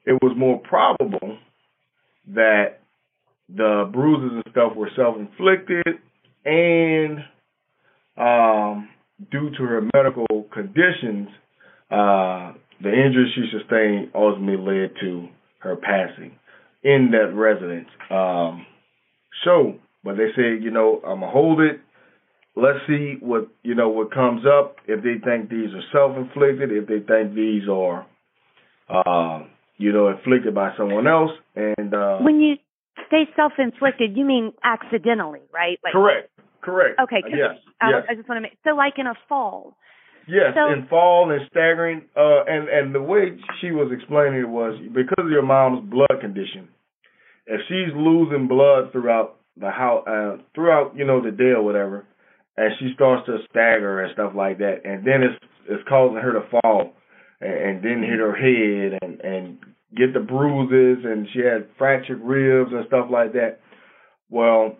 it 0.05 0.22
was 0.22 0.36
more 0.38 0.59
probable 0.59 1.38
that 2.36 2.80
the 3.49 3.89
bruises 3.91 4.32
and 4.34 4.43
stuff 4.51 4.76
were 4.76 4.89
self 4.95 5.18
inflicted 5.18 5.86
and 6.45 7.20
um, 8.18 8.89
due 9.32 9.49
to 9.57 9.64
her 9.64 9.82
medical 9.93 10.45
conditions, 10.53 11.30
uh, 11.91 12.53
the 12.82 12.89
injuries 12.89 13.32
she 13.36 13.43
sustained 13.57 14.11
ultimately 14.14 14.57
led 14.57 14.91
to 15.01 15.28
her 15.59 15.76
passing 15.76 16.38
in 16.84 17.11
that 17.11 17.34
residence. 17.34 17.88
Um, 18.09 18.66
so, 19.45 19.76
but 20.03 20.16
they 20.18 20.28
said, 20.36 20.64
you 20.64 20.72
know, 20.72 21.01
I'm 21.05 21.22
gonna 21.22 21.32
hold 21.32 21.61
it. 21.61 21.80
Let's 22.55 22.80
see 22.88 23.16
what 23.20 23.47
you 23.64 23.74
know 23.74 23.89
what 23.89 24.14
comes 24.14 24.43
up. 24.45 24.76
If 24.88 25.03
they 25.03 25.16
think 25.24 25.49
these 25.49 25.70
are 25.74 25.82
self-inflicted, 25.91 26.72
if 26.72 26.88
they 26.88 26.99
think 26.99 27.34
these 27.34 27.68
are, 27.70 28.05
uh, 28.89 29.45
you 29.78 29.91
know, 29.91 30.09
inflicted 30.09 30.53
by 30.53 30.72
someone 30.78 31.07
else, 31.07 31.32
and 31.55 31.93
uh, 31.93 32.20
When 32.20 32.41
you 32.41 32.55
say 33.09 33.28
self-inflicted, 33.36 34.16
you 34.16 34.26
mean 34.26 34.53
accidentally, 34.64 35.41
right? 35.53 35.80
Like, 35.84 35.93
correct, 35.93 36.30
correct. 36.64 36.99
Okay. 36.99 37.22
'cause 37.22 37.32
yes, 37.36 37.55
I, 37.82 37.89
yes. 37.89 38.05
I 38.09 38.16
just 38.16 38.28
want 38.30 38.38
to 38.38 38.41
make 38.41 38.57
so 38.64 38.72
like 38.76 38.97
in 38.97 39.07
a 39.07 39.14
fall. 39.30 39.76
Yes, 40.28 40.55
So- 40.55 40.68
and 40.68 40.88
fall 40.88 41.30
and 41.32 41.41
staggering. 41.51 42.03
Uh, 42.16 42.43
and 42.47 42.70
and 42.70 42.95
the 42.95 43.01
way 43.01 43.38
she 43.59 43.72
was 43.72 43.91
explaining 43.91 44.39
it 44.39 44.47
was 44.49 44.80
because 44.93 45.26
of 45.26 45.30
your 45.32 45.41
mom's 45.43 45.89
blood 45.89 46.22
condition. 46.22 46.70
If 47.45 47.59
she's 47.68 47.93
losing 47.93 48.47
blood 48.47 48.91
throughout 48.93 49.36
the 49.57 49.70
house, 49.70 50.07
uh, 50.07 50.38
throughout 50.55 50.95
you 50.95 51.03
know 51.05 51.20
the 51.22 51.32
day 51.32 51.51
or 51.51 51.61
whatever, 51.61 52.05
and 52.55 52.72
she 52.80 52.93
starts 52.95 53.26
to 53.26 53.39
stagger 53.49 53.99
and 54.01 54.14
stuff 54.14 54.32
like 54.36 54.59
that, 54.59 54.86
and 54.86 55.05
then 55.05 55.24
it's 55.24 55.38
it's 55.68 55.84
causing 55.89 56.18
her 56.24 56.34
to 56.34 56.47
fall, 56.61 56.93
and, 57.41 57.53
and 57.53 57.84
then 57.84 58.01
hit 58.01 58.20
her 58.20 58.34
head 58.34 58.97
and 59.01 59.20
and 59.22 59.57
get 59.95 60.14
the 60.14 60.20
bruises, 60.22 61.03
and 61.05 61.28
she 61.34 61.39
had 61.39 61.68
fractured 61.78 62.22
ribs 62.22 62.72
and 62.72 62.86
stuff 62.88 63.07
like 63.11 63.34
that. 63.34 63.59
Well, 64.30 64.78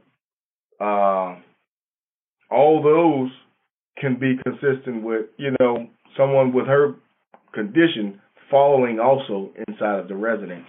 uh, 0.80 1.36
all 2.54 2.82
those 2.82 3.32
can 4.00 4.20
be 4.20 4.38
consistent 4.44 5.04
with, 5.04 5.26
you 5.38 5.52
know, 5.60 5.88
someone 6.18 6.54
with 6.54 6.68
her 6.68 6.96
condition 7.54 8.22
falling 8.50 9.00
also 9.00 9.52
inside 9.68 10.00
of 10.00 10.08
the 10.08 10.16
residence. 10.16 10.66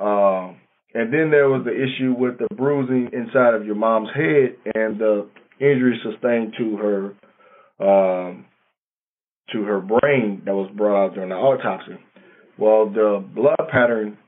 Uh, 0.00 0.52
and 0.94 1.12
then 1.12 1.30
there 1.30 1.48
was 1.48 1.64
the 1.64 1.72
issue 1.72 2.14
with 2.18 2.38
the 2.38 2.46
bruising 2.54 3.10
inside 3.12 3.54
of 3.54 3.66
your 3.66 3.74
mom's 3.74 4.08
head 4.14 4.56
and 4.74 4.98
the 4.98 5.28
injury 5.60 6.00
sustained 6.02 6.54
to 6.58 6.76
her 6.76 7.14
um, 7.80 8.46
to 9.52 9.62
her 9.62 9.80
brain 9.80 10.42
that 10.44 10.54
was 10.54 10.70
brought 10.76 11.06
out 11.06 11.14
during 11.14 11.30
the 11.30 11.34
autopsy. 11.34 11.98
Well, 12.58 12.90
the 12.90 13.24
blood 13.34 13.68
pattern 13.70 14.18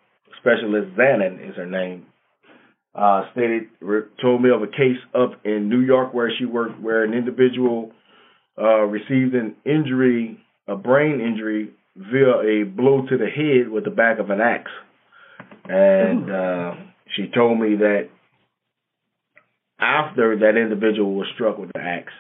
specialist, 0.41 0.97
Zanin 0.97 1.49
is 1.49 1.57
her 1.57 1.67
name, 1.67 2.07
uh, 2.95 3.23
stated 3.33 3.69
told 4.21 4.43
me 4.43 4.51
of 4.51 4.63
a 4.63 4.67
case 4.67 4.99
up 5.15 5.45
in 5.45 5.69
New 5.69 5.81
York 5.81 6.13
where 6.13 6.31
she 6.39 6.45
worked, 6.45 6.81
where 6.81 7.05
an 7.05 7.15
individual 7.15 7.93
uh, 8.59 8.83
received 8.83 9.35
an 9.35 9.55
injury, 9.65 10.39
a 10.67 10.77
brain 10.77 11.21
injury, 11.21 11.71
via 11.97 12.41
a 12.41 12.65
blow 12.65 13.07
to 13.09 13.17
the 13.17 13.27
head 13.27 13.71
with 13.71 13.85
the 13.85 13.91
back 13.91 14.19
of 14.19 14.31
an 14.31 14.41
axe. 14.41 14.71
And 15.69 16.31
uh, 16.31 16.75
she 17.15 17.31
told 17.35 17.61
me 17.61 17.77
that 17.77 18.09
after 19.79 20.39
that 20.41 20.57
individual 20.61 21.15
was 21.15 21.29
struck 21.35 21.59
with 21.59 21.71
the 21.73 21.81
axe, 21.81 22.13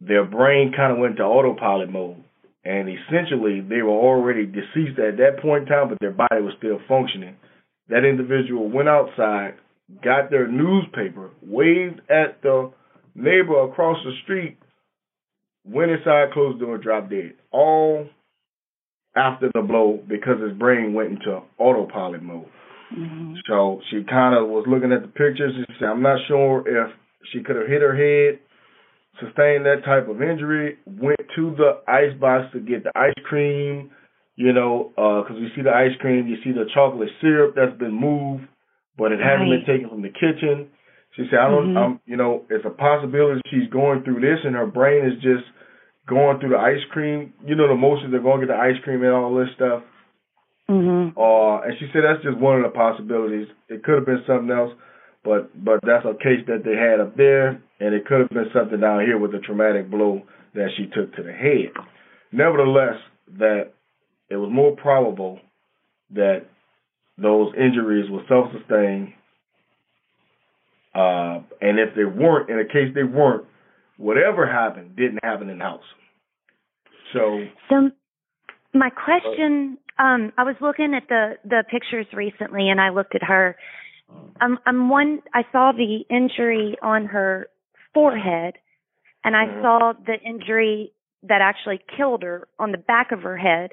their 0.00 0.24
brain 0.24 0.72
kind 0.76 0.92
of 0.92 0.98
went 0.98 1.16
to 1.16 1.22
autopilot 1.22 1.90
mode. 1.90 2.22
And 2.64 2.88
essentially, 2.88 3.60
they 3.60 3.82
were 3.82 3.90
already 3.90 4.44
deceased 4.44 4.98
at 4.98 5.18
that 5.18 5.40
point 5.40 5.64
in 5.64 5.68
time, 5.68 5.88
but 5.88 5.98
their 6.00 6.10
body 6.10 6.40
was 6.42 6.54
still 6.58 6.80
functioning. 6.88 7.36
That 7.88 8.04
individual 8.04 8.68
went 8.68 8.88
outside, 8.88 9.54
got 10.02 10.30
their 10.30 10.48
newspaper, 10.48 11.30
waved 11.42 12.00
at 12.10 12.42
the 12.42 12.72
neighbor 13.14 13.62
across 13.64 13.98
the 14.04 14.12
street, 14.24 14.58
went 15.64 15.90
inside, 15.90 16.32
closed 16.32 16.60
the 16.60 16.66
door, 16.66 16.78
dropped 16.78 17.10
dead. 17.10 17.34
All 17.52 18.08
after 19.16 19.50
the 19.54 19.62
blow 19.62 20.02
because 20.08 20.40
his 20.40 20.56
brain 20.58 20.94
went 20.94 21.12
into 21.12 21.40
autopilot 21.58 22.22
mode. 22.22 22.46
Mm-hmm. 22.96 23.34
So 23.48 23.80
she 23.90 24.04
kind 24.08 24.36
of 24.36 24.48
was 24.48 24.66
looking 24.68 24.92
at 24.92 25.02
the 25.02 25.08
pictures. 25.08 25.54
She 25.56 25.74
said, 25.78 25.88
I'm 25.88 26.02
not 26.02 26.18
sure 26.28 26.62
if 26.66 26.92
she 27.32 27.42
could 27.42 27.56
have 27.56 27.66
hit 27.66 27.82
her 27.82 27.96
head, 27.96 28.38
sustained 29.18 29.64
that 29.64 29.82
type 29.84 30.08
of 30.08 30.22
injury, 30.22 30.76
went 30.86 31.18
to 31.34 31.54
the 31.56 31.80
ice 31.88 32.18
box 32.20 32.52
to 32.52 32.60
get 32.60 32.84
the 32.84 32.92
ice 32.94 33.14
cream, 33.24 33.90
you 34.36 34.52
know, 34.52 34.92
because 34.96 35.40
you 35.40 35.48
see 35.56 35.62
the 35.62 35.72
ice 35.74 35.96
cream, 36.00 36.26
you 36.28 36.36
see 36.44 36.52
the 36.52 36.68
chocolate 36.72 37.10
syrup 37.20 37.54
that's 37.56 37.76
been 37.78 37.92
moved, 37.94 38.44
but 38.96 39.12
it 39.12 39.20
hasn't 39.20 39.50
Right. 39.50 39.64
been 39.64 39.74
taken 39.74 39.88
from 39.88 40.02
the 40.02 40.10
kitchen. 40.10 40.68
She 41.16 41.26
said, 41.28 41.38
I 41.40 41.48
don't, 41.48 41.72
Mhm. 41.72 41.76
I'm, 41.78 42.00
you 42.06 42.16
know, 42.16 42.44
it's 42.50 42.64
a 42.66 42.70
possibility 42.70 43.40
she's 43.48 43.68
going 43.68 44.02
through 44.02 44.20
this 44.20 44.44
and 44.44 44.54
her 44.54 44.66
brain 44.66 45.04
is 45.06 45.16
just 45.22 45.44
going 46.06 46.38
through 46.38 46.50
the 46.50 46.58
ice 46.58 46.84
cream. 46.92 47.32
You 47.46 47.54
know, 47.54 47.68
the 47.68 47.74
motions 47.74 48.12
are 48.14 48.18
going 48.18 48.40
to 48.42 48.46
get 48.46 48.52
the 48.52 48.60
ice 48.60 48.78
cream 48.80 49.02
and 49.02 49.12
all 49.12 49.34
this 49.34 49.50
stuff. 49.52 49.82
Mhm. 50.68 51.12
Uh, 51.16 51.62
and 51.62 51.78
she 51.78 51.88
said 51.92 52.04
that's 52.04 52.22
just 52.22 52.36
one 52.36 52.56
of 52.56 52.62
the 52.64 52.76
possibilities. 52.76 53.48
It 53.68 53.82
could 53.82 53.94
have 53.94 54.04
been 54.06 54.22
something 54.26 54.50
else, 54.54 54.72
but 55.24 55.48
but 55.64 55.80
that's 55.82 56.04
a 56.04 56.14
case 56.14 56.44
that 56.46 56.64
they 56.64 56.76
had 56.76 57.00
up 57.00 57.16
there, 57.16 57.58
and 57.80 57.94
it 57.94 58.04
could 58.04 58.20
have 58.20 58.30
been 58.30 58.50
something 58.52 58.80
down 58.80 59.00
here 59.06 59.16
with 59.16 59.32
the 59.32 59.38
traumatic 59.38 59.88
blow 59.90 60.22
that 60.54 60.70
she 60.76 60.86
took 60.86 61.14
to 61.14 61.22
the 61.22 61.32
head. 61.32 61.70
Nevertheless, 62.32 62.98
that 63.38 63.70
it 64.28 64.36
was 64.36 64.50
more 64.52 64.74
probable 64.76 65.40
that 66.10 66.46
those 67.18 67.52
injuries 67.56 68.10
were 68.10 68.22
self-sustained, 68.28 69.12
uh, 70.94 71.40
and 71.60 71.78
if 71.78 71.94
they 71.94 72.04
weren't, 72.04 72.50
in 72.50 72.58
a 72.58 72.64
case 72.64 72.94
they 72.94 73.02
weren't, 73.04 73.44
whatever 73.96 74.46
happened 74.46 74.96
didn't 74.96 75.20
happen 75.22 75.48
in 75.48 75.58
the 75.58 75.64
house. 75.64 75.82
So 77.12 77.44
So 77.68 77.90
my 78.74 78.90
question, 78.90 79.78
um, 79.98 80.32
I 80.36 80.44
was 80.44 80.56
looking 80.60 80.94
at 80.94 81.08
the 81.08 81.38
the 81.44 81.64
pictures 81.70 82.06
recently, 82.12 82.68
and 82.68 82.80
I 82.80 82.90
looked 82.90 83.14
at 83.14 83.22
her. 83.22 83.56
Um, 84.40 84.58
I'm 84.66 84.88
one. 84.90 85.22
I 85.32 85.44
saw 85.52 85.72
the 85.72 86.04
injury 86.10 86.76
on 86.82 87.06
her 87.06 87.48
forehead, 87.94 88.58
and 89.24 89.34
I 89.34 89.46
Mhm. 89.46 89.62
saw 89.62 89.92
the 89.94 90.20
injury 90.20 90.92
that 91.22 91.40
actually 91.40 91.78
killed 91.96 92.22
her 92.22 92.46
on 92.58 92.72
the 92.72 92.78
back 92.78 93.12
of 93.12 93.22
her 93.22 93.36
head, 93.36 93.72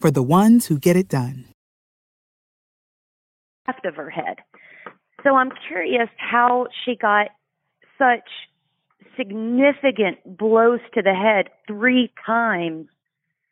for 0.00 0.10
the 0.10 0.22
ones 0.22 0.66
who 0.66 0.78
get 0.78 0.96
it 0.96 1.08
done. 1.08 1.44
left 3.66 3.84
of 3.84 3.94
her 3.94 4.10
head. 4.10 4.38
So 5.22 5.36
I'm 5.36 5.50
curious 5.68 6.08
how 6.16 6.66
she 6.84 6.96
got 6.96 7.28
such 7.98 8.28
significant 9.16 10.18
blows 10.38 10.80
to 10.94 11.02
the 11.02 11.14
head 11.14 11.50
three 11.68 12.12
times 12.26 12.88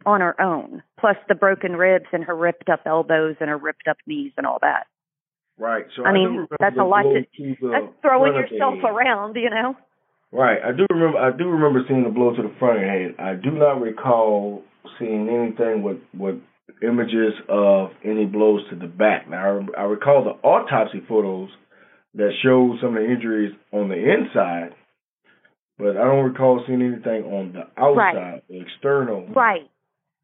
on 0.06 0.20
her 0.20 0.40
own, 0.40 0.82
plus 0.98 1.16
the 1.28 1.34
broken 1.34 1.76
ribs 1.76 2.06
and 2.12 2.24
her 2.24 2.34
ripped 2.34 2.68
up 2.68 2.80
elbows 2.86 3.36
and 3.40 3.50
her 3.50 3.58
ripped 3.58 3.86
up 3.88 3.98
knees 4.06 4.32
and 4.36 4.46
all 4.46 4.58
that. 4.62 4.86
right. 5.58 5.84
So 5.96 6.04
I 6.04 6.12
do 6.12 6.14
mean, 6.14 6.46
that's 6.58 6.76
a 6.78 6.84
lot 6.84 7.02
to- 7.02 7.22
to 7.22 7.56
the 7.60 7.68
That's 7.68 7.92
throwing 8.00 8.32
front 8.32 8.44
of 8.44 8.50
the 8.50 8.56
yourself 8.56 8.82
around, 8.84 9.36
you 9.36 9.50
know? 9.50 9.76
Right. 10.32 10.62
I 10.62 10.72
do 10.72 10.86
remember. 10.90 11.18
I 11.18 11.30
do 11.30 11.48
remember 11.48 11.84
seeing 11.88 12.04
the 12.04 12.10
blow 12.10 12.34
to 12.34 12.42
the 12.42 12.50
front 12.58 12.76
of 12.76 12.82
the 12.82 12.88
head. 12.88 13.14
I 13.18 13.34
do 13.34 13.50
not 13.50 13.80
recall 13.80 14.62
seeing 14.98 15.28
anything 15.28 15.82
with 15.82 15.98
with 16.16 16.40
images 16.82 17.34
of 17.48 17.90
any 18.04 18.26
blows 18.26 18.62
to 18.70 18.76
the 18.76 18.86
back. 18.86 19.28
Now 19.28 19.60
I, 19.76 19.80
I 19.80 19.84
recall 19.84 20.24
the 20.24 20.46
autopsy 20.46 21.02
photos 21.08 21.50
that 22.14 22.30
showed 22.42 22.78
some 22.80 22.96
of 22.96 23.02
the 23.02 23.10
injuries 23.10 23.54
on 23.72 23.88
the 23.88 23.96
inside, 23.96 24.74
but 25.78 25.96
I 25.96 26.04
don't 26.04 26.24
recall 26.24 26.62
seeing 26.66 26.82
anything 26.82 27.24
on 27.24 27.52
the 27.52 27.66
outside, 27.80 28.14
Right. 28.14 28.42
the 28.48 28.60
external. 28.60 29.26
Right. 29.28 29.68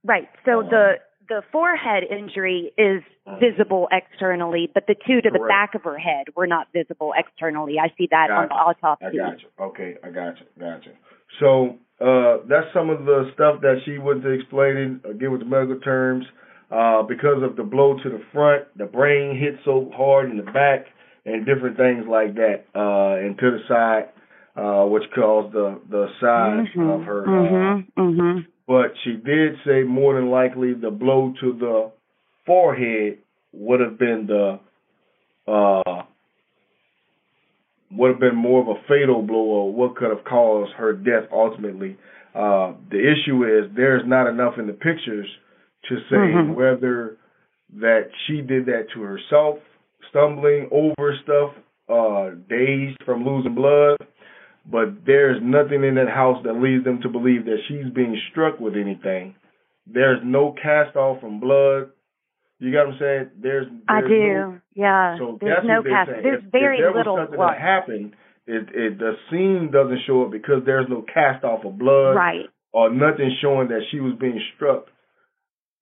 Right. 0.05 0.29
So 0.45 0.61
Um, 0.61 0.69
the 0.71 0.99
the 1.29 1.43
forehead 1.51 2.05
injury 2.11 2.73
is 2.77 3.03
visible 3.41 3.89
externally, 3.91 4.71
but 4.73 4.87
the 4.87 4.95
two 5.07 5.23
to 5.23 5.31
the 5.31 5.39
back 5.49 5.75
of 5.75 5.83
her 5.85 5.97
head 5.97 6.27
were 6.37 6.47
not 6.47 6.69
visible 6.75 7.15
externally. 7.17 7.79
I 7.81 7.89
see 7.97 8.09
that 8.11 8.31
on 8.31 8.49
the 8.49 8.55
autopsy. 8.55 9.07
I 9.07 9.17
got 9.17 9.41
you. 9.41 9.49
Okay, 9.59 9.97
I 10.05 10.11
got 10.11 10.35
you. 10.39 10.47
Got 10.61 10.85
you. 10.85 10.93
So 11.41 11.79
uh, 12.01 12.39
that's 12.49 12.67
some 12.75 12.91
of 12.91 13.05
the 13.05 13.31
stuff 13.35 13.61
that 13.63 13.77
she 13.85 13.99
wasn't 13.99 14.27
explaining 14.41 15.01
again 15.09 15.31
with 15.31 15.41
the 15.41 15.47
medical 15.47 15.79
terms. 15.81 16.25
Uh, 16.71 17.03
because 17.03 17.43
of 17.43 17.57
the 17.57 17.63
blow 17.63 17.95
to 18.03 18.09
the 18.09 18.21
front, 18.33 18.65
the 18.77 18.87
brain 18.87 19.39
hit 19.39 19.55
so 19.65 19.91
hard 19.95 20.31
in 20.31 20.37
the 20.39 20.43
back, 20.43 20.87
and 21.25 21.47
different 21.47 21.77
things 21.77 22.05
like 22.09 22.35
that, 22.35 22.65
uh, 22.75 23.15
and 23.25 23.39
to 23.39 23.51
the 23.53 23.59
side, 23.69 24.09
uh, 24.57 24.85
which 24.87 25.05
caused 25.15 25.53
the 25.53 25.79
the 25.91 26.09
size 26.21 26.67
Mhm. 26.75 26.95
of 26.95 27.05
her. 27.05 27.23
Uh, 27.23 27.31
Mhm. 27.31 27.87
Mhm. 27.97 28.47
but 28.67 28.97
she 29.05 29.13
did 29.17 29.59
say 29.65 29.83
more 29.85 30.15
than 30.15 30.31
likely 30.31 30.73
the 30.73 30.91
blow 30.91 31.33
to 31.41 31.53
the 31.53 31.91
forehead 32.47 33.19
would 33.53 33.81
have 33.81 33.99
been 33.99 34.27
the 34.27 34.59
uh 35.47 36.03
would 37.97 38.11
have 38.13 38.21
been 38.21 38.37
more 38.37 38.61
of 38.61 38.69
a 38.69 38.81
fatal 38.89 39.23
blow 39.23 39.37
or 39.39 39.73
what 39.73 39.97
could 39.97 40.11
have 40.11 40.25
caused 40.25 40.73
her 40.75 40.93
death 40.93 41.25
ultimately. 41.33 41.97
Uh 42.35 42.73
the 42.91 42.99
issue 43.13 43.45
is 43.45 43.71
there's 43.77 44.07
not 44.07 44.27
enough 44.27 44.55
in 44.59 44.67
the 44.67 44.73
pictures 44.73 45.29
to 45.89 45.97
say 46.11 46.17
Mhm. 46.17 46.55
whether 46.55 47.17
that 47.81 48.11
she 48.27 48.41
did 48.41 48.67
that 48.67 48.89
to 48.95 49.03
herself, 49.03 49.59
stumbling 50.11 50.69
over 50.71 51.17
stuff, 51.23 51.53
uh 51.89 52.31
dazed 52.49 53.03
from 53.05 53.25
losing 53.25 53.55
blood, 53.55 53.97
but 54.71 55.05
there's 55.05 55.41
nothing 55.43 55.85
in 55.85 55.95
that 55.97 56.09
house 56.09 56.43
that 56.45 56.55
leads 56.61 56.85
them 56.85 57.01
to 57.03 57.09
believe 57.09 57.45
that 57.45 57.61
she's 57.69 57.91
being 57.91 58.17
struck 58.31 58.59
with 58.61 58.75
anything. 58.77 59.35
There's 59.87 60.21
no 60.25 60.53
cast 60.53 60.97
off 60.97 61.21
from 61.21 61.39
blood. 61.41 61.91
You 62.61 62.73
got 62.73 62.87
what 62.87 62.95
I'm 62.95 63.01
saying? 63.01 63.31
There's, 63.43 63.67
I 63.89 64.01
do. 64.01 64.09
no- 64.09 64.61
yeah. 64.75 65.19
so 65.19 65.39
There's 65.41 65.57
that's 65.57 65.67
no 65.67 65.81
what 65.83 65.87
cast. 65.91 66.11
There's 66.23 66.43
if, 66.45 66.53
very 66.53 66.79
if 66.79 66.83
there 66.83 66.95
little 66.95 67.15
was 67.15 67.23
something 67.29 67.37
blood. 67.37 67.55
that 67.55 67.61
happened, 67.61 68.13
it, 68.47 68.69
it 68.75 68.99
the 68.99 69.13
scene 69.31 69.71
doesn't 69.73 70.01
show 70.07 70.25
it 70.25 70.31
because 70.33 70.63
there's 70.67 70.87
no 70.89 71.03
cast 71.03 71.45
off 71.45 71.65
of 71.65 71.79
blood 71.79 72.15
Right. 72.17 72.47
or 72.73 72.91
nothing 72.91 73.35
showing 73.41 73.69
that 73.69 73.83
she 73.91 74.01
was 74.01 74.15
being 74.21 74.41
struck 74.57 74.87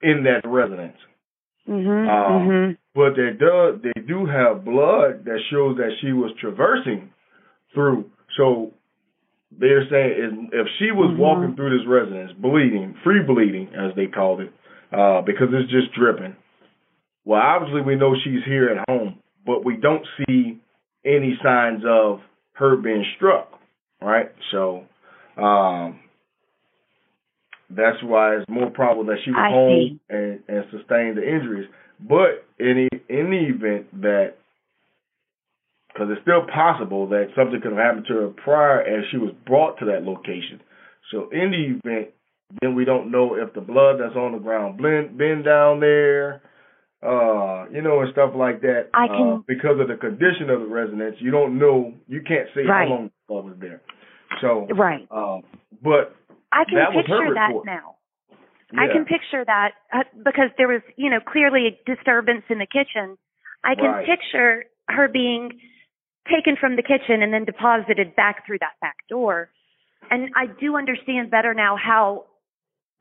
in 0.03 0.25
that 0.25 0.49
residence. 0.49 0.97
Mhm. 1.69 2.09
Um, 2.09 2.49
mhm. 2.49 2.77
But 2.95 3.15
they 3.17 3.31
do 3.39 3.81
they 3.83 4.01
do 4.03 4.27
have 4.27 4.65
blood 4.65 5.25
that 5.25 5.39
shows 5.51 5.77
that 5.77 5.91
she 6.01 6.13
was 6.13 6.33
traversing 6.41 7.11
through. 7.75 8.11
So 8.37 8.73
they're 9.57 9.87
saying 9.89 10.51
if 10.53 10.67
she 10.79 10.91
was 10.91 11.11
Mhm. 11.13 11.19
walking 11.19 11.55
through 11.57 11.77
this 11.79 11.87
residence, 11.87 12.33
bleeding, 12.33 12.95
free 13.05 13.23
bleeding 13.23 13.69
as 13.75 13.95
they 13.95 14.07
called 14.07 14.41
it, 14.41 14.53
uh, 14.93 15.23
because 15.23 15.49
it's 15.53 15.71
just 15.71 15.93
dripping. 15.93 16.35
Well, 17.25 17.41
obviously 17.41 17.83
we 17.83 17.97
know 17.97 18.15
she's 18.23 18.45
here 18.45 18.69
at 18.69 18.85
home, 18.89 19.21
but 19.47 19.65
we 19.65 19.77
don't 19.77 20.05
see 20.27 20.61
any 21.05 21.39
signs 21.43 21.83
of 21.87 22.21
her 22.55 22.77
being 22.77 23.05
struck, 23.17 23.51
right? 24.01 24.33
So 24.51 24.85
um, 25.37 26.01
that's 27.71 28.03
why 28.03 28.37
it's 28.37 28.49
more 28.49 28.71
probable 28.71 29.07
that 29.07 29.19
she 29.25 29.31
was 29.31 29.41
I 29.41 29.51
home 29.51 30.01
and, 30.09 30.41
and 30.49 30.65
sustained 30.71 31.17
the 31.17 31.23
injuries. 31.23 31.69
But 32.01 32.45
in 32.59 32.89
the, 32.91 32.99
in 33.09 33.31
the 33.31 33.55
event 33.55 34.03
that, 34.03 34.35
because 35.93 36.09
it's 36.11 36.23
still 36.23 36.47
possible 36.53 37.09
that 37.11 37.29
something 37.37 37.61
could 37.61 37.73
have 37.73 37.81
happened 37.81 38.07
to 38.09 38.15
her 38.15 38.29
prior 38.29 38.81
as 38.81 39.05
she 39.11 39.19
was 39.19 39.33
brought 39.47 39.79
to 39.79 39.87
that 39.87 40.03
location. 40.05 40.61
So 41.11 41.29
in 41.31 41.51
the 41.51 41.79
event, 41.89 42.11
then 42.61 42.75
we 42.75 42.85
don't 42.85 43.11
know 43.11 43.35
if 43.35 43.55
the 43.55 43.61
blood 43.61 43.97
that's 44.01 44.17
on 44.17 44.33
the 44.33 44.39
ground 44.39 44.79
blend, 44.79 45.17
been 45.17 45.43
down 45.45 45.81
there, 45.81 46.43
uh, 47.03 47.67
you 47.73 47.83
know, 47.83 48.01
and 48.01 48.13
stuff 48.13 48.31
like 48.37 48.61
that. 48.63 48.91
I 48.95 49.07
uh, 49.07 49.09
can- 49.09 49.45
because 49.47 49.81
of 49.81 49.89
the 49.89 49.97
condition 49.97 50.51
of 50.51 50.61
the 50.61 50.67
residence, 50.67 51.17
you 51.19 51.31
don't 51.31 51.59
know, 51.59 51.93
you 52.07 52.23
can't 52.23 52.49
say 52.55 52.63
Right. 52.65 52.89
how 52.89 52.95
long 52.95 53.05
the 53.07 53.13
blood 53.29 53.45
was 53.45 53.57
there. 53.59 53.81
So, 54.41 54.67
Right. 54.71 55.07
uh, 55.11 55.41
but 55.83 56.15
I 56.53 56.65
can 56.65 56.79
that 56.79 56.93
picture 56.93 57.35
that 57.35 57.53
now. 57.65 57.97
I 58.79 58.89
can 58.89 59.05
picture 59.05 59.45
that 59.45 59.73
uh, 59.93 60.05
because 60.25 60.49
there 60.57 60.69
was, 60.69 60.81
you 60.97 61.11
know, 61.11 61.21
clearly 61.21 61.67
a 61.67 61.95
disturbance 61.95 62.45
in 62.49 62.59
the 62.59 62.67
kitchen. 62.67 63.19
I 63.65 63.75
can 63.75 63.85
Right. 63.85 64.07
picture 64.07 64.65
her 64.89 65.09
being 65.09 65.61
taken 66.31 66.57
from 66.57 66.77
the 66.77 66.83
kitchen 66.83 67.23
and 67.23 67.33
then 67.35 67.45
deposited 67.45 68.15
back 68.17 68.47
through 68.47 68.59
that 68.61 68.79
back 68.81 68.97
door. 69.09 69.51
And 70.11 70.31
I 70.37 70.47
do 70.47 70.77
understand 70.77 71.31
better 71.31 71.53
now 71.53 71.77
how 71.77 72.27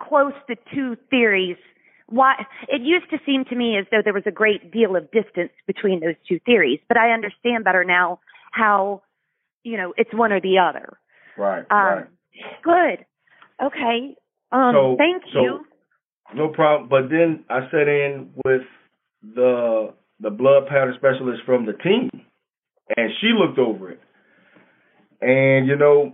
close 0.01 0.33
the 0.47 0.57
two 0.73 0.95
theories 1.09 1.57
why 2.11 2.35
it 2.67 2.81
used 2.81 3.09
to 3.09 3.17
seem 3.25 3.45
to 3.45 3.55
me 3.55 3.77
as 3.77 3.85
though 3.89 4.01
there 4.03 4.13
was 4.13 4.23
a 4.27 4.31
great 4.31 4.71
deal 4.71 4.95
of 4.95 5.09
distance 5.11 5.51
between 5.65 5.99
those 6.01 6.15
two 6.27 6.39
theories, 6.45 6.79
but 6.87 6.97
I 6.97 7.11
understand 7.11 7.63
better 7.63 7.83
now 7.83 8.19
how 8.51 9.01
you 9.63 9.77
know 9.77 9.93
it's 9.97 10.13
one 10.13 10.31
or 10.31 10.39
the 10.41 10.59
other. 10.59 10.97
right, 11.37 11.65
Um, 11.71 11.87
right. 11.87 12.05
Good. 12.63 13.05
Okay. 13.61 14.15
Um, 14.51 14.73
So- 14.73 14.95
thank 14.97 15.23
so- 15.33 15.41
you. 15.43 15.65
No 16.33 16.47
problem. 16.49 16.87
But 16.89 17.09
then 17.09 17.43
I 17.49 17.69
sat 17.69 17.87
in 17.87 18.31
with 18.45 18.63
the 19.35 19.93
the 20.19 20.29
blood 20.29 20.67
pattern 20.67 20.93
specialist 20.95 21.43
from 21.43 21.65
the 21.65 21.73
team, 21.73 22.09
and 22.95 23.11
she 23.19 23.27
looked 23.33 23.57
over 23.59 23.91
it. 23.91 23.99
And 25.21 25.67
you 25.67 25.75
know, 25.75 26.13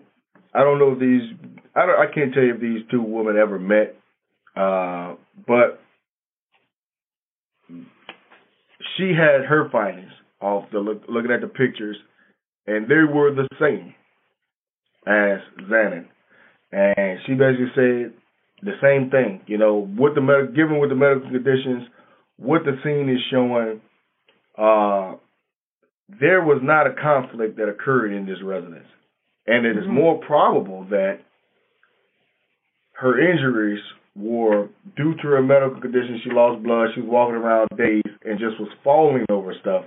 I 0.54 0.64
don't 0.64 0.80
know 0.80 0.94
if 0.94 1.00
these 1.00 1.34
I 1.76 1.86
don't 1.86 2.00
I 2.00 2.08
can't 2.08 2.34
tell 2.34 2.44
you 2.44 2.56
if 2.56 2.60
these 2.62 2.86
two 2.90 3.02
women 3.02 3.38
ever 3.38 3.60
met, 3.60 3.96
uh, 4.56 5.16
but 5.46 5.80
she 8.98 9.14
had 9.14 9.46
her 9.46 9.70
findings 9.72 10.12
off 10.42 10.66
the 10.72 10.80
look, 10.80 11.04
looking 11.08 11.32
at 11.32 11.42
the 11.42 11.48
pictures, 11.48 11.98
and 12.66 12.88
they 12.88 13.04
were 13.12 13.34
the 13.34 13.48
same 13.60 13.94
as 15.08 15.40
Xanon. 15.70 16.06
And 16.72 17.20
she 17.26 17.34
basically 17.34 17.72
said 17.76 18.14
the 18.62 18.74
same 18.82 19.10
thing. 19.10 19.42
You 19.48 19.58
know, 19.58 19.90
with 19.98 20.16
the 20.16 20.22
med- 20.22 20.56
given 20.56 20.80
with 20.80 20.90
the 20.90 20.96
medical 20.96 21.30
conditions, 21.30 21.88
what 22.38 22.64
the 22.66 22.78
scene 22.84 23.10
is 23.10 23.22
showing, 23.32 23.82
uh, 24.58 25.16
there 26.20 26.42
was 26.42 26.60
not 26.62 26.88
a 26.88 26.94
conflict 26.94 27.58
that 27.58 27.70
occurred 27.70 28.12
in 28.12 28.26
this 28.26 28.42
residence, 28.44 28.88
and 29.46 29.66
it 29.66 29.78
is 29.78 29.86
Mhm. 29.86 29.90
more 29.90 30.18
probable 30.20 30.84
that 30.86 31.20
her 32.94 33.20
injuries 33.20 33.84
were 34.18 34.70
due 34.96 35.14
to 35.16 35.28
her 35.28 35.42
medical 35.44 35.80
condition. 35.80 36.20
She 36.24 36.32
lost 36.32 36.64
blood. 36.64 36.90
She 36.96 37.02
was 37.02 37.10
walking 37.10 37.36
around 37.36 37.70
dazed 37.78 38.18
and 38.26 38.40
just 38.40 38.60
was 38.60 38.70
falling 38.84 39.26
over 39.30 39.54
stuff. 39.62 39.86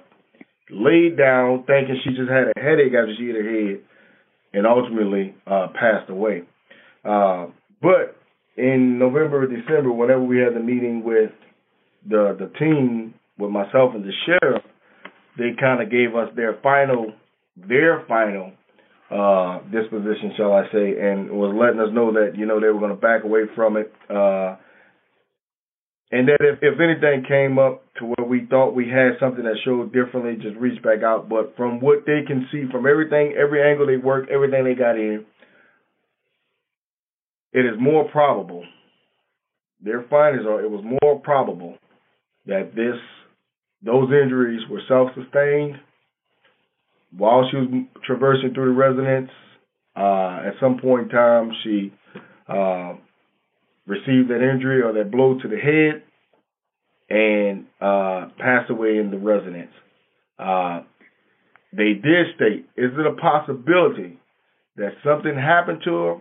Laid 0.70 1.18
down, 1.18 1.64
thinking 1.66 2.00
she 2.04 2.10
just 2.10 2.30
had 2.30 2.46
a 2.54 2.60
headache 2.60 2.94
after 2.94 3.12
she 3.18 3.26
hit 3.26 3.34
her 3.34 3.42
head, 3.42 3.80
and 4.52 4.66
ultimately 4.66 5.34
uh, 5.46 5.66
passed 5.74 6.08
away. 6.08 6.42
Uh, 7.04 7.46
but 7.82 8.16
in 8.56 8.98
November 8.98 9.42
or 9.42 9.46
December, 9.46 9.90
whenever 9.90 10.22
we 10.22 10.38
had 10.38 10.54
the 10.54 10.60
meeting 10.60 11.02
with 11.02 11.32
the 12.08 12.36
the 12.38 12.52
team, 12.58 13.14
with 13.36 13.50
myself 13.50 13.94
and 13.94 14.04
the 14.04 14.12
sheriff, 14.26 14.62
they 15.36 15.50
kind 15.58 15.82
of 15.82 15.90
gave 15.90 16.14
us 16.14 16.28
their 16.36 16.56
final 16.62 17.12
their 17.56 18.04
final 18.06 18.52
uh, 19.10 19.58
disposition, 19.72 20.32
shall 20.36 20.52
I 20.52 20.70
say, 20.70 20.94
and 21.00 21.30
was 21.30 21.54
letting 21.58 21.80
us 21.80 21.92
know 21.92 22.12
that 22.12 22.38
you 22.38 22.46
know 22.46 22.60
they 22.60 22.68
were 22.68 22.78
going 22.78 22.94
to 22.94 23.00
back 23.00 23.24
away 23.24 23.42
from 23.56 23.76
it, 23.76 23.92
uh, 24.08 24.54
and 26.12 26.28
that 26.28 26.38
if, 26.38 26.58
if 26.62 26.78
anything 26.78 27.24
came 27.26 27.58
up 27.58 27.82
to 27.98 28.06
where 28.06 28.26
we 28.26 28.46
thought 28.48 28.70
we 28.70 28.88
had 28.88 29.18
something 29.18 29.44
that 29.44 29.58
showed 29.64 29.92
differently, 29.92 30.38
just 30.40 30.56
reach 30.58 30.80
back 30.82 31.02
out. 31.02 31.28
But 31.28 31.54
from 31.56 31.80
what 31.80 32.06
they 32.06 32.22
can 32.26 32.46
see, 32.52 32.64
from 32.70 32.86
everything, 32.86 33.34
every 33.34 33.62
angle 33.62 33.86
they 33.86 33.96
worked, 33.96 34.30
everything 34.30 34.64
they 34.64 34.74
got 34.74 34.94
in, 34.94 35.26
it 37.52 37.66
is 37.66 37.80
more 37.80 38.08
probable. 38.10 38.64
Their 39.82 40.04
findings 40.08 40.46
are 40.46 40.62
it 40.62 40.70
was 40.70 40.84
more 41.02 41.18
probable 41.18 41.78
that 42.46 42.76
this 42.76 42.94
those 43.82 44.10
injuries 44.12 44.60
were 44.70 44.82
self-sustained 44.86 45.80
while 47.16 47.48
she 47.50 47.56
was 47.56 47.84
traversing 48.04 48.54
through 48.54 48.72
the 48.72 48.78
residence. 48.78 49.30
Uh, 49.96 50.46
at 50.46 50.54
some 50.60 50.78
point 50.80 51.04
in 51.04 51.08
time, 51.08 51.50
she 51.64 51.92
uh, 52.48 52.94
received 53.86 54.30
that 54.30 54.40
injury 54.40 54.82
or 54.82 54.92
that 54.92 55.10
blow 55.10 55.38
to 55.40 55.48
the 55.48 55.56
head 55.56 56.02
and 57.10 57.66
uh, 57.80 58.28
passed 58.38 58.70
away 58.70 58.98
in 58.98 59.10
the 59.10 59.18
residence. 59.18 59.72
Uh, 60.38 60.82
they 61.72 61.92
did 61.94 62.34
state, 62.36 62.66
is 62.76 62.90
it 62.96 63.06
a 63.06 63.14
possibility 63.20 64.18
that 64.76 64.92
something 65.04 65.34
happened 65.34 65.80
to 65.84 65.94
her? 65.94 66.16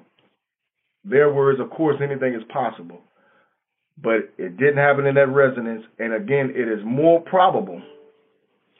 Their 1.05 1.31
words, 1.31 1.59
of 1.59 1.69
course, 1.69 1.97
anything 2.03 2.33
is 2.33 2.43
possible. 2.51 3.01
But 4.01 4.31
it 4.37 4.57
didn't 4.57 4.77
happen 4.77 5.05
in 5.05 5.15
that 5.15 5.27
residence. 5.27 5.83
And 5.97 6.13
again, 6.13 6.53
it 6.55 6.67
is 6.67 6.83
more 6.85 7.21
probable 7.21 7.81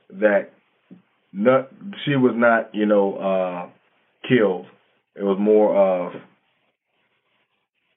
that 0.10 0.52
not 1.32 1.70
she 2.06 2.16
was 2.16 2.34
not 2.36 2.74
you 2.74 2.86
know 2.86 3.16
uh 3.16 3.70
killed. 4.28 4.66
It 5.16 5.24
was 5.24 5.38
more 5.40 5.76
of 5.76 6.14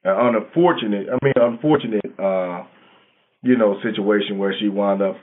an 0.04 0.34
unfortunate. 0.34 1.06
I 1.08 1.24
mean, 1.24 1.34
unfortunate. 1.36 2.18
uh 2.18 2.64
you 3.42 3.56
know 3.56 3.76
situation 3.82 4.38
where 4.38 4.54
she 4.58 4.68
wound 4.68 5.02
up 5.02 5.16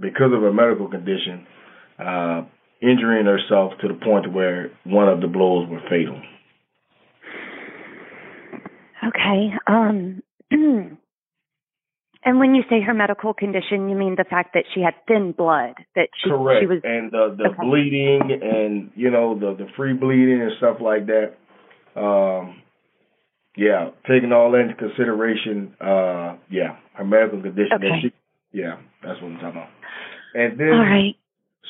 because 0.00 0.32
of 0.34 0.42
her 0.42 0.52
medical 0.52 0.88
condition 0.88 1.46
uh 1.98 2.42
injuring 2.80 3.26
herself 3.26 3.72
to 3.80 3.88
the 3.88 3.94
point 3.94 4.32
where 4.32 4.70
one 4.84 5.08
of 5.08 5.20
the 5.20 5.26
blows 5.26 5.68
were 5.68 5.80
fatal. 5.90 6.20
Okay. 9.06 9.52
Um 9.66 10.22
and 12.24 12.38
when 12.38 12.54
you 12.54 12.62
say 12.70 12.80
her 12.80 12.94
medical 12.94 13.34
condition, 13.34 13.88
you 13.88 13.96
mean 13.96 14.14
the 14.16 14.24
fact 14.24 14.54
that 14.54 14.64
she 14.74 14.80
had 14.80 14.94
thin 15.06 15.32
blood, 15.32 15.74
that 15.94 16.08
she 16.22 16.30
Correct. 16.30 16.60
she 16.62 16.66
was 16.66 16.80
and 16.84 17.10
the 17.12 17.34
the 17.36 17.48
Okay. 17.50 17.62
bleeding 17.62 18.30
and 18.42 18.90
you 18.94 19.10
know 19.10 19.38
the 19.38 19.54
the 19.54 19.70
free 19.76 19.92
bleeding 19.92 20.40
and 20.40 20.52
stuff 20.58 20.78
like 20.80 21.06
that. 21.06 21.34
Um 22.00 22.62
yeah, 23.56 23.90
taking 24.08 24.32
all 24.32 24.50
that 24.52 24.60
into 24.60 24.74
consideration, 24.74 25.74
uh 25.80 26.36
yeah, 26.50 26.76
her 26.94 27.04
medical 27.04 27.40
condition 27.42 27.78
that 27.80 27.86
Okay. 27.86 28.00
she 28.02 28.12
yeah, 28.52 28.76
that's 29.02 29.20
what 29.20 29.32
I'm 29.32 29.38
talking 29.38 29.60
about. 29.60 29.68
And 30.34 30.58
then 30.58 30.72
All 30.72 30.78
right. 30.80 31.16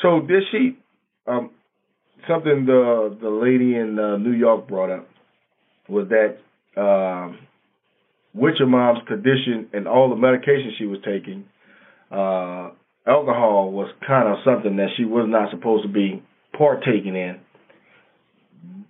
so 0.03 0.21
did 0.21 0.45
she 0.53 0.79
um 1.27 1.51
something 2.29 2.65
the 2.67 3.17
the 3.21 3.29
lady 3.29 3.75
in 3.77 3.99
uh, 3.99 4.17
New 4.19 4.33
York 4.33 4.69
brought 4.69 4.91
up 4.91 5.09
was 5.89 6.09
that 6.09 6.39
um 6.81 7.39
with 8.35 8.55
your 8.59 8.69
mom's 8.69 9.01
condition 9.07 9.69
and 9.73 9.87
all 9.87 10.11
the 10.11 10.17
medication 10.17 10.73
she 10.79 10.87
was 10.87 10.99
taking, 11.05 11.45
uh 12.11 12.71
alcohol 13.07 13.71
was 13.71 13.91
kind 14.07 14.29
of 14.29 14.39
something 14.45 14.77
that 14.77 14.89
she 14.97 15.05
was 15.05 15.27
not 15.29 15.51
supposed 15.51 15.83
to 15.87 15.93
be 15.93 16.23
partaking 16.57 17.15
in. 17.17 17.37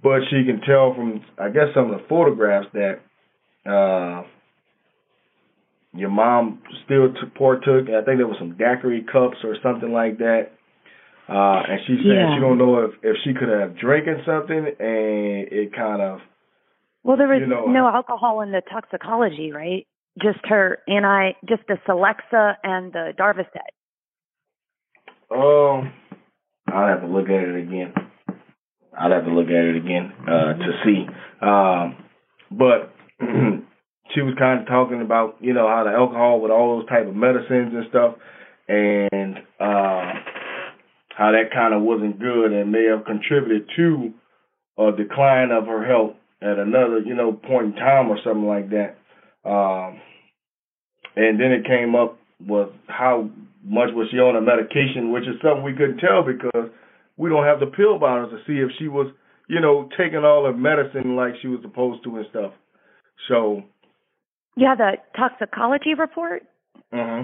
But 0.02 0.20
she 0.30 0.44
can 0.44 0.60
tell 0.66 0.94
from 0.94 1.22
I 1.38 1.48
guess 1.50 1.68
some 1.74 1.90
of 1.90 1.98
the 2.00 2.06
photographs 2.08 2.68
that 2.74 3.00
uh 3.70 4.24
your 5.96 6.10
mom 6.10 6.60
still 6.84 7.12
took 7.14 7.34
partook. 7.34 7.88
I 7.88 8.04
think 8.04 8.18
there 8.18 8.26
was 8.26 8.36
some 8.38 8.56
daiquiri 8.56 9.04
cups 9.10 9.36
or 9.44 9.56
something 9.62 9.92
like 9.92 10.18
that. 10.18 10.48
Uh, 11.28 11.62
and 11.70 11.80
she 11.86 11.96
said 12.02 12.12
Yeah. 12.16 12.34
she 12.34 12.40
don't 12.40 12.58
know 12.58 12.80
if 12.84 12.92
if 13.02 13.16
she 13.24 13.32
could 13.32 13.48
have 13.48 13.76
drinking 13.78 14.20
something 14.26 14.58
and 14.58 15.48
it 15.50 15.72
kind 15.74 16.02
of 16.02 16.20
Well, 17.04 17.18
there 17.18 17.28
was 17.28 17.40
you 17.40 17.46
know, 17.46 17.66
no 17.66 17.86
alcohol 17.86 18.40
in 18.40 18.50
the 18.50 18.62
toxicology, 18.72 19.52
right? 19.52 19.86
Just 20.20 20.38
her 20.44 20.78
and 20.86 21.04
I, 21.04 21.36
just 21.46 21.62
the 21.68 21.76
Celexa 21.86 22.54
and 22.64 22.92
the 22.92 23.12
Darvocet. 23.18 23.72
um 25.30 25.92
I'll 26.66 26.88
have 26.88 27.02
to 27.02 27.06
look 27.06 27.26
at 27.26 27.46
it 27.46 27.56
again. 27.62 27.92
I'll 28.98 29.10
have 29.10 29.24
to 29.26 29.30
look 29.30 29.48
at 29.48 29.64
it 29.64 29.76
again 29.76 30.12
uh 30.22 30.54
to 30.54 30.72
see. 30.84 31.06
Um 31.42 31.96
but 32.50 32.94
she 34.14 34.22
was 34.22 34.34
kind 34.38 34.60
of 34.60 34.66
talking 34.66 35.02
about, 35.02 35.36
you 35.40 35.52
know, 35.52 35.68
how 35.68 35.84
the 35.84 35.90
alcohol 35.90 36.40
with 36.40 36.50
all 36.50 36.78
those 36.78 36.88
type 36.88 37.06
of 37.06 37.14
medicines 37.14 37.74
and 37.74 37.84
stuff 37.90 38.14
and 38.66 39.36
uh 39.60 40.12
how 41.14 41.32
that 41.32 41.52
kind 41.52 41.74
of 41.74 41.82
wasn't 41.82 42.18
good 42.18 42.50
and 42.50 42.72
may 42.72 42.86
have 42.86 43.04
contributed 43.04 43.68
to 43.76 44.12
a 44.78 44.90
decline 44.96 45.50
of 45.50 45.66
her 45.66 45.86
health 45.86 46.16
at 46.44 46.58
another, 46.58 46.98
you 46.98 47.14
know, 47.14 47.32
point 47.32 47.66
in 47.66 47.74
time 47.74 48.10
or 48.10 48.18
something 48.22 48.46
like 48.46 48.68
that. 48.70 48.96
Um, 49.48 50.00
and 51.16 51.40
then 51.40 51.52
it 51.52 51.64
came 51.66 51.94
up 51.94 52.18
with 52.46 52.68
how 52.86 53.30
much 53.64 53.90
was 53.94 54.08
she 54.10 54.18
on 54.18 54.36
a 54.36 54.40
medication, 54.40 55.10
which 55.12 55.24
is 55.24 55.40
something 55.42 55.62
we 55.62 55.72
couldn't 55.72 55.98
tell 55.98 56.22
because 56.22 56.70
we 57.16 57.30
don't 57.30 57.46
have 57.46 57.60
the 57.60 57.66
pill 57.66 57.98
bottles 57.98 58.32
to 58.32 58.38
see 58.46 58.58
if 58.60 58.70
she 58.78 58.88
was, 58.88 59.10
you 59.48 59.60
know, 59.60 59.88
taking 59.96 60.24
all 60.24 60.44
her 60.44 60.52
medicine 60.52 61.16
like 61.16 61.34
she 61.40 61.48
was 61.48 61.60
supposed 61.62 62.04
to 62.04 62.16
and 62.16 62.26
stuff. 62.30 62.52
So, 63.28 63.62
Yeah, 64.56 64.74
the 64.74 64.92
toxicology 65.16 65.94
report. 65.94 66.42
uh 66.92 67.22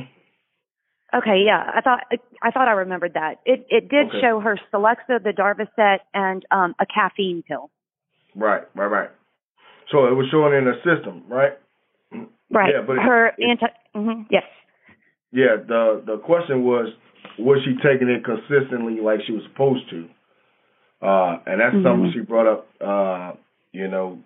Okay, 1.13 1.43
yeah, 1.45 1.69
I 1.75 1.81
thought 1.81 2.05
I 2.41 2.51
thought 2.53 2.69
I 2.69 2.73
remembered 2.73 3.15
that. 3.15 3.41
It 3.45 3.67
it 3.69 3.89
did 3.89 4.07
Okay. 4.07 4.21
show 4.21 4.39
her 4.39 4.57
Celexa, 4.73 5.21
the 5.23 5.33
Darvocet, 5.37 5.99
and 6.15 6.47
um 6.53 6.75
a 6.79 6.87
caffeine 6.87 7.43
pill. 7.43 7.69
Right, 8.37 8.63
right, 8.75 8.87
right. 8.87 9.11
So 9.91 10.07
it 10.07 10.15
was 10.15 10.27
showing 10.31 10.55
in 10.55 10.65
her 10.65 10.77
system, 10.85 11.25
right? 11.29 11.53
Right. 12.53 12.73
Yeah, 12.75 12.83
but 12.87 12.97
her 12.99 13.29
it- 13.39 13.49
anti. 13.49 13.67
hmm 13.95 14.23
yes. 14.31 14.45
Yeah, 15.33 15.57
the 15.67 16.03
the 16.07 16.19
question 16.19 16.65
was 16.65 16.89
was 17.39 17.59
she 17.65 17.75
taking 17.83 18.09
it 18.09 18.25
consistently 18.25 19.01
like 19.01 19.21
she 19.27 19.33
was 19.33 19.43
supposed 19.53 19.89
to? 19.91 20.09
Uh, 21.03 21.39
and 21.47 21.61
that's 21.61 21.73
something 21.83 22.11
Mhm. 22.11 22.13
she 22.13 22.21
brought 22.21 22.47
up. 22.47 22.67
Uh, 22.81 23.33
you 23.73 23.89
know, 23.89 24.19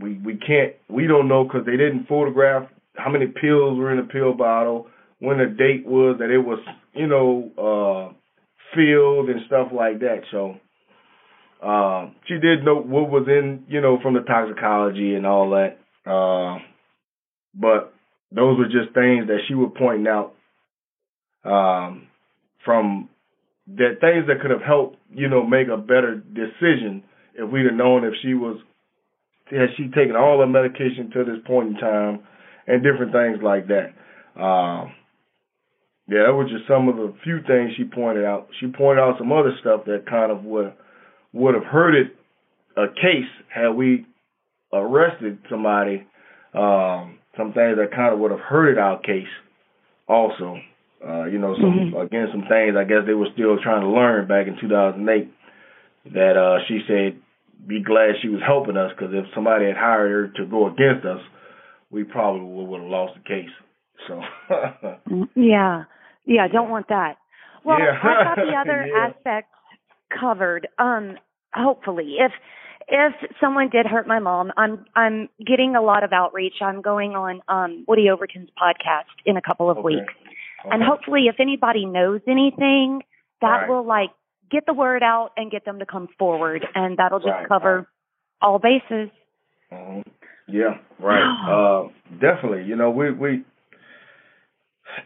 we 0.00 0.14
we 0.24 0.36
can't 0.36 0.74
we 0.88 1.06
don't 1.06 1.28
know 1.28 1.44
because 1.44 1.64
they 1.66 1.76
didn't 1.76 2.04
photograph 2.06 2.68
how 2.96 3.10
many 3.10 3.26
pills 3.26 3.78
were 3.78 3.90
in 3.90 3.96
the 3.96 4.02
pill 4.04 4.34
bottle, 4.34 4.86
when 5.20 5.38
the 5.38 5.46
date 5.46 5.86
was 5.86 6.18
that 6.18 6.30
it 6.30 6.38
was, 6.38 6.58
you 6.92 7.06
know, 7.06 7.50
uh, 7.56 8.12
filled 8.74 9.30
and 9.30 9.40
stuff 9.46 9.68
like 9.72 10.00
that. 10.00 10.22
So. 10.30 10.56
Uh, 11.62 12.10
she 12.26 12.34
did 12.34 12.64
know 12.64 12.76
what 12.76 13.10
was 13.10 13.26
in, 13.28 13.64
you 13.68 13.80
know, 13.80 13.98
from 14.02 14.14
the 14.14 14.20
toxicology 14.20 15.14
and 15.14 15.26
all 15.26 15.50
that. 15.50 15.76
Uh, 16.10 16.58
but 17.54 17.92
those 18.32 18.58
were 18.58 18.64
just 18.64 18.94
things 18.94 19.26
that 19.26 19.40
she 19.46 19.54
was 19.54 19.72
pointing 19.76 20.06
out 20.06 20.34
um, 21.44 22.06
from 22.64 23.08
that 23.76 24.00
things 24.00 24.26
that 24.26 24.40
could 24.40 24.50
have 24.50 24.62
helped, 24.62 24.96
you 25.12 25.28
know, 25.28 25.46
make 25.46 25.68
a 25.68 25.76
better 25.76 26.16
decision 26.16 27.02
if 27.34 27.50
we'd 27.50 27.66
have 27.66 27.74
known 27.74 28.04
if 28.04 28.14
she 28.22 28.34
was 28.34 28.58
had 29.50 29.68
she 29.76 29.88
taken 29.88 30.16
all 30.16 30.38
her 30.38 30.46
medication 30.46 31.10
to 31.12 31.24
this 31.24 31.42
point 31.46 31.68
in 31.68 31.74
time 31.74 32.20
and 32.66 32.82
different 32.82 33.12
things 33.12 33.38
like 33.42 33.66
that. 33.68 33.92
Um, 34.40 34.92
yeah, 36.06 36.26
that 36.26 36.34
was 36.34 36.50
just 36.50 36.66
some 36.66 36.88
of 36.88 36.96
the 36.96 37.14
few 37.24 37.38
things 37.46 37.72
she 37.76 37.84
pointed 37.84 38.24
out. 38.24 38.48
She 38.60 38.66
pointed 38.66 39.02
out 39.02 39.18
some 39.18 39.32
other 39.32 39.52
stuff 39.60 39.84
that 39.86 40.06
kind 40.08 40.30
of 40.32 40.44
would 40.44 40.72
would 41.32 41.54
have 41.54 41.64
hurted 41.64 42.10
a 42.76 42.86
case 42.88 43.28
had 43.52 43.70
we 43.70 44.06
arrested 44.72 45.38
somebody. 45.50 46.06
Um, 46.54 47.18
some 47.36 47.52
things 47.52 47.76
that 47.78 47.90
kind 47.94 48.12
of 48.12 48.18
would 48.20 48.30
have 48.32 48.40
hurted 48.40 48.78
our 48.78 48.98
case 49.00 49.28
also. 50.08 50.58
Uh, 51.06 51.24
you 51.24 51.38
know, 51.38 51.54
some 51.56 51.72
Mhm. 51.92 52.00
again 52.02 52.28
some 52.30 52.42
things 52.46 52.76
I 52.76 52.84
guess 52.84 53.06
they 53.06 53.14
were 53.14 53.30
still 53.32 53.56
trying 53.58 53.80
to 53.82 53.88
learn 53.88 54.26
back 54.26 54.46
in 54.46 54.56
2008 54.60 55.32
that 56.12 56.36
uh 56.36 56.58
she 56.66 56.82
said 56.86 57.16
be 57.66 57.80
glad 57.82 58.16
she 58.20 58.28
was 58.28 58.42
helping 58.42 58.76
us 58.76 58.90
because 58.92 59.14
if 59.14 59.24
somebody 59.34 59.66
had 59.66 59.76
hired 59.76 60.10
her 60.10 60.28
to 60.36 60.44
go 60.46 60.66
against 60.66 61.06
us, 61.06 61.20
we 61.90 62.04
probably 62.04 62.42
would 62.42 62.80
have 62.80 62.90
lost 62.90 63.14
the 63.14 63.20
case. 63.28 63.50
So 64.08 64.20
Mm, 65.08 65.28
Yeah. 65.34 65.84
Yeah, 66.26 66.48
don't 66.48 66.68
want 66.68 66.88
that. 66.88 67.16
Well, 67.64 67.78
Yeah. 67.78 67.98
I 68.02 68.24
got 68.24 68.36
the 68.36 68.54
other 68.56 68.86
Yeah. 68.92 69.06
aspects 69.08 69.54
covered. 70.18 70.68
Um, 70.78 71.16
hopefully. 71.54 72.16
If 72.18 72.32
if 72.88 73.12
someone 73.40 73.68
did 73.70 73.86
hurt 73.86 74.06
my 74.06 74.18
mom, 74.18 74.50
I'm 74.56 74.84
I'm 74.96 75.28
getting 75.46 75.76
a 75.76 75.82
lot 75.82 76.02
of 76.02 76.12
outreach. 76.12 76.54
I'm 76.60 76.82
going 76.82 77.12
on 77.14 77.40
um 77.48 77.84
Woody 77.86 78.10
Overton's 78.10 78.50
podcast 78.60 79.04
in 79.24 79.36
a 79.36 79.42
couple 79.42 79.70
of 79.70 79.78
Okay. 79.78 79.96
weeks. 79.96 80.14
And 80.70 80.82
hopefully 80.82 81.26
if 81.28 81.36
anybody 81.40 81.86
knows 81.86 82.20
anything, 82.26 83.02
that 83.40 83.60
Right. 83.62 83.68
will 83.68 83.84
like 83.84 84.10
get 84.50 84.66
the 84.66 84.74
word 84.74 85.02
out 85.02 85.30
and 85.36 85.50
get 85.50 85.64
them 85.64 85.78
to 85.78 85.86
come 85.86 86.08
forward 86.18 86.66
and 86.74 86.96
that'll 86.96 87.20
just 87.20 87.30
Right, 87.30 87.48
cover 87.48 87.86
all 88.42 88.58
bases. 88.58 89.10
Mhm. 89.72 90.04
Yeah, 90.48 90.78
right. 90.98 91.22
uh, 91.48 91.88
definitely. 92.18 92.64
You 92.64 92.76
know, 92.76 92.90
we 92.90 93.12
we. 93.12 93.44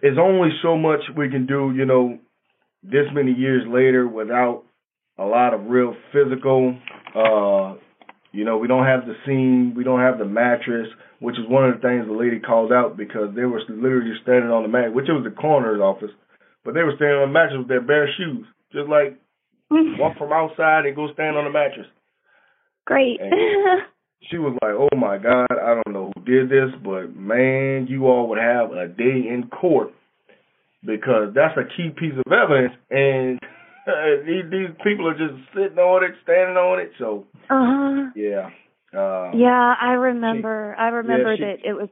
It's 0.01 0.19
only 0.19 0.51
so 0.63 0.77
much 0.79 1.01
we 1.15 1.29
can 1.29 1.45
do. 1.47 1.73
You 1.73 1.85
know, 1.85 2.19
this 2.83 3.07
many 3.13 3.33
years 3.33 3.67
later 3.67 4.09
without 4.09 4.65
a 5.19 5.25
lot 5.25 5.55
of 5.55 5.67
real 5.67 5.95
physical. 6.12 6.77
Uh, 7.15 7.79
you 8.33 8.45
know, 8.45 8.59
we 8.59 8.67
don't 8.67 8.87
have 8.87 9.07
the 9.07 9.15
scene, 9.25 9.75
we 9.77 9.85
don't 9.85 10.01
have 10.01 10.19
the 10.19 10.25
mattress, 10.25 10.89
which 11.21 11.39
is 11.39 11.47
one 11.49 11.69
of 11.69 11.77
the 11.77 11.81
things 11.81 12.07
the 12.07 12.12
lady 12.12 12.41
called 12.41 12.73
out 12.73 12.97
because 12.97 13.35
they 13.37 13.45
were 13.45 13.62
literally 13.69 14.12
standing 14.23 14.51
on 14.51 14.62
the 14.62 14.69
mat, 14.69 14.93
which 14.93 15.09
it 15.09 15.12
was 15.12 15.25
the 15.25 15.31
coroner's 15.31 15.81
office, 15.81 16.11
but 16.65 16.75
they 16.75 16.83
were 16.83 16.95
standing 16.97 17.19
on 17.19 17.29
the 17.29 17.33
mattress 17.33 17.59
with 17.59 17.69
their 17.69 17.81
bare 17.81 18.09
shoes, 18.19 18.45
just 18.73 18.89
like 18.89 19.17
walk 19.71 20.19
from 20.19 20.33
outside 20.33 20.87
and 20.87 20.97
go 20.97 21.07
stand 21.12 21.37
on 21.37 21.45
the 21.45 21.51
mattress. 21.51 21.87
Great. 22.85 23.21
She 24.31 24.39
was 24.39 24.57
like, 24.62 24.73
"Oh 24.73 24.97
my 24.97 25.19
God, 25.19 25.47
I 25.51 25.75
don't 25.75 25.93
know 25.93 26.11
who 26.15 26.25
did 26.25 26.49
this, 26.49 26.75
but 26.83 27.15
man, 27.15 27.87
you 27.91 28.07
all 28.07 28.29
would 28.31 28.39
have 28.39 28.73
a 28.73 28.89
day 28.89 29.29
in 29.29 29.51
court 29.53 29.93
because 30.81 31.35
that's 31.35 31.59
a 31.59 31.69
key 31.77 31.91
piece 31.91 32.15
of 32.25 32.33
evidence, 32.33 32.73
and 32.91 33.39
these 34.26 34.45
these 34.51 34.70
people 34.82 35.09
are 35.09 35.18
just 35.18 35.35
sitting 35.55 35.78
on 35.78 36.05
it, 36.05 36.12
standing 36.22 36.57
on 36.57 36.80
it. 36.80 36.93
So 36.99 37.26
uh-huh. 37.51 38.11
yeah, 38.16 38.51
uh, 38.99 39.32
Yeah, 39.35 39.74
I 39.80 39.93
remember. 39.93 40.74
I 40.78 40.89
remember 40.89 41.37
she- 41.37 41.43
that 41.43 41.57
it 41.64 41.74
was 41.74 41.89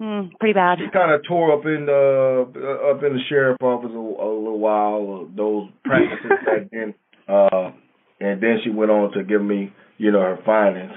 mm, 0.00 0.30
pretty 0.38 0.54
bad. 0.54 0.78
She 0.78 0.90
kind 0.90 1.12
of 1.12 1.22
tore 1.26 1.52
up 1.52 1.64
in 1.64 1.86
the 1.86 2.46
uh, 2.54 2.90
up 2.90 3.02
in 3.02 3.14
the 3.14 3.22
sheriff 3.28 3.58
office 3.62 3.90
a, 3.92 3.98
a 3.98 4.30
little 4.30 4.58
while. 4.58 5.26
Uh, 5.26 5.36
those 5.36 5.68
practices 5.84 6.32
back 6.44 6.70
then. 6.70 6.94
Uh, 7.28 7.72
and 8.20 8.42
then 8.42 8.58
she 8.64 8.70
went 8.70 8.90
on 8.90 9.12
to 9.12 9.22
give 9.22 9.42
me, 9.42 9.72
you 9.98 10.10
know, 10.10 10.20
her 10.20 10.38
findings. 10.44 10.92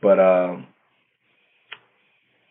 But 0.00 0.20
um, 0.20 0.66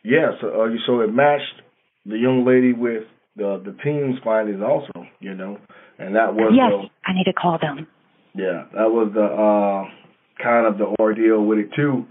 yeah, 0.03 0.31
so 0.41 0.47
uh, 0.47 0.67
so 0.85 1.01
it 1.01 1.13
matched 1.13 1.61
the 2.05 2.17
young 2.17 2.45
lady 2.45 2.73
with 2.73 3.03
the 3.35 3.61
the 3.63 3.75
team's 3.83 4.15
findings 4.23 4.61
also, 4.61 5.07
you 5.19 5.35
know, 5.35 5.57
and 5.99 6.15
that 6.15 6.33
was 6.33 6.53
yes, 6.55 6.71
the, 6.71 7.09
I 7.09 7.13
need 7.13 7.25
to 7.25 7.33
call 7.33 7.57
them. 7.61 7.87
yeah, 8.33 8.65
that 8.73 8.89
was 8.91 9.11
the 9.13 9.23
uh, 9.23 10.43
kind 10.43 10.67
of 10.67 10.77
the 10.77 10.95
ordeal 10.99 11.43
with 11.43 11.59
it 11.59 11.69
too. 11.75 12.05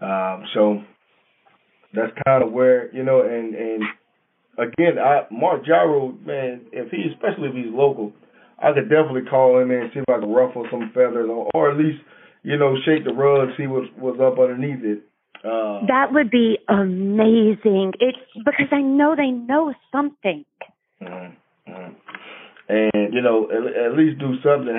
Um, 0.00 0.44
so 0.54 0.82
that's 1.94 2.12
kind 2.26 2.42
of 2.42 2.52
where 2.52 2.92
you 2.94 3.02
know, 3.02 3.22
and 3.22 3.54
and 3.54 3.82
again, 4.58 4.98
I 4.98 5.26
Mark 5.30 5.64
Jarrow, 5.66 6.12
man, 6.24 6.62
if 6.72 6.90
he 6.90 7.04
especially 7.12 7.48
if 7.48 7.54
he's 7.54 7.72
local, 7.74 8.12
I 8.58 8.72
could 8.72 8.88
definitely 8.88 9.28
call 9.28 9.60
in 9.60 9.68
there 9.68 9.82
and 9.82 9.90
see 9.92 10.00
if 10.00 10.08
I 10.08 10.20
can 10.20 10.30
ruffle 10.30 10.66
some 10.70 10.90
feathers, 10.94 11.28
or, 11.28 11.50
or 11.54 11.70
at 11.70 11.76
least 11.76 11.98
you 12.42 12.56
know 12.56 12.74
shake 12.86 13.04
the 13.04 13.12
rug, 13.12 13.48
see 13.58 13.66
what 13.66 13.84
was 13.98 14.18
up 14.20 14.38
underneath 14.38 14.84
it. 14.84 15.02
Uh, 15.42 15.86
That 15.88 16.12
would 16.12 16.30
be 16.30 16.58
amazing. 16.68 17.92
It's 17.98 18.18
because 18.44 18.68
I 18.72 18.82
know 18.82 19.14
they 19.16 19.30
know 19.30 19.72
something. 19.90 20.44
Mhm, 21.02 21.32
mhm. 21.68 21.94
And 22.68 23.14
you 23.14 23.20
know, 23.22 23.48
at, 23.50 23.76
at 23.86 23.96
least 23.96 24.18
do 24.18 24.34
something. 24.42 24.74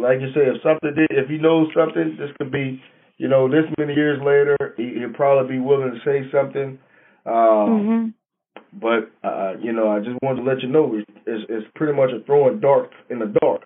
Like 0.00 0.20
you 0.20 0.32
said, 0.34 0.48
if 0.48 0.62
something 0.62 0.94
did, 0.94 1.10
if 1.10 1.28
he 1.28 1.38
knows 1.38 1.68
something, 1.74 2.16
this 2.18 2.30
could 2.38 2.50
be, 2.50 2.82
you 3.18 3.28
know, 3.28 3.48
this 3.48 3.64
many 3.78 3.94
years 3.94 4.18
later, 4.20 4.56
he, 4.76 4.94
he'll 4.98 5.12
probably 5.12 5.56
be 5.56 5.60
willing 5.60 5.92
to 5.92 6.00
say 6.04 6.28
something. 6.30 6.78
Um, 7.26 8.12
hmm 8.52 8.78
But 8.80 9.10
uh, 9.24 9.54
you 9.60 9.72
know, 9.72 9.88
I 9.90 10.00
just 10.00 10.18
wanted 10.22 10.42
to 10.42 10.48
let 10.48 10.62
you 10.62 10.68
know 10.68 10.94
it's, 10.96 11.10
it's, 11.26 11.44
it's 11.48 11.66
pretty 11.74 11.92
much 11.94 12.10
a 12.12 12.22
throwing 12.24 12.60
dark 12.60 12.90
in 13.08 13.18
the 13.18 13.32
dark. 13.40 13.62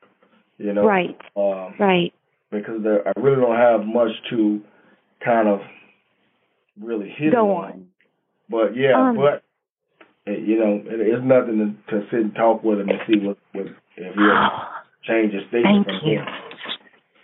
You 0.58 0.72
know, 0.72 0.86
Right. 0.86 1.16
Um, 1.36 1.74
Right. 1.78 2.12
because 2.50 2.82
there, 2.84 3.06
I 3.08 3.12
really 3.20 3.40
don't 3.40 3.56
have 3.56 3.86
much 3.86 4.12
to 4.30 4.60
kind 5.24 5.48
of 5.48 5.60
really 6.80 7.08
hit 7.08 7.32
Go 7.32 7.50
on. 7.56 7.64
on. 7.64 7.86
But 8.48 8.76
yeah, 8.76 8.92
Um, 8.94 9.16
but 9.16 9.34
eh, 9.34 9.38
you 10.26 10.58
know, 10.58 10.80
it, 10.84 11.00
it's 11.00 11.24
nothing 11.24 11.76
to, 11.88 11.92
to 11.92 12.06
sit 12.10 12.20
and 12.20 12.34
talk 12.34 12.62
with 12.62 12.80
him 12.80 12.88
and 12.88 12.98
see 13.06 13.18
what, 13.26 13.38
what 13.52 13.66
if 13.66 14.14
he'll 14.14 14.14
change 15.04 15.32
his 15.32 15.42
statement 15.48 15.86
Thank 15.86 16.04
you. 16.04 16.20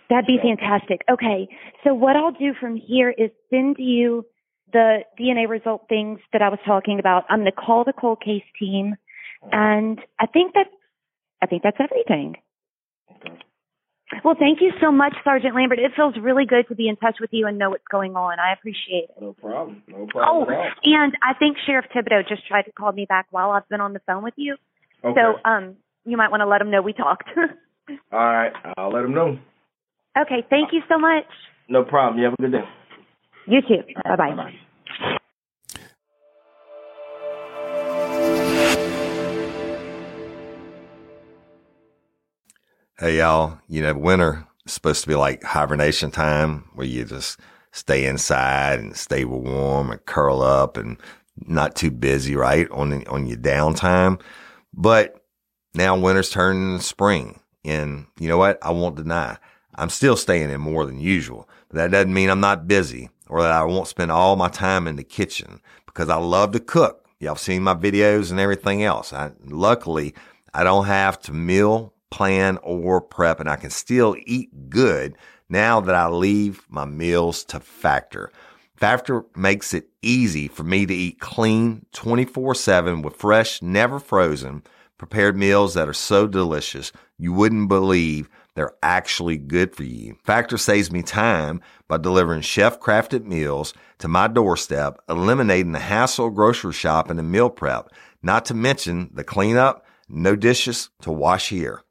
That'd 0.09 0.27
be 0.27 0.39
fantastic. 0.43 1.01
Okay, 1.09 1.47
so 1.85 1.93
what 1.93 2.17
I'll 2.17 2.33
do 2.33 2.53
from 2.59 2.75
here 2.75 3.09
is 3.09 3.31
send 3.49 3.77
you 3.79 4.25
the 4.73 4.99
DNA 5.17 5.47
result 5.47 5.85
things 5.87 6.19
that 6.33 6.41
I 6.41 6.49
was 6.49 6.59
talking 6.65 6.99
about. 6.99 7.23
I'm 7.29 7.39
going 7.39 7.51
to 7.51 7.53
call 7.53 7.85
the 7.85 7.93
cold 7.93 8.21
case 8.21 8.43
team, 8.59 8.95
and 9.53 9.99
I 10.19 10.25
think 10.25 10.53
that 10.53 10.67
I 11.41 11.45
think 11.45 11.63
that's 11.63 11.77
everything. 11.79 12.35
Well, 14.23 14.35
thank 14.37 14.59
you 14.61 14.71
so 14.81 14.91
much, 14.91 15.13
Sergeant 15.23 15.55
Lambert. 15.55 15.79
It 15.79 15.91
feels 15.95 16.15
really 16.21 16.45
good 16.45 16.67
to 16.67 16.75
be 16.75 16.87
in 16.89 16.95
touch 16.97 17.15
with 17.21 17.29
you 17.31 17.47
and 17.47 17.57
know 17.57 17.69
what's 17.69 17.87
going 17.89 18.15
on. 18.15 18.39
I 18.39 18.53
appreciate 18.53 19.05
it. 19.09 19.11
No 19.21 19.33
problem. 19.33 19.83
No 19.87 20.03
Oh, 20.03 20.07
problem 20.09 20.57
all. 20.57 20.69
and 20.83 21.17
I 21.23 21.33
think 21.33 21.57
Sheriff 21.65 21.85
Thibodeaux 21.95 22.27
just 22.27 22.45
tried 22.47 22.63
to 22.63 22.71
call 22.71 22.91
me 22.91 23.05
back 23.05 23.27
while 23.31 23.51
I've 23.51 23.67
been 23.69 23.81
on 23.81 23.93
the 23.93 24.01
phone 24.05 24.23
with 24.23 24.33
you. 24.35 24.57
Okay. 25.03 25.19
So, 25.19 25.49
um, 25.49 25.77
you 26.05 26.17
might 26.17 26.29
want 26.29 26.41
to 26.41 26.47
let 26.47 26.61
him 26.61 26.71
know 26.71 26.81
we 26.81 26.93
talked. 26.93 27.29
all 28.11 28.19
right, 28.19 28.51
I'll 28.77 28.91
let 28.91 29.05
him 29.05 29.13
know. 29.13 29.37
okay, 30.19 30.45
thank 30.49 30.73
you 30.73 30.81
so 30.89 30.97
much. 30.97 31.25
No 31.69 31.83
problem. 31.83 32.19
You 32.19 32.25
have 32.25 32.33
a 32.33 32.41
good 32.41 32.51
day. 32.51 32.65
You 33.47 33.61
too. 33.61 33.93
Bye. 34.03 34.35
Bye. 34.35 34.53
Hey 43.01 43.17
y'all, 43.17 43.57
you 43.67 43.81
know, 43.81 43.95
winter 43.95 44.45
is 44.63 44.73
supposed 44.73 45.01
to 45.01 45.07
be 45.07 45.15
like 45.15 45.41
hibernation 45.41 46.11
time 46.11 46.65
where 46.75 46.85
you 46.85 47.03
just 47.03 47.39
stay 47.71 48.05
inside 48.05 48.77
and 48.77 48.95
stay 48.95 49.25
warm 49.25 49.89
and 49.89 50.05
curl 50.05 50.43
up 50.43 50.77
and 50.77 50.97
not 51.47 51.75
too 51.75 51.89
busy, 51.89 52.35
right? 52.35 52.69
On, 52.69 53.03
on 53.07 53.25
your 53.25 53.39
downtime. 53.39 54.21
But 54.71 55.25
now 55.73 55.97
winter's 55.97 56.29
turning 56.29 56.79
spring 56.79 57.39
and 57.65 58.05
you 58.19 58.27
know 58.27 58.37
what? 58.37 58.59
I 58.61 58.69
won't 58.69 58.97
deny 58.97 59.35
I'm 59.73 59.89
still 59.89 60.15
staying 60.15 60.51
in 60.51 60.61
more 60.61 60.85
than 60.85 60.99
usual, 60.99 61.49
but 61.69 61.77
that 61.77 61.89
doesn't 61.89 62.13
mean 62.13 62.29
I'm 62.29 62.39
not 62.39 62.67
busy 62.67 63.09
or 63.29 63.41
that 63.41 63.51
I 63.51 63.63
won't 63.63 63.87
spend 63.87 64.11
all 64.11 64.35
my 64.35 64.49
time 64.49 64.87
in 64.87 64.97
the 64.97 65.03
kitchen 65.03 65.59
because 65.87 66.09
I 66.09 66.17
love 66.17 66.51
to 66.51 66.59
cook. 66.59 67.09
Y'all 67.19 67.35
seen 67.35 67.63
my 67.63 67.73
videos 67.73 68.29
and 68.29 68.39
everything 68.39 68.83
else. 68.83 69.11
I, 69.11 69.31
luckily, 69.43 70.13
I 70.53 70.63
don't 70.63 70.85
have 70.85 71.19
to 71.21 71.33
meal 71.33 71.95
plan 72.11 72.59
or 72.61 73.01
prep 73.01 73.39
and 73.39 73.49
I 73.49 73.55
can 73.55 73.71
still 73.71 74.15
eat 74.25 74.69
good 74.69 75.15
now 75.49 75.81
that 75.81 75.95
I 75.95 76.07
leave 76.07 76.65
my 76.69 76.85
meals 76.85 77.43
to 77.45 77.59
Factor. 77.59 78.31
Factor 78.75 79.25
makes 79.35 79.73
it 79.73 79.89
easy 80.01 80.47
for 80.47 80.63
me 80.63 80.85
to 80.85 80.93
eat 80.93 81.19
clean 81.19 81.85
24 81.93 82.55
7 82.55 83.01
with 83.01 83.15
fresh, 83.15 83.61
never 83.61 83.99
frozen, 83.99 84.63
prepared 84.97 85.37
meals 85.37 85.73
that 85.73 85.87
are 85.87 85.93
so 85.93 86.27
delicious 86.27 86.91
you 87.17 87.33
wouldn't 87.33 87.69
believe 87.69 88.29
they're 88.55 88.75
actually 88.83 89.37
good 89.37 89.75
for 89.75 89.83
you. 89.83 90.15
Factor 90.23 90.57
saves 90.57 90.91
me 90.91 91.03
time 91.03 91.61
by 91.87 91.97
delivering 91.97 92.41
chef 92.41 92.79
crafted 92.79 93.25
meals 93.25 93.73
to 93.99 94.07
my 94.07 94.27
doorstep, 94.27 94.99
eliminating 95.07 95.71
the 95.71 95.79
hassle 95.79 96.27
of 96.27 96.35
grocery 96.35 96.73
shopping 96.73 97.19
and 97.19 97.31
meal 97.31 97.49
prep, 97.49 97.89
not 98.21 98.45
to 98.45 98.53
mention 98.53 99.09
the 99.13 99.23
cleanup, 99.23 99.85
no 100.09 100.35
dishes 100.35 100.89
to 101.01 101.11
wash 101.11 101.49
here. 101.49 101.83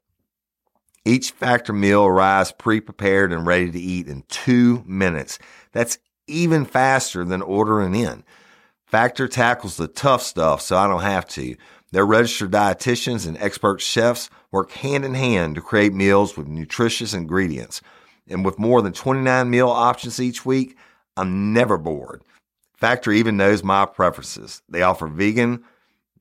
Each 1.03 1.31
Factor 1.31 1.73
meal 1.73 2.05
arrives 2.05 2.51
pre-prepared 2.51 3.33
and 3.33 3.45
ready 3.45 3.71
to 3.71 3.79
eat 3.79 4.07
in 4.07 4.23
two 4.29 4.83
minutes. 4.85 5.39
That's 5.71 5.97
even 6.27 6.65
faster 6.65 7.25
than 7.25 7.41
ordering 7.41 7.95
in. 7.95 8.23
Factor 8.85 9.27
tackles 9.27 9.77
the 9.77 9.87
tough 9.87 10.21
stuff 10.21 10.61
so 10.61 10.77
I 10.77 10.87
don't 10.87 11.01
have 11.01 11.27
to. 11.29 11.55
Their 11.91 12.05
registered 12.05 12.51
dietitians 12.51 13.27
and 13.27 13.37
expert 13.37 13.81
chefs 13.81 14.29
work 14.51 14.71
hand 14.71 15.03
in 15.03 15.13
hand 15.13 15.55
to 15.55 15.61
create 15.61 15.93
meals 15.93 16.37
with 16.37 16.47
nutritious 16.47 17.13
ingredients. 17.13 17.81
And 18.27 18.45
with 18.45 18.59
more 18.59 18.81
than 18.81 18.93
29 18.93 19.49
meal 19.49 19.69
options 19.69 20.19
each 20.21 20.45
week, 20.45 20.77
I'm 21.17 21.51
never 21.51 21.77
bored. 21.77 22.21
Factor 22.77 23.11
even 23.11 23.37
knows 23.37 23.63
my 23.63 23.85
preferences. 23.85 24.61
They 24.69 24.81
offer 24.81 25.07
vegan, 25.07 25.63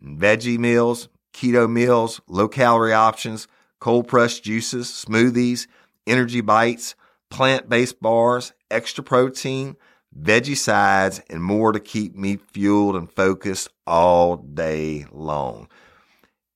veggie 0.02 0.58
meals, 0.58 1.08
keto 1.32 1.70
meals, 1.70 2.20
low 2.26 2.48
calorie 2.48 2.92
options, 2.92 3.46
cold 3.80 4.06
pressed 4.06 4.44
juices, 4.44 4.86
smoothies, 4.86 5.66
energy 6.06 6.40
bites, 6.40 6.94
plant 7.30 7.68
based 7.68 8.00
bars, 8.00 8.52
extra 8.70 9.02
protein, 9.02 9.74
veggie 10.18 10.56
sides, 10.56 11.20
and 11.30 11.42
more 11.42 11.72
to 11.72 11.80
keep 11.80 12.14
me 12.14 12.36
fueled 12.36 12.94
and 12.96 13.10
focused 13.10 13.68
all 13.86 14.36
day 14.36 15.06
long. 15.10 15.68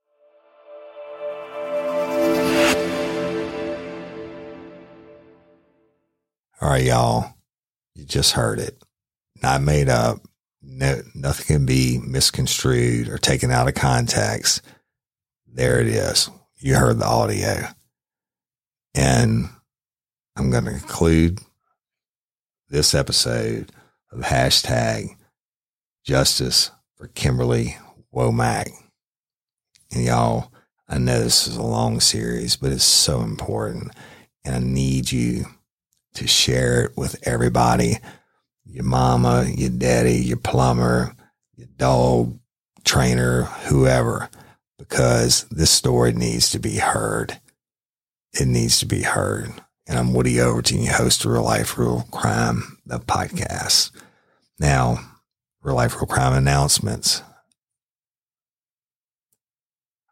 All 6.62 6.70
right, 6.70 6.86
y'all. 6.86 7.34
You 7.94 8.06
just 8.06 8.32
heard 8.32 8.60
it. 8.60 8.82
Not 9.42 9.62
made 9.62 9.90
up. 9.90 10.22
No, 10.64 11.02
nothing 11.14 11.46
can 11.46 11.66
be 11.66 12.00
misconstrued 12.00 13.10
or 13.10 13.18
taken 13.18 13.52
out 13.52 13.68
of 13.68 13.76
context. 13.76 14.62
There 15.46 15.80
it 15.80 15.88
is. 15.88 16.30
You 16.58 16.76
heard 16.76 17.00
the 17.00 17.06
audio. 17.06 17.68
And 18.96 19.50
I'm 20.36 20.50
going 20.50 20.66
to 20.66 20.72
conclude 20.72 21.40
this 22.70 22.96
episode 22.96 23.72
of 24.12 24.22
hashtag 24.22 25.10
justice 26.04 26.72
for 26.96 27.08
Kimberly 27.08 27.78
Womack. 28.14 28.70
And 29.92 30.04
y'all, 30.04 30.52
I 30.88 30.98
know 30.98 31.20
this 31.20 31.48
is 31.48 31.56
a 31.56 31.64
long 31.64 32.00
series, 32.00 32.56
but 32.56 32.72
it's 32.72 32.84
so 32.84 33.22
important. 33.22 33.92
And 34.46 34.56
I 34.56 34.60
need 34.60 35.12
you 35.12 35.46
to 36.16 36.28
share 36.28 36.84
it 36.84 36.98
with 36.98 37.16
everybody 37.28 37.98
your 38.66 38.84
mama, 38.84 39.46
your 39.48 39.70
daddy, 39.70 40.16
your 40.16 40.38
plumber, 40.38 41.16
your 41.56 41.68
dog 41.78 42.38
trainer, 42.84 43.44
whoever. 43.44 44.30
because 44.78 45.46
this 45.50 45.72
story 45.72 46.12
needs 46.12 46.50
to 46.52 46.60
be 46.60 46.78
heard. 46.78 47.40
It 48.34 48.48
needs 48.48 48.80
to 48.80 48.86
be 48.86 49.04
heard. 49.04 49.52
And 49.88 49.98
I'm 49.98 50.14
Woody 50.14 50.40
Overton, 50.42 50.82
your 50.82 50.94
host 50.94 51.24
of 51.24 51.32
Real 51.32 51.44
Life 51.44 51.78
Real 51.78 52.06
Crime, 52.12 52.78
the 52.86 53.00
podcast. 53.00 53.92
Now, 54.60 55.00
Real 55.62 55.76
Life 55.76 55.96
Real 55.96 56.06
Crime 56.06 56.34
announcements. 56.34 57.22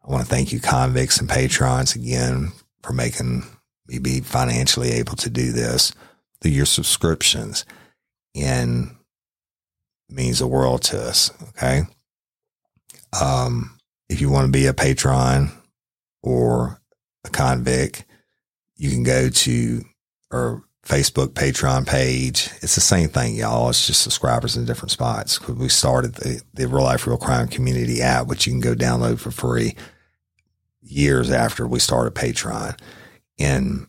I 0.04 0.10
want 0.10 0.24
to 0.24 0.28
thank 0.28 0.52
you, 0.52 0.60
convicts 0.60 1.18
and 1.18 1.28
patrons, 1.28 1.94
again 1.94 2.52
for 2.82 2.92
making 2.92 3.44
me 3.86 3.98
be 3.98 4.20
financially 4.20 4.90
able 4.92 5.16
to 5.16 5.30
do 5.30 5.52
this 5.52 5.92
through 6.40 6.52
your 6.52 6.66
subscriptions. 6.66 7.64
And 8.34 8.96
means 10.08 10.38
the 10.38 10.46
world 10.46 10.82
to 10.82 11.00
us. 11.00 11.30
Okay. 11.50 11.82
Um, 13.20 13.78
if 14.08 14.20
you 14.20 14.30
want 14.30 14.46
to 14.46 14.52
be 14.52 14.66
a 14.66 14.74
patron 14.74 15.50
or 16.22 16.80
a 17.24 17.30
convict, 17.30 18.04
you 18.76 18.90
can 18.90 19.02
go 19.02 19.28
to 19.28 19.82
our 20.32 20.62
Facebook 20.84 21.28
Patreon 21.28 21.86
page. 21.86 22.50
It's 22.60 22.74
the 22.74 22.80
same 22.80 23.08
thing, 23.08 23.34
y'all. 23.36 23.68
It's 23.68 23.86
just 23.86 24.02
subscribers 24.02 24.56
in 24.56 24.64
different 24.64 24.90
spots. 24.90 25.46
We 25.46 25.68
started 25.68 26.14
the, 26.14 26.42
the 26.54 26.66
Real 26.66 26.84
Life 26.84 27.06
Real 27.06 27.16
Crime 27.16 27.48
Community 27.48 28.02
app, 28.02 28.26
which 28.26 28.46
you 28.46 28.52
can 28.52 28.60
go 28.60 28.74
download 28.74 29.20
for 29.20 29.30
free 29.30 29.76
years 30.80 31.30
after 31.30 31.66
we 31.66 31.78
started 31.78 32.14
Patreon. 32.14 32.78
And 33.38 33.86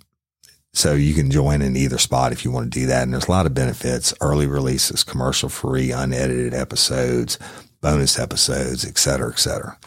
so 0.74 0.94
you 0.96 1.14
can 1.14 1.30
join 1.30 1.62
in 1.62 1.78
either 1.78 1.98
spot 1.98 2.32
if 2.32 2.44
you 2.44 2.52
want 2.52 2.72
to 2.72 2.80
do 2.80 2.88
that. 2.88 3.04
And 3.04 3.14
there's 3.14 3.28
a 3.28 3.32
lot 3.32 3.46
of 3.46 3.54
benefits, 3.54 4.14
early 4.22 4.48
releases, 4.48 5.04
commercial 5.04 5.50
free, 5.50 5.92
unedited 5.92 6.54
episodes, 6.54 7.38
bonus 7.82 8.18
episodes, 8.18 8.84
et 8.86 8.98
cetera, 8.98 9.32
et 9.32 9.40
cetera. 9.40 9.78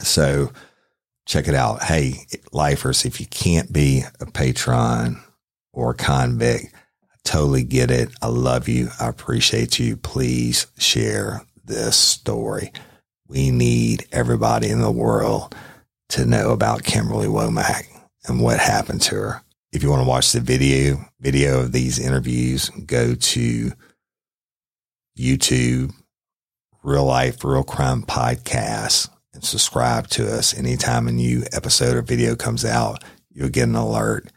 So 0.00 0.52
check 1.26 1.48
it 1.48 1.54
out. 1.54 1.82
Hey, 1.84 2.26
lifers, 2.52 3.04
if 3.04 3.20
you 3.20 3.26
can't 3.26 3.72
be 3.72 4.02
a 4.20 4.26
patron 4.26 5.22
or 5.72 5.92
a 5.92 5.94
convict, 5.94 6.74
I 6.74 7.16
totally 7.24 7.64
get 7.64 7.90
it. 7.90 8.10
I 8.20 8.28
love 8.28 8.68
you. 8.68 8.90
I 9.00 9.08
appreciate 9.08 9.78
you. 9.78 9.96
Please 9.96 10.66
share 10.76 11.42
this 11.64 11.96
story. 11.96 12.72
We 13.26 13.50
need 13.50 14.06
everybody 14.12 14.68
in 14.68 14.80
the 14.80 14.90
world 14.90 15.54
to 16.10 16.26
know 16.26 16.50
about 16.50 16.84
Kimberly 16.84 17.26
Womack 17.26 17.86
and 18.26 18.40
what 18.40 18.60
happened 18.60 19.02
to 19.02 19.14
her. 19.16 19.42
If 19.72 19.82
you 19.82 19.90
want 19.90 20.02
to 20.02 20.08
watch 20.08 20.32
the 20.32 20.40
video, 20.40 21.04
video 21.20 21.60
of 21.60 21.72
these 21.72 21.98
interviews, 21.98 22.70
go 22.70 23.14
to 23.14 23.72
YouTube, 25.18 25.92
Real 26.82 27.04
Life, 27.04 27.44
Real 27.44 27.64
Crime 27.64 28.02
Podcast, 28.02 29.10
and 29.34 29.44
subscribe 29.44 30.08
to 30.08 30.32
us. 30.32 30.56
Anytime 30.56 31.08
a 31.08 31.12
new 31.12 31.42
episode 31.52 31.96
or 31.96 32.02
video 32.02 32.36
comes 32.36 32.64
out, 32.64 33.02
you'll 33.30 33.48
get 33.48 33.68
an 33.68 33.74
alert. 33.74 34.32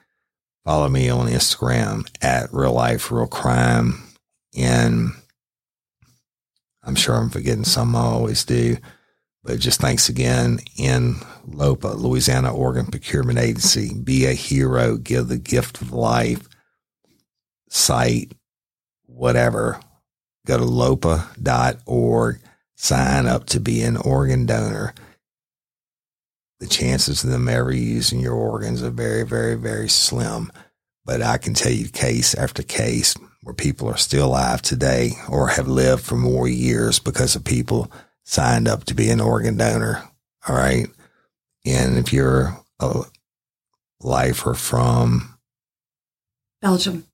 Follow 0.66 0.90
me 0.90 1.10
on 1.10 1.28
Instagram 1.28 2.10
at 2.22 2.54
Real 2.54 2.74
Life, 2.74 3.12
Real 3.12 3.28
Crime. 3.28 4.02
And 4.58 5.12
I'm 6.84 6.96
sure 6.96 7.16
I'm 7.16 7.30
forgetting 7.30 7.64
some 7.64 7.96
I 7.96 8.02
always 8.02 8.44
do. 8.44 8.78
But 9.44 9.60
just 9.60 9.80
thanks 9.80 10.10
again 10.10 10.60
in 10.78 11.16
LOPA, 11.48 11.88
Louisiana 11.96 12.54
Organ 12.54 12.88
Procurement 12.88 13.40
Agency. 13.40 13.94
Be 13.94 14.26
a 14.26 14.34
hero, 14.34 14.98
give 14.98 15.28
the 15.28 15.38
gift 15.38 15.82
of 15.82 15.94
life, 15.94 16.48
sight, 17.70 18.34
whatever. 19.06 19.80
Go 20.46 20.58
to 20.58 20.66
lopa.org, 20.66 22.40
sign 22.76 23.28
up 23.28 23.46
to 23.48 23.60
be 23.60 23.82
an 23.82 23.98
organ 23.98 24.46
donor. 24.46 24.94
The 26.60 26.68
chances 26.68 27.24
of 27.24 27.30
them 27.30 27.48
ever 27.48 27.72
using 27.72 28.20
your 28.20 28.36
organs 28.36 28.84
are 28.84 28.90
very, 28.90 29.26
very, 29.26 29.56
very 29.56 29.88
slim. 29.88 30.52
But 31.06 31.22
I 31.22 31.38
can 31.38 31.54
tell 31.54 31.72
you 31.72 31.88
case 31.88 32.36
after 32.36 32.62
case 32.62 33.16
where 33.44 33.56
people 33.56 33.88
are 33.88 33.98
still 33.98 34.28
alive 34.28 34.62
today 34.62 35.14
or 35.30 35.48
have 35.48 35.68
lived 35.68 36.04
for 36.04 36.16
more 36.16 36.48
years 36.48 37.00
because 37.00 37.36
of 37.36 37.46
people 37.46 37.90
signed 38.30 38.68
up 38.68 38.84
to 38.86 38.94
be 38.94 39.10
an 39.10 39.20
organ 39.20 39.58
donor. 39.58 40.04
All 40.48 40.56
right. 40.56 40.88
And 41.66 41.98
if 41.98 42.14
you're 42.14 42.56
a 42.80 43.02
lifer 44.02 44.54
from 44.54 45.38
Belgium, 46.62 47.06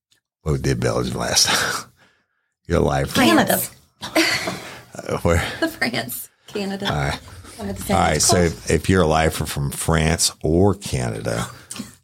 what 0.42 0.62
did 0.62 0.80
Belgium 0.82 1.18
last 1.18 1.48
time? 1.48 1.90
Your 2.68 2.80
life, 2.82 3.14
Canada, 3.14 3.62
uh, 4.02 5.18
where? 5.20 5.40
France, 5.70 6.30
Canada. 6.48 6.88
All 6.90 6.96
right. 6.96 7.20
One 7.58 7.70
of 7.70 7.76
the 7.78 7.82
All 7.82 7.88
same. 7.88 7.98
right. 7.98 8.16
It's 8.18 8.26
So 8.26 8.36
close. 8.50 8.70
if 8.72 8.90
you're 8.90 9.04
a 9.04 9.08
lifer 9.08 9.46
from 9.46 9.70
France 9.72 10.32
or 10.44 10.74
Canada 10.74 11.46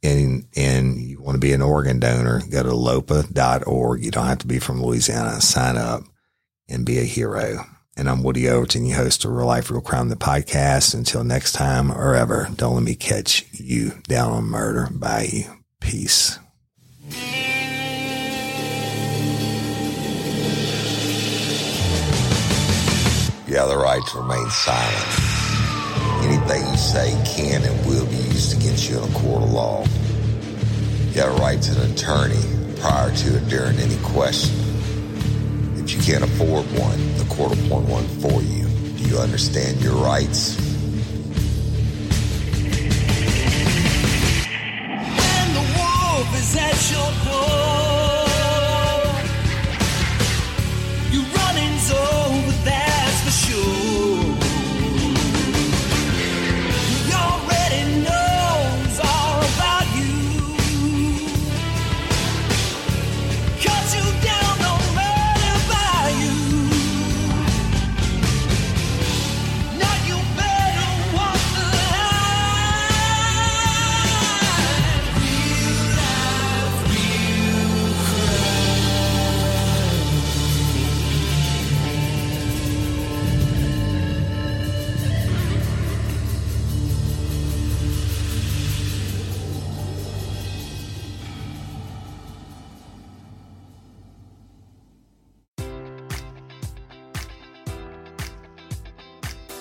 and 0.03 0.45
and 0.55 0.97
you 0.97 1.19
want 1.19 1.35
to 1.35 1.39
be 1.39 1.51
an 1.53 1.61
organ 1.63 1.99
donor, 1.99 2.41
go 2.49 2.61
to 2.63 2.73
lopa.org. 2.75 4.03
You 4.03 4.11
don't 4.11 4.27
have 4.27 4.37
to 4.39 4.47
be 4.47 4.59
from 4.59 4.81
Louisiana. 4.83 5.41
Sign 5.41 5.77
up 5.77 6.03
and 6.69 6.85
be 6.85 6.99
a 6.99 7.03
hero. 7.03 7.65
And 7.97 8.09
I'm 8.09 8.23
Woody 8.23 8.47
Overton, 8.47 8.85
your 8.85 8.97
host 8.97 9.25
of 9.25 9.31
Real 9.31 9.47
Life, 9.47 9.69
Real 9.69 9.81
Crime, 9.81 10.07
the 10.07 10.15
podcast. 10.15 10.93
Until 10.93 11.25
next 11.25 11.51
time 11.51 11.91
or 11.91 12.15
ever, 12.15 12.47
don't 12.55 12.75
let 12.75 12.83
me 12.83 12.95
catch 12.95 13.45
you 13.51 13.91
down 14.07 14.31
on 14.31 14.45
murder. 14.45 14.87
Bye. 14.91 15.47
Peace. 15.81 16.39
You 23.47 23.57
have 23.57 23.67
the 23.67 23.77
right 23.77 24.01
to 24.11 24.17
remain 24.19 24.49
silent. 24.49 25.07
Anything 26.23 26.71
you 26.71 26.77
say 26.77 27.21
can 27.25 27.61
and 27.61 27.85
will 27.85 28.05
be 28.05 28.15
used 28.15 28.57
against 28.57 28.89
you 28.89 28.99
in 28.99 29.03
a 29.03 29.13
court 29.13 29.43
of 29.43 29.51
law. 29.51 29.83
You 31.11 31.21
have 31.21 31.37
a 31.37 31.41
right 31.41 31.61
to 31.61 31.81
an 31.81 31.91
attorney 31.91 32.39
prior 32.79 33.13
to 33.13 33.37
and 33.37 33.49
during 33.49 33.77
any 33.79 33.97
question. 34.03 34.70
If 35.83 35.93
you 35.95 36.13
can't 36.13 36.23
afford 36.23 36.65
one, 36.79 37.17
the 37.17 37.25
court 37.25 37.49
will 37.49 37.65
appoint 37.65 37.89
one 37.89 38.07
for 38.21 38.39
you. 38.43 38.67
Do 38.97 39.03
you 39.09 39.17
understand 39.17 39.81
your 39.81 39.95
rights? 39.95 40.55
And 45.09 45.55
the 45.55 45.65
wolf 45.75 46.37
is 46.37 46.55
at 46.55 46.91
your 46.91 47.11
door. 47.25 47.80